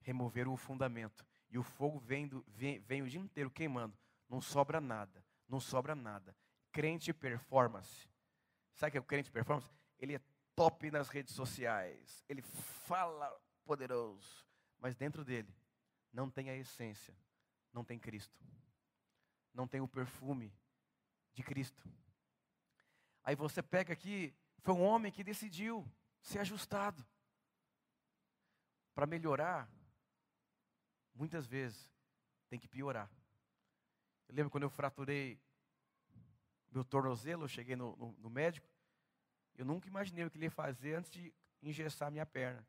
Removeram 0.00 0.52
o 0.52 0.56
fundamento 0.56 1.24
e 1.50 1.56
o 1.56 1.62
fogo 1.62 2.00
vem, 2.00 2.26
do, 2.26 2.44
vem, 2.48 2.80
vem 2.80 3.02
o 3.02 3.08
dia 3.08 3.20
inteiro 3.20 3.52
queimando, 3.52 3.96
não 4.28 4.40
sobra 4.40 4.80
nada, 4.80 5.24
não 5.48 5.60
sobra 5.60 5.94
nada. 5.94 6.36
Crente 6.72 7.12
performance 7.12 8.08
Sabe 8.74 8.88
o 8.88 8.90
que 8.90 8.98
é 8.98 9.00
o 9.00 9.04
crente 9.04 9.30
performance? 9.30 9.70
Ele 9.96 10.16
é 10.16 10.20
top 10.54 10.90
nas 10.90 11.08
redes 11.08 11.34
sociais, 11.34 12.24
ele 12.28 12.42
fala 12.42 13.30
poderoso, 13.64 14.46
mas 14.78 14.94
dentro 14.94 15.24
dele 15.24 15.54
não 16.12 16.30
tem 16.30 16.50
a 16.50 16.56
essência, 16.56 17.16
não 17.72 17.84
tem 17.84 17.98
Cristo, 17.98 18.38
não 19.52 19.66
tem 19.66 19.80
o 19.80 19.88
perfume 19.88 20.52
de 21.32 21.42
Cristo. 21.42 21.82
Aí 23.22 23.34
você 23.34 23.62
pega 23.62 23.92
aqui, 23.92 24.34
foi 24.60 24.74
um 24.74 24.82
homem 24.82 25.10
que 25.10 25.24
decidiu 25.24 25.90
ser 26.20 26.38
ajustado. 26.40 27.04
Para 28.94 29.06
melhorar, 29.06 29.68
muitas 31.14 31.46
vezes 31.46 31.90
tem 32.48 32.58
que 32.58 32.68
piorar. 32.68 33.10
Eu 34.28 34.34
lembro 34.34 34.50
quando 34.50 34.62
eu 34.62 34.70
fraturei 34.70 35.40
meu 36.70 36.84
tornozelo, 36.84 37.44
eu 37.44 37.48
cheguei 37.48 37.76
no, 37.76 37.96
no, 37.96 38.12
no 38.12 38.30
médico, 38.30 38.68
eu 39.56 39.64
nunca 39.64 39.88
imaginei 39.88 40.24
o 40.24 40.30
que 40.30 40.36
ele 40.36 40.46
ia 40.46 40.50
fazer 40.50 40.94
antes 40.94 41.10
de 41.10 41.32
engessar 41.62 42.10
minha 42.10 42.26
perna. 42.26 42.66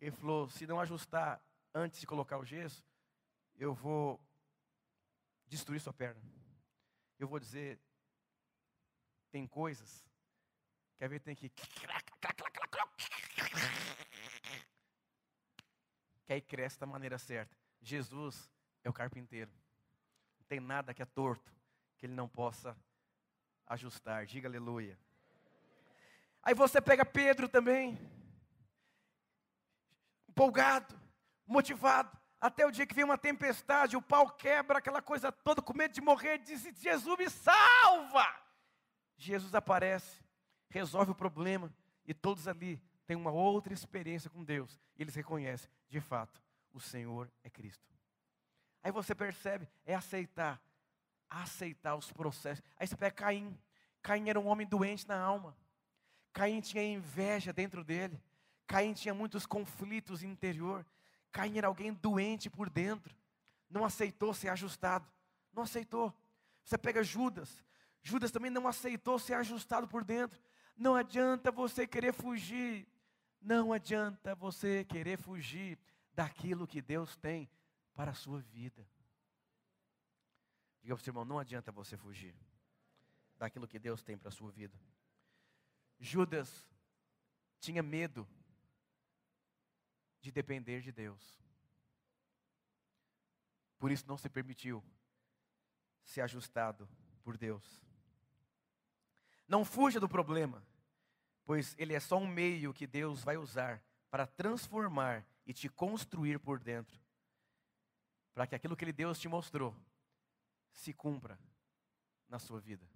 Ele 0.00 0.10
falou: 0.10 0.48
se 0.48 0.66
não 0.66 0.80
ajustar 0.80 1.44
antes 1.74 2.00
de 2.00 2.06
colocar 2.06 2.38
o 2.38 2.44
gesso, 2.44 2.84
eu 3.56 3.74
vou 3.74 4.20
destruir 5.46 5.80
sua 5.80 5.92
perna. 5.92 6.20
Eu 7.18 7.28
vou 7.28 7.38
dizer: 7.38 7.78
tem 9.30 9.46
coisas 9.46 10.04
que 10.96 11.04
a 11.04 11.08
gente 11.08 11.22
tem 11.22 11.36
que. 11.36 11.50
Que 16.24 16.32
aí 16.32 16.40
cresce 16.40 16.78
da 16.78 16.86
maneira 16.86 17.18
certa. 17.18 17.56
Jesus 17.80 18.50
é 18.82 18.88
o 18.88 18.92
carpinteiro 18.92 19.52
tem 20.52 20.60
nada 20.60 20.92
que 20.92 21.00
é 21.00 21.06
torto 21.06 21.50
que 21.96 22.04
ele 22.04 22.12
não 22.12 22.28
possa 22.28 22.76
ajustar. 23.66 24.26
Diga 24.26 24.48
aleluia. 24.48 24.98
Aí 26.42 26.54
você 26.54 26.80
pega 26.80 27.04
Pedro 27.04 27.48
também, 27.48 27.98
empolgado, 30.28 30.98
motivado, 31.46 32.16
até 32.40 32.66
o 32.66 32.72
dia 32.72 32.84
que 32.84 32.94
vem 32.94 33.04
uma 33.04 33.16
tempestade, 33.16 33.96
o 33.96 34.02
pau 34.02 34.28
quebra, 34.28 34.78
aquela 34.78 35.00
coisa 35.00 35.30
toda, 35.30 35.62
com 35.62 35.72
medo 35.72 35.94
de 35.94 36.00
morrer, 36.00 36.38
diz: 36.38 36.62
Jesus 36.80 37.16
me 37.16 37.30
salva! 37.30 38.26
Jesus 39.16 39.54
aparece, 39.54 40.20
resolve 40.68 41.12
o 41.12 41.14
problema, 41.14 41.72
e 42.04 42.12
todos 42.12 42.48
ali 42.48 42.82
têm 43.06 43.16
uma 43.16 43.30
outra 43.30 43.72
experiência 43.72 44.28
com 44.28 44.42
Deus, 44.42 44.80
e 44.96 45.02
eles 45.02 45.14
reconhecem, 45.14 45.70
de 45.88 46.00
fato, 46.00 46.42
o 46.72 46.80
Senhor 46.80 47.30
é 47.44 47.50
Cristo. 47.50 47.86
Aí 48.82 48.90
você 48.90 49.14
percebe, 49.14 49.68
é 49.86 49.94
aceitar. 49.94 50.60
Aceitar 51.32 51.96
os 51.96 52.12
processos. 52.12 52.62
Aí 52.78 52.86
você 52.86 52.94
pega 52.94 53.14
Caim. 53.14 53.58
Caim 54.02 54.28
era 54.28 54.38
um 54.38 54.46
homem 54.46 54.66
doente 54.66 55.08
na 55.08 55.18
alma. 55.18 55.56
Caim 56.32 56.60
tinha 56.60 56.84
inveja 56.84 57.52
dentro 57.52 57.82
dele. 57.82 58.20
Caim 58.66 58.92
tinha 58.92 59.14
muitos 59.14 59.46
conflitos 59.46 60.22
interior. 60.22 60.84
Caim 61.30 61.56
era 61.56 61.66
alguém 61.66 61.92
doente 61.92 62.50
por 62.50 62.68
dentro. 62.68 63.16
Não 63.70 63.84
aceitou 63.84 64.34
ser 64.34 64.48
ajustado. 64.48 65.06
Não 65.52 65.62
aceitou. 65.62 66.12
Você 66.62 66.76
pega 66.76 67.02
Judas. 67.02 67.64
Judas 68.02 68.30
também 68.30 68.50
não 68.50 68.68
aceitou 68.68 69.18
ser 69.18 69.34
ajustado 69.34 69.88
por 69.88 70.04
dentro. 70.04 70.38
Não 70.76 70.94
adianta 70.94 71.50
você 71.50 71.86
querer 71.86 72.12
fugir. 72.12 72.86
Não 73.40 73.72
adianta 73.72 74.34
você 74.34 74.84
querer 74.84 75.18
fugir 75.18 75.78
daquilo 76.14 76.66
que 76.66 76.82
Deus 76.82 77.16
tem 77.16 77.48
para 77.94 78.10
a 78.10 78.14
sua 78.14 78.40
vida. 78.40 78.86
Diga 80.82 80.94
para 80.94 81.00
o 81.00 81.04
seu 81.04 81.10
irmão: 81.10 81.24
não 81.24 81.38
adianta 81.38 81.70
você 81.70 81.96
fugir 81.96 82.34
daquilo 83.36 83.68
que 83.68 83.78
Deus 83.78 84.02
tem 84.02 84.16
para 84.16 84.28
a 84.28 84.32
sua 84.32 84.50
vida. 84.50 84.78
Judas 85.98 86.68
tinha 87.60 87.82
medo 87.82 88.28
de 90.20 90.30
depender 90.30 90.80
de 90.80 90.92
Deus. 90.92 91.40
Por 93.78 93.90
isso 93.90 94.06
não 94.06 94.16
se 94.16 94.28
permitiu 94.28 94.82
ser 96.04 96.20
ajustado 96.20 96.88
por 97.22 97.36
Deus. 97.36 97.82
Não 99.48 99.64
fuja 99.64 100.00
do 100.00 100.08
problema, 100.08 100.64
pois 101.44 101.74
ele 101.78 101.94
é 101.94 102.00
só 102.00 102.16
um 102.16 102.26
meio 102.26 102.72
que 102.72 102.86
Deus 102.86 103.22
vai 103.22 103.36
usar 103.36 103.82
para 104.10 104.26
transformar 104.26 105.26
e 105.46 105.52
te 105.52 105.68
construir 105.68 106.38
por 106.38 106.58
dentro 106.58 107.00
para 108.34 108.46
que 108.46 108.54
aquilo 108.54 108.76
que 108.76 108.84
ele 108.84 108.92
Deus 108.92 109.18
te 109.18 109.28
mostrou 109.28 109.74
se 110.72 110.92
cumpra 110.92 111.38
na 112.28 112.38
sua 112.38 112.60
vida. 112.60 112.88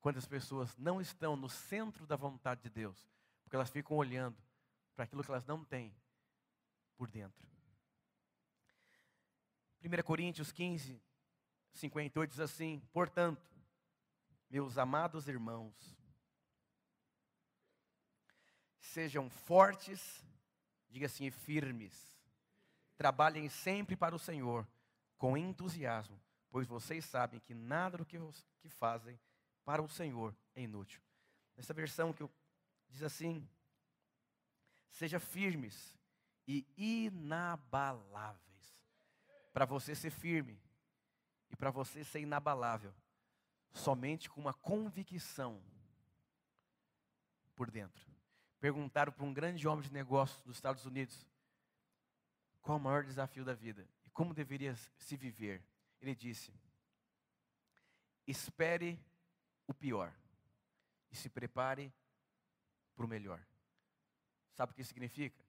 Quantas 0.00 0.26
pessoas 0.26 0.76
não 0.76 1.00
estão 1.00 1.36
no 1.36 1.48
centro 1.48 2.06
da 2.06 2.16
vontade 2.16 2.62
de 2.62 2.70
Deus, 2.70 3.08
porque 3.42 3.56
elas 3.56 3.70
ficam 3.70 3.96
olhando 3.96 4.36
para 4.94 5.04
aquilo 5.04 5.22
que 5.22 5.30
elas 5.30 5.46
não 5.46 5.64
têm 5.64 5.94
por 6.96 7.08
dentro. 7.10 7.48
1 9.82 10.02
Coríntios 10.04 10.52
15, 10.52 11.00
58 11.74 12.30
diz 12.30 12.40
assim: 12.40 12.80
Portanto, 12.92 13.42
meus 14.48 14.76
amados 14.76 15.28
irmãos, 15.28 15.74
sejam 18.80 19.30
fortes, 19.30 20.24
diga 20.90 21.06
assim, 21.06 21.30
firmes, 21.30 22.16
trabalhem 22.96 23.48
sempre 23.48 23.96
para 23.96 24.14
o 24.14 24.18
Senhor 24.18 24.68
com 25.16 25.36
entusiasmo, 25.36 26.20
pois 26.52 26.68
vocês 26.68 27.04
sabem 27.04 27.40
que 27.40 27.52
nada 27.52 27.98
do 27.98 28.06
que, 28.06 28.16
fazem 28.68 29.18
para 29.64 29.82
o 29.82 29.88
Senhor 29.88 30.36
é 30.54 30.62
inútil. 30.62 31.02
Nessa 31.56 31.74
versão 31.74 32.12
que 32.12 32.22
eu, 32.22 32.30
diz 32.88 33.02
assim: 33.02 33.48
seja 34.90 35.18
firmes 35.18 35.98
e 36.46 36.64
inabaláveis. 36.76 38.40
Para 39.52 39.64
você 39.64 39.94
ser 39.94 40.10
firme 40.10 40.60
e 41.50 41.56
para 41.56 41.70
você 41.70 42.04
ser 42.04 42.20
inabalável, 42.20 42.94
somente 43.72 44.30
com 44.30 44.40
uma 44.40 44.54
convicção 44.54 45.60
por 47.56 47.70
dentro. 47.70 48.06
Perguntaram 48.60 49.12
para 49.12 49.24
um 49.24 49.34
grande 49.34 49.66
homem 49.66 49.84
de 49.84 49.92
negócios 49.92 50.40
dos 50.42 50.56
Estados 50.56 50.86
Unidos 50.86 51.26
qual 52.60 52.78
o 52.78 52.80
maior 52.80 53.02
desafio 53.02 53.44
da 53.44 53.52
vida 53.52 53.86
como 54.12 54.34
deveria 54.34 54.76
se 54.96 55.16
viver. 55.16 55.62
Ele 56.02 56.16
disse: 56.16 56.52
espere 58.26 59.00
o 59.68 59.72
pior 59.72 60.12
e 61.12 61.16
se 61.16 61.30
prepare 61.30 61.92
para 62.96 63.06
o 63.06 63.08
melhor. 63.08 63.40
Sabe 64.50 64.72
o 64.72 64.74
que 64.74 64.82
significa? 64.82 65.42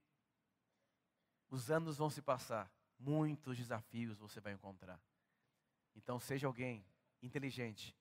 Os 1.49 1.71
anos 1.71 1.97
vão 1.97 2.09
se 2.09 2.21
passar, 2.21 2.71
muitos 2.99 3.57
desafios 3.57 4.19
você 4.19 4.39
vai 4.39 4.53
encontrar. 4.53 5.01
Então, 5.95 6.19
seja 6.19 6.45
alguém 6.47 6.85
inteligente, 7.21 7.95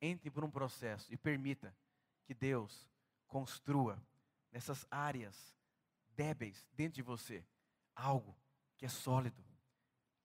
entre 0.00 0.30
por 0.30 0.44
um 0.44 0.50
processo 0.50 1.12
e 1.12 1.16
permita 1.16 1.76
que 2.24 2.34
Deus 2.34 2.88
construa 3.26 4.02
nessas 4.50 4.86
áreas 4.90 5.54
débeis 6.10 6.66
dentro 6.72 6.94
de 6.94 7.02
você 7.02 7.44
algo 7.94 8.36
que 8.76 8.86
é 8.86 8.88
sólido, 8.88 9.44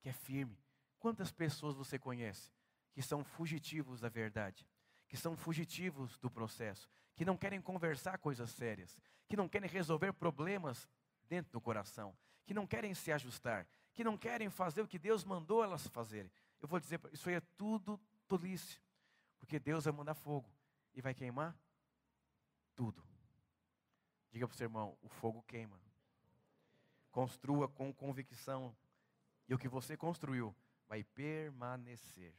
que 0.02 0.10
é 0.10 0.14
firme. 0.14 0.63
Quantas 1.04 1.34
pessoas 1.34 1.76
você 1.76 2.00
conhece 2.00 2.50
que 2.94 3.02
são 3.02 3.26
fugitivos 3.26 4.00
da 4.00 4.08
verdade, 4.08 4.66
que 5.06 5.18
são 5.18 5.36
fugitivos 5.36 6.18
do 6.20 6.32
processo, 6.32 6.90
que 7.14 7.26
não 7.26 7.36
querem 7.36 7.62
conversar 7.62 8.18
coisas 8.20 8.50
sérias, 8.52 8.98
que 9.28 9.36
não 9.36 9.50
querem 9.50 9.70
resolver 9.70 10.14
problemas 10.14 10.88
dentro 11.28 11.52
do 11.52 11.60
coração, 11.60 12.16
que 12.46 12.54
não 12.54 12.66
querem 12.66 12.94
se 12.94 13.12
ajustar, 13.12 13.68
que 13.92 14.02
não 14.02 14.18
querem 14.18 14.50
fazer 14.50 14.82
o 14.82 14.88
que 14.88 14.98
Deus 14.98 15.26
mandou 15.26 15.62
elas 15.62 15.86
fazerem. 15.88 16.32
Eu 16.62 16.70
vou 16.70 16.80
dizer, 16.80 17.02
isso 17.12 17.28
aí 17.28 17.36
é 17.36 17.42
tudo 17.58 18.00
tolice, 18.26 18.80
porque 19.40 19.60
Deus 19.60 19.84
vai 19.84 19.92
mandar 19.92 20.14
fogo 20.14 20.50
e 20.96 21.02
vai 21.02 21.14
queimar 21.14 21.54
tudo. 22.78 23.04
Diga 24.32 24.48
para 24.48 24.56
o 24.56 24.58
seu 24.58 24.68
irmão: 24.68 24.98
o 25.02 25.10
fogo 25.10 25.44
queima. 25.44 25.78
Construa 27.12 27.68
com 27.68 27.94
convicção, 27.94 28.74
e 29.50 29.54
o 29.54 29.60
que 29.60 29.68
você 29.68 29.98
construiu 29.98 30.56
vai 30.88 31.04
permanecer. 31.04 32.36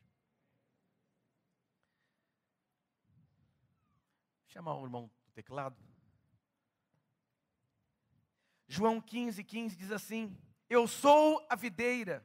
Chamar 4.47 4.75
o 4.77 4.85
irmão 4.85 5.11
do 5.27 5.33
teclado. 5.33 5.77
João 8.69 9.01
15, 9.01 9.43
15 9.43 9.77
diz 9.77 9.91
assim: 9.91 10.37
Eu 10.69 10.87
sou 10.87 11.45
a 11.51 11.57
videira, 11.57 12.25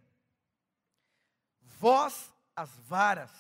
vós 1.62 2.34
as 2.56 2.70
varas. 2.80 3.32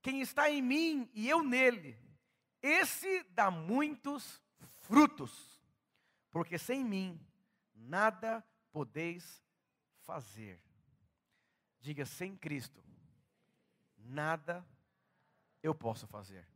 Quem 0.00 0.20
está 0.20 0.50
em 0.50 0.60
mim 0.60 1.10
e 1.14 1.28
eu 1.28 1.42
nele, 1.42 1.96
esse 2.60 3.22
dá 3.30 3.50
muitos 3.50 4.42
frutos, 4.80 5.62
porque 6.30 6.58
sem 6.58 6.84
mim 6.84 7.20
nada 7.74 8.44
podeis 8.72 9.42
fazer. 10.00 10.60
Diga 11.82 12.06
sem 12.06 12.36
Cristo, 12.36 12.80
nada 13.98 14.64
eu 15.60 15.74
posso 15.74 16.06
fazer. 16.06 16.46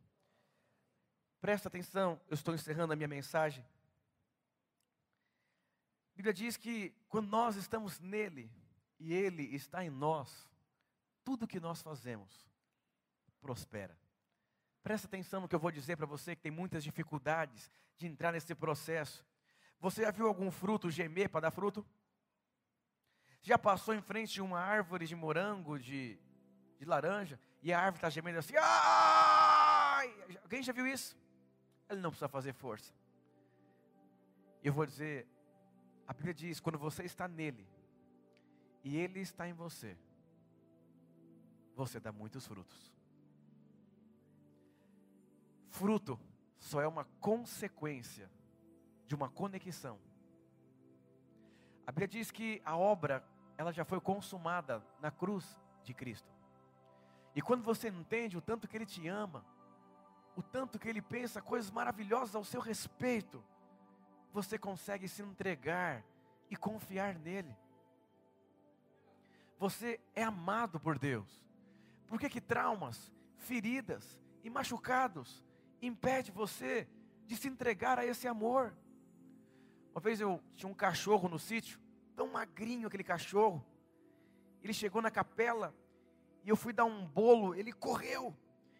Presta 1.41 1.67
atenção, 1.67 2.19
eu 2.29 2.33
estou 2.33 2.55
encerrando 2.55 2.93
a 2.93 2.95
minha 2.95 3.09
mensagem. 3.09 3.61
A 6.13 6.15
Bíblia 6.15 6.33
diz 6.33 6.55
que 6.55 6.95
quando 7.09 7.27
nós 7.27 7.57
estamos 7.57 7.99
nele 7.99 8.49
e 8.97 9.13
ele 9.13 9.43
está 9.53 9.83
em 9.83 9.89
nós, 9.89 10.49
tudo 11.25 11.45
que 11.45 11.59
nós 11.59 11.81
fazemos 11.81 12.49
prospera. 13.41 13.99
Presta 14.81 15.07
atenção 15.07 15.41
no 15.41 15.49
que 15.49 15.55
eu 15.55 15.59
vou 15.59 15.71
dizer 15.71 15.97
para 15.97 16.05
você 16.05 16.37
que 16.37 16.41
tem 16.41 16.51
muitas 16.51 16.85
dificuldades 16.85 17.69
de 17.97 18.07
entrar 18.07 18.31
nesse 18.31 18.55
processo. 18.55 19.25
Você 19.77 20.03
já 20.03 20.11
viu 20.11 20.25
algum 20.25 20.49
fruto 20.49 20.89
gemer 20.89 21.29
para 21.29 21.41
dar 21.41 21.51
fruto? 21.51 21.85
Já 23.47 23.57
passou 23.57 23.93
em 23.93 24.01
frente 24.01 24.41
a 24.41 24.43
uma 24.43 24.59
árvore 24.59 25.07
de 25.07 25.15
morango, 25.15 25.79
de, 25.79 26.19
de 26.77 26.83
laranja, 26.83 27.39
e 27.63 27.71
a 27.71 27.79
árvore 27.79 27.99
está 27.99 28.09
gemendo 28.09 28.39
assim? 28.39 28.55
Ai! 28.57 30.13
Alguém 30.43 30.61
já 30.61 30.73
viu 30.73 30.85
isso? 30.85 31.15
Ele 31.89 32.01
não 32.01 32.09
precisa 32.09 32.27
fazer 32.27 32.51
força. 32.51 32.93
Eu 34.61 34.73
vou 34.73 34.85
dizer, 34.85 35.25
a 36.05 36.11
Bíblia 36.11 36.33
diz: 36.33 36.59
quando 36.59 36.77
você 36.77 37.03
está 37.03 37.25
nele 37.25 37.65
e 38.83 38.97
ele 38.97 39.21
está 39.21 39.47
em 39.47 39.53
você, 39.53 39.97
você 41.73 42.01
dá 42.01 42.11
muitos 42.11 42.45
frutos. 42.45 42.93
Fruto 45.69 46.19
só 46.57 46.81
é 46.81 46.87
uma 46.87 47.05
consequência 47.21 48.29
de 49.05 49.15
uma 49.15 49.29
conexão. 49.29 49.97
A 51.85 51.93
Bíblia 51.93 52.09
diz 52.09 52.29
que 52.29 52.61
a 52.65 52.75
obra, 52.75 53.25
ela 53.57 53.71
já 53.71 53.83
foi 53.83 53.99
consumada 53.99 54.83
na 54.99 55.11
cruz 55.11 55.59
de 55.83 55.93
Cristo. 55.93 56.31
E 57.35 57.41
quando 57.41 57.63
você 57.63 57.89
entende 57.89 58.37
o 58.37 58.41
tanto 58.41 58.67
que 58.67 58.77
Ele 58.77 58.85
te 58.85 59.07
ama, 59.07 59.45
o 60.35 60.41
tanto 60.41 60.77
que 60.77 60.87
Ele 60.87 61.01
pensa 61.01 61.41
coisas 61.41 61.71
maravilhosas 61.71 62.35
ao 62.35 62.43
seu 62.43 62.61
respeito, 62.61 63.43
você 64.31 64.57
consegue 64.57 65.07
se 65.07 65.21
entregar 65.21 66.03
e 66.49 66.55
confiar 66.55 67.15
nele. 67.15 67.55
Você 69.57 69.99
é 70.15 70.23
amado 70.23 70.79
por 70.79 70.99
Deus. 70.99 71.43
Por 72.07 72.19
que, 72.19 72.29
que 72.29 72.39
traumas, 72.39 73.11
feridas 73.37 74.17
e 74.43 74.49
machucados 74.49 75.43
impede 75.81 76.31
você 76.31 76.87
de 77.25 77.35
se 77.35 77.47
entregar 77.47 77.99
a 77.99 78.05
esse 78.05 78.27
amor. 78.27 78.73
Uma 79.91 80.01
vez 80.01 80.21
eu 80.21 80.41
tinha 80.55 80.69
um 80.69 80.73
cachorro 80.73 81.27
no 81.27 81.37
sítio, 81.37 81.79
tão 82.17 82.27
magrinho 82.27 82.87
aquele 82.87 83.03
cachorro. 83.03 83.65
Ele 84.61 84.73
chegou 84.73 85.01
na 85.01 85.09
capela 85.09 85.73
e 86.43 86.49
eu 86.49 86.57
fui 86.57 86.73
dar 86.73 86.83
um 86.83 87.05
bolo, 87.05 87.55
ele 87.55 87.71
correu. 87.71 88.35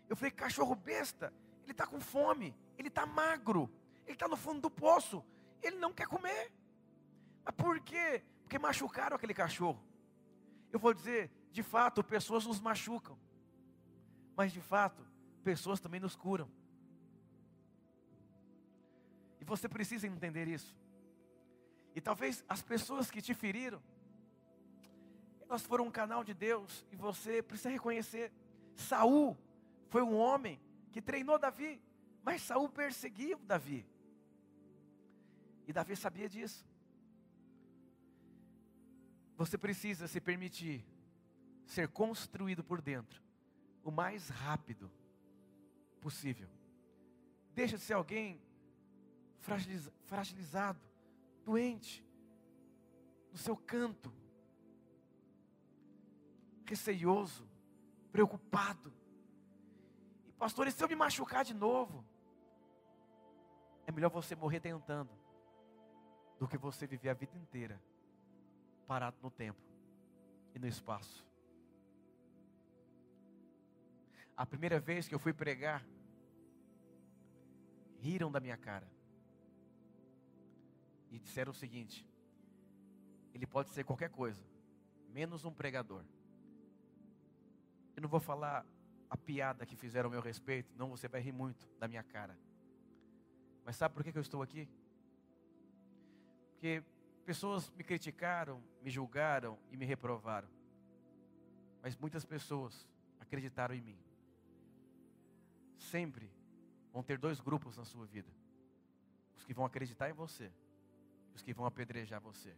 Eu 0.09 0.15
falei, 0.17 0.31
cachorro 0.31 0.75
besta, 0.75 1.33
ele 1.63 1.71
está 1.71 1.87
com 1.87 2.01
fome, 2.01 2.53
ele 2.77 2.89
está 2.89 3.05
magro, 3.05 3.71
ele 4.05 4.13
está 4.15 4.27
no 4.27 4.35
fundo 4.35 4.59
do 4.59 4.69
poço, 4.69 5.23
ele 5.61 5.77
não 5.77 5.93
quer 5.93 6.07
comer. 6.07 6.51
Mas 7.45 7.55
por 7.55 7.79
quê? 7.79 8.21
Porque 8.41 8.59
machucaram 8.59 9.15
aquele 9.15 9.33
cachorro. 9.33 9.81
Eu 10.69 10.79
vou 10.79 10.93
dizer, 10.93 11.31
de 11.51 11.63
fato, 11.63 12.03
pessoas 12.03 12.45
nos 12.45 12.59
machucam, 12.59 13.17
mas 14.35 14.51
de 14.51 14.61
fato, 14.61 15.05
pessoas 15.43 15.79
também 15.79 16.01
nos 16.01 16.15
curam 16.15 16.49
você 19.47 19.69
precisa 19.69 20.05
entender 20.05 20.47
isso. 20.47 20.75
E 21.97 21.99
talvez 21.99 22.45
as 22.47 22.61
pessoas 22.61 23.09
que 23.09 23.23
te 23.23 23.33
feriram, 23.33 23.81
elas 25.49 25.65
foram 25.65 25.87
um 25.87 25.91
canal 25.91 26.23
de 26.23 26.31
Deus 26.31 26.85
e 26.91 26.95
você 26.95 27.41
precisa 27.41 27.71
reconhecer. 27.71 28.31
Saul 28.75 29.35
foi 29.89 30.03
um 30.03 30.15
homem 30.15 30.61
que 30.91 31.01
treinou 31.01 31.39
Davi, 31.39 31.81
mas 32.23 32.43
Saul 32.43 32.69
perseguiu 32.69 33.39
Davi. 33.39 33.83
E 35.65 35.73
Davi 35.73 35.95
sabia 35.95 36.29
disso. 36.29 36.63
Você 39.35 39.57
precisa 39.57 40.07
se 40.07 40.21
permitir 40.21 40.85
ser 41.65 41.87
construído 41.87 42.63
por 42.63 42.79
dentro 42.79 43.23
o 43.83 43.89
mais 43.89 44.29
rápido 44.29 44.91
possível. 45.99 46.47
Deixa 47.55 47.75
de 47.75 47.81
ser 47.81 47.93
alguém 47.93 48.39
fragilizado, 50.05 50.86
doente, 51.47 52.05
no 53.31 53.37
seu 53.37 53.55
canto, 53.55 54.13
receioso, 56.65 57.49
preocupado. 58.11 58.93
E 60.27 60.31
pastor, 60.33 60.67
e 60.67 60.71
se 60.73 60.83
eu 60.83 60.89
me 60.89 60.95
machucar 60.95 61.45
de 61.45 61.53
novo? 61.53 62.05
É 63.85 63.93
melhor 63.93 64.09
você 64.09 64.35
morrer 64.35 64.59
tentando 64.59 65.09
do 66.37 66.49
que 66.49 66.57
você 66.57 66.85
viver 66.85 67.07
a 67.07 67.13
vida 67.13 67.37
inteira 67.37 67.81
parado 68.85 69.15
no 69.23 69.31
tempo 69.31 69.61
e 70.53 70.59
no 70.59 70.67
espaço. 70.67 71.25
A 74.35 74.45
primeira 74.45 74.81
vez 74.81 75.07
que 75.07 75.15
eu 75.15 75.19
fui 75.19 75.31
pregar, 75.31 75.81
riram 77.99 78.29
da 78.29 78.41
minha 78.41 78.57
cara 78.57 78.96
e 81.17 81.19
disseram 81.19 81.51
o 81.51 81.55
seguinte: 81.55 82.07
ele 83.33 83.45
pode 83.45 83.69
ser 83.71 83.83
qualquer 83.83 84.09
coisa, 84.09 84.41
menos 85.09 85.43
um 85.45 85.51
pregador. 85.51 86.03
Eu 87.95 88.03
não 88.03 88.09
vou 88.09 88.19
falar 88.19 88.63
a 89.09 89.17
piada 89.17 89.65
que 89.65 89.75
fizeram 89.75 90.07
ao 90.07 90.11
meu 90.11 90.21
respeito, 90.21 90.71
não 90.77 90.89
você 90.89 91.07
vai 91.07 91.19
rir 91.19 91.31
muito 91.31 91.67
da 91.79 91.87
minha 91.87 92.03
cara. 92.03 92.37
Mas 93.65 93.75
sabe 93.75 93.95
por 93.95 94.03
que 94.03 94.15
eu 94.15 94.21
estou 94.21 94.43
aqui? 94.43 94.69
Porque 96.51 96.83
pessoas 97.25 97.69
me 97.71 97.83
criticaram, 97.83 98.61
me 98.83 98.91
julgaram 98.91 99.57
e 99.71 99.77
me 99.77 99.85
reprovaram. 99.85 100.47
Mas 101.81 101.95
muitas 101.95 102.23
pessoas 102.25 102.87
acreditaram 103.19 103.73
em 103.73 103.81
mim. 103.81 103.99
Sempre 105.79 106.29
vão 106.93 107.01
ter 107.01 107.17
dois 107.17 107.39
grupos 107.39 107.75
na 107.75 107.85
sua 107.85 108.05
vida: 108.05 108.31
os 109.35 109.43
que 109.43 109.53
vão 109.53 109.65
acreditar 109.65 110.09
em 110.09 110.13
você 110.13 110.51
os 111.37 111.43
que 111.43 111.53
vão 111.53 111.65
apedrejar 111.65 112.19
você. 112.19 112.55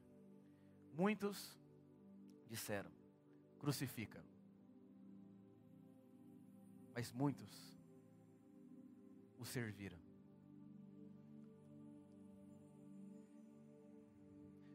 Muitos 0.93 1.59
disseram: 2.47 2.89
crucifica. 3.59 4.23
Mas 6.93 7.11
muitos 7.11 7.77
o 9.37 9.45
serviram. 9.45 9.99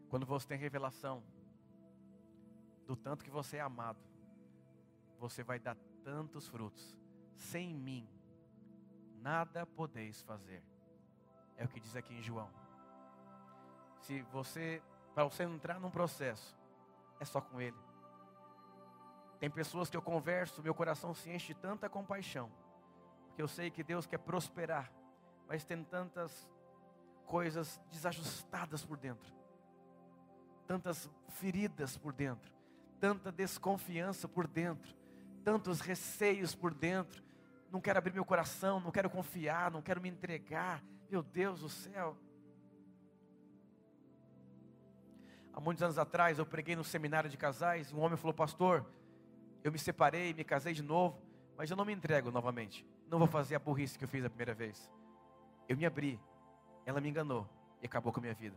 Quando 0.09 0.27
você 0.27 0.47
tem 0.47 0.59
revelação 0.59 1.25
do 2.87 2.95
tanto 2.95 3.25
que 3.25 3.31
você 3.31 3.57
é 3.57 3.61
amado, 3.61 3.99
você 5.19 5.43
vai 5.43 5.59
dar 5.59 5.77
tantos 6.05 6.47
frutos. 6.47 6.97
Sem 7.35 7.75
mim, 7.75 8.09
nada 9.21 9.67
podeis 9.67 10.23
fazer. 10.23 10.63
É 11.57 11.65
o 11.65 11.69
que 11.69 11.81
diz 11.81 11.97
aqui 11.97 12.15
em 12.15 12.23
João. 12.23 12.64
Se 14.05 14.21
você, 14.31 14.83
para 15.15 15.25
você 15.25 15.45
entrar 15.45 15.81
num 15.81 15.91
processo, 15.91 16.55
é 17.19 17.25
só 17.25 17.41
com 17.41 17.59
Ele. 17.59 17.77
Tem 19.41 19.51
pessoas 19.51 19.89
que 19.89 19.97
eu 19.97 20.03
converso, 20.03 20.63
meu 20.63 20.75
coração 20.75 21.15
se 21.15 21.31
enche 21.31 21.55
de 21.55 21.61
tanta 21.61 21.89
compaixão, 21.89 22.51
porque 23.27 23.41
eu 23.41 23.49
sei 23.49 23.71
que 23.71 23.83
Deus 23.83 24.07
quer 24.07 24.19
prosperar, 24.19 24.93
mas 25.49 25.65
tem 25.65 25.83
tantas 25.83 26.47
coisas 27.25 27.81
desajustadas 27.91 28.85
por 28.85 28.99
dentro, 28.99 29.35
tantas 30.67 31.11
feridas 31.31 31.97
por 31.97 32.13
dentro, 32.13 32.53
tanta 33.01 33.33
desconfiança 33.33 34.29
por 34.29 34.47
dentro, 34.47 34.95
tantos 35.43 35.81
receios 35.81 36.55
por 36.55 36.75
dentro. 36.75 37.25
Não 37.71 37.81
quero 37.81 37.99
abrir 37.99 38.13
meu 38.13 38.25
coração, 38.25 38.81
não 38.81 38.91
quero 38.91 39.09
confiar, 39.09 39.71
não 39.71 39.81
quero 39.81 40.01
me 40.01 40.11
entregar. 40.11 40.83
Meu 41.11 41.23
Deus 41.23 41.61
do 41.61 41.71
céu. 41.71 42.17
Há 45.55 45.61
muitos 45.61 45.83
anos 45.85 45.99
atrás 45.99 46.39
eu 46.39 46.45
preguei 46.45 46.75
no 46.75 46.83
seminário 46.83 47.31
de 47.31 47.37
casais, 47.37 47.93
um 47.93 48.01
homem 48.01 48.17
falou: 48.17 48.35
"Pastor, 48.35 48.85
eu 49.63 49.71
me 49.71 49.79
separei, 49.79 50.35
me 50.35 50.43
casei 50.43 50.75
de 50.75 50.83
novo, 50.83 51.23
mas 51.57 51.71
eu 51.71 51.77
não 51.77 51.85
me 51.85 51.93
entrego 51.93 52.33
novamente. 52.33 52.85
Não 53.09 53.19
vou 53.19 53.29
fazer 53.29 53.55
a 53.55 53.59
burrice 53.61 53.97
que 53.97 54.05
eu 54.05 54.09
fiz 54.09 54.25
a 54.25 54.29
primeira 54.29 54.53
vez. 54.53 54.91
Eu 55.69 55.77
me 55.77 55.87
abri, 55.87 56.21
ela 56.85 57.01
me 57.01 57.09
enganou 57.09 57.49
e 57.81 57.87
acabou 57.87 58.13
com 58.13 58.19
a 58.19 58.23
minha 58.23 58.35
vida. 58.35 58.57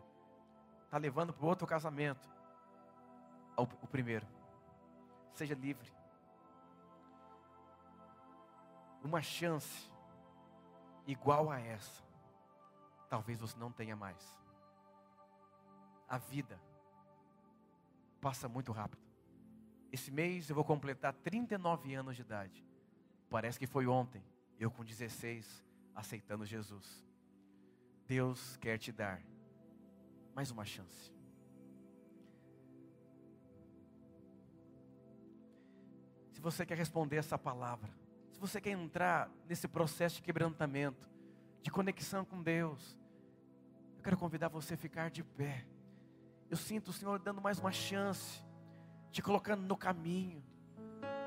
Está 0.85 0.97
levando 0.97 1.31
para 1.31 1.45
outro 1.45 1.67
casamento. 1.67 2.27
O 3.55 3.87
primeiro. 3.87 4.25
Seja 5.33 5.53
livre. 5.53 5.91
Uma 9.03 9.21
chance 9.21 9.91
igual 11.05 11.51
a 11.51 11.59
essa, 11.59 12.03
talvez 13.07 13.39
você 13.39 13.57
não 13.57 13.71
tenha 13.71 13.95
mais. 13.95 14.35
A 16.09 16.17
vida 16.17 16.59
passa 18.27 18.49
muito 18.49 18.73
rápido. 18.73 19.01
Esse 19.89 20.11
mês 20.11 20.49
eu 20.49 20.55
vou 20.55 20.65
completar 20.65 21.13
39 21.13 21.95
anos 21.95 22.13
de 22.13 22.23
idade. 22.23 22.61
Parece 23.29 23.57
que 23.57 23.65
foi 23.65 23.87
ontem, 23.87 24.21
eu 24.59 24.69
com 24.69 24.83
16, 24.83 25.63
aceitando 25.95 26.45
Jesus. 26.45 27.09
Deus 28.05 28.57
quer 28.57 28.77
te 28.79 28.91
dar 28.91 29.21
mais 30.35 30.51
uma 30.51 30.65
chance. 30.65 31.13
Se 36.33 36.41
você 36.41 36.65
quer 36.65 36.77
responder 36.77 37.15
essa 37.15 37.37
palavra, 37.37 37.89
se 38.33 38.39
você 38.41 38.59
quer 38.59 38.71
entrar 38.71 39.31
nesse 39.47 39.69
processo 39.69 40.17
de 40.17 40.21
quebrantamento, 40.21 41.07
de 41.61 41.71
conexão 41.71 42.25
com 42.25 42.43
Deus, 42.43 42.97
eu 43.95 44.03
quero 44.03 44.17
convidar 44.17 44.49
você 44.49 44.73
a 44.73 44.77
ficar 44.77 45.09
de 45.09 45.23
pé. 45.23 45.65
Eu 46.49 46.57
sinto 46.57 46.89
o 46.89 46.93
Senhor 46.93 47.19
dando 47.19 47.41
mais 47.41 47.59
uma 47.59 47.71
chance, 47.71 48.41
te 49.11 49.21
colocando 49.21 49.63
no 49.63 49.75
caminho, 49.75 50.43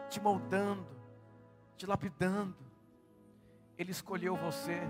te 0.09 0.21
moldando, 0.21 0.87
te 1.77 1.87
lapidando. 1.87 2.57
Ele 3.77 3.91
escolheu 3.91 4.37
você. 4.37 4.81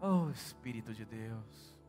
Oh 0.00 0.28
Espírito 0.30 0.92
de 0.92 1.04
Deus. 1.04 1.81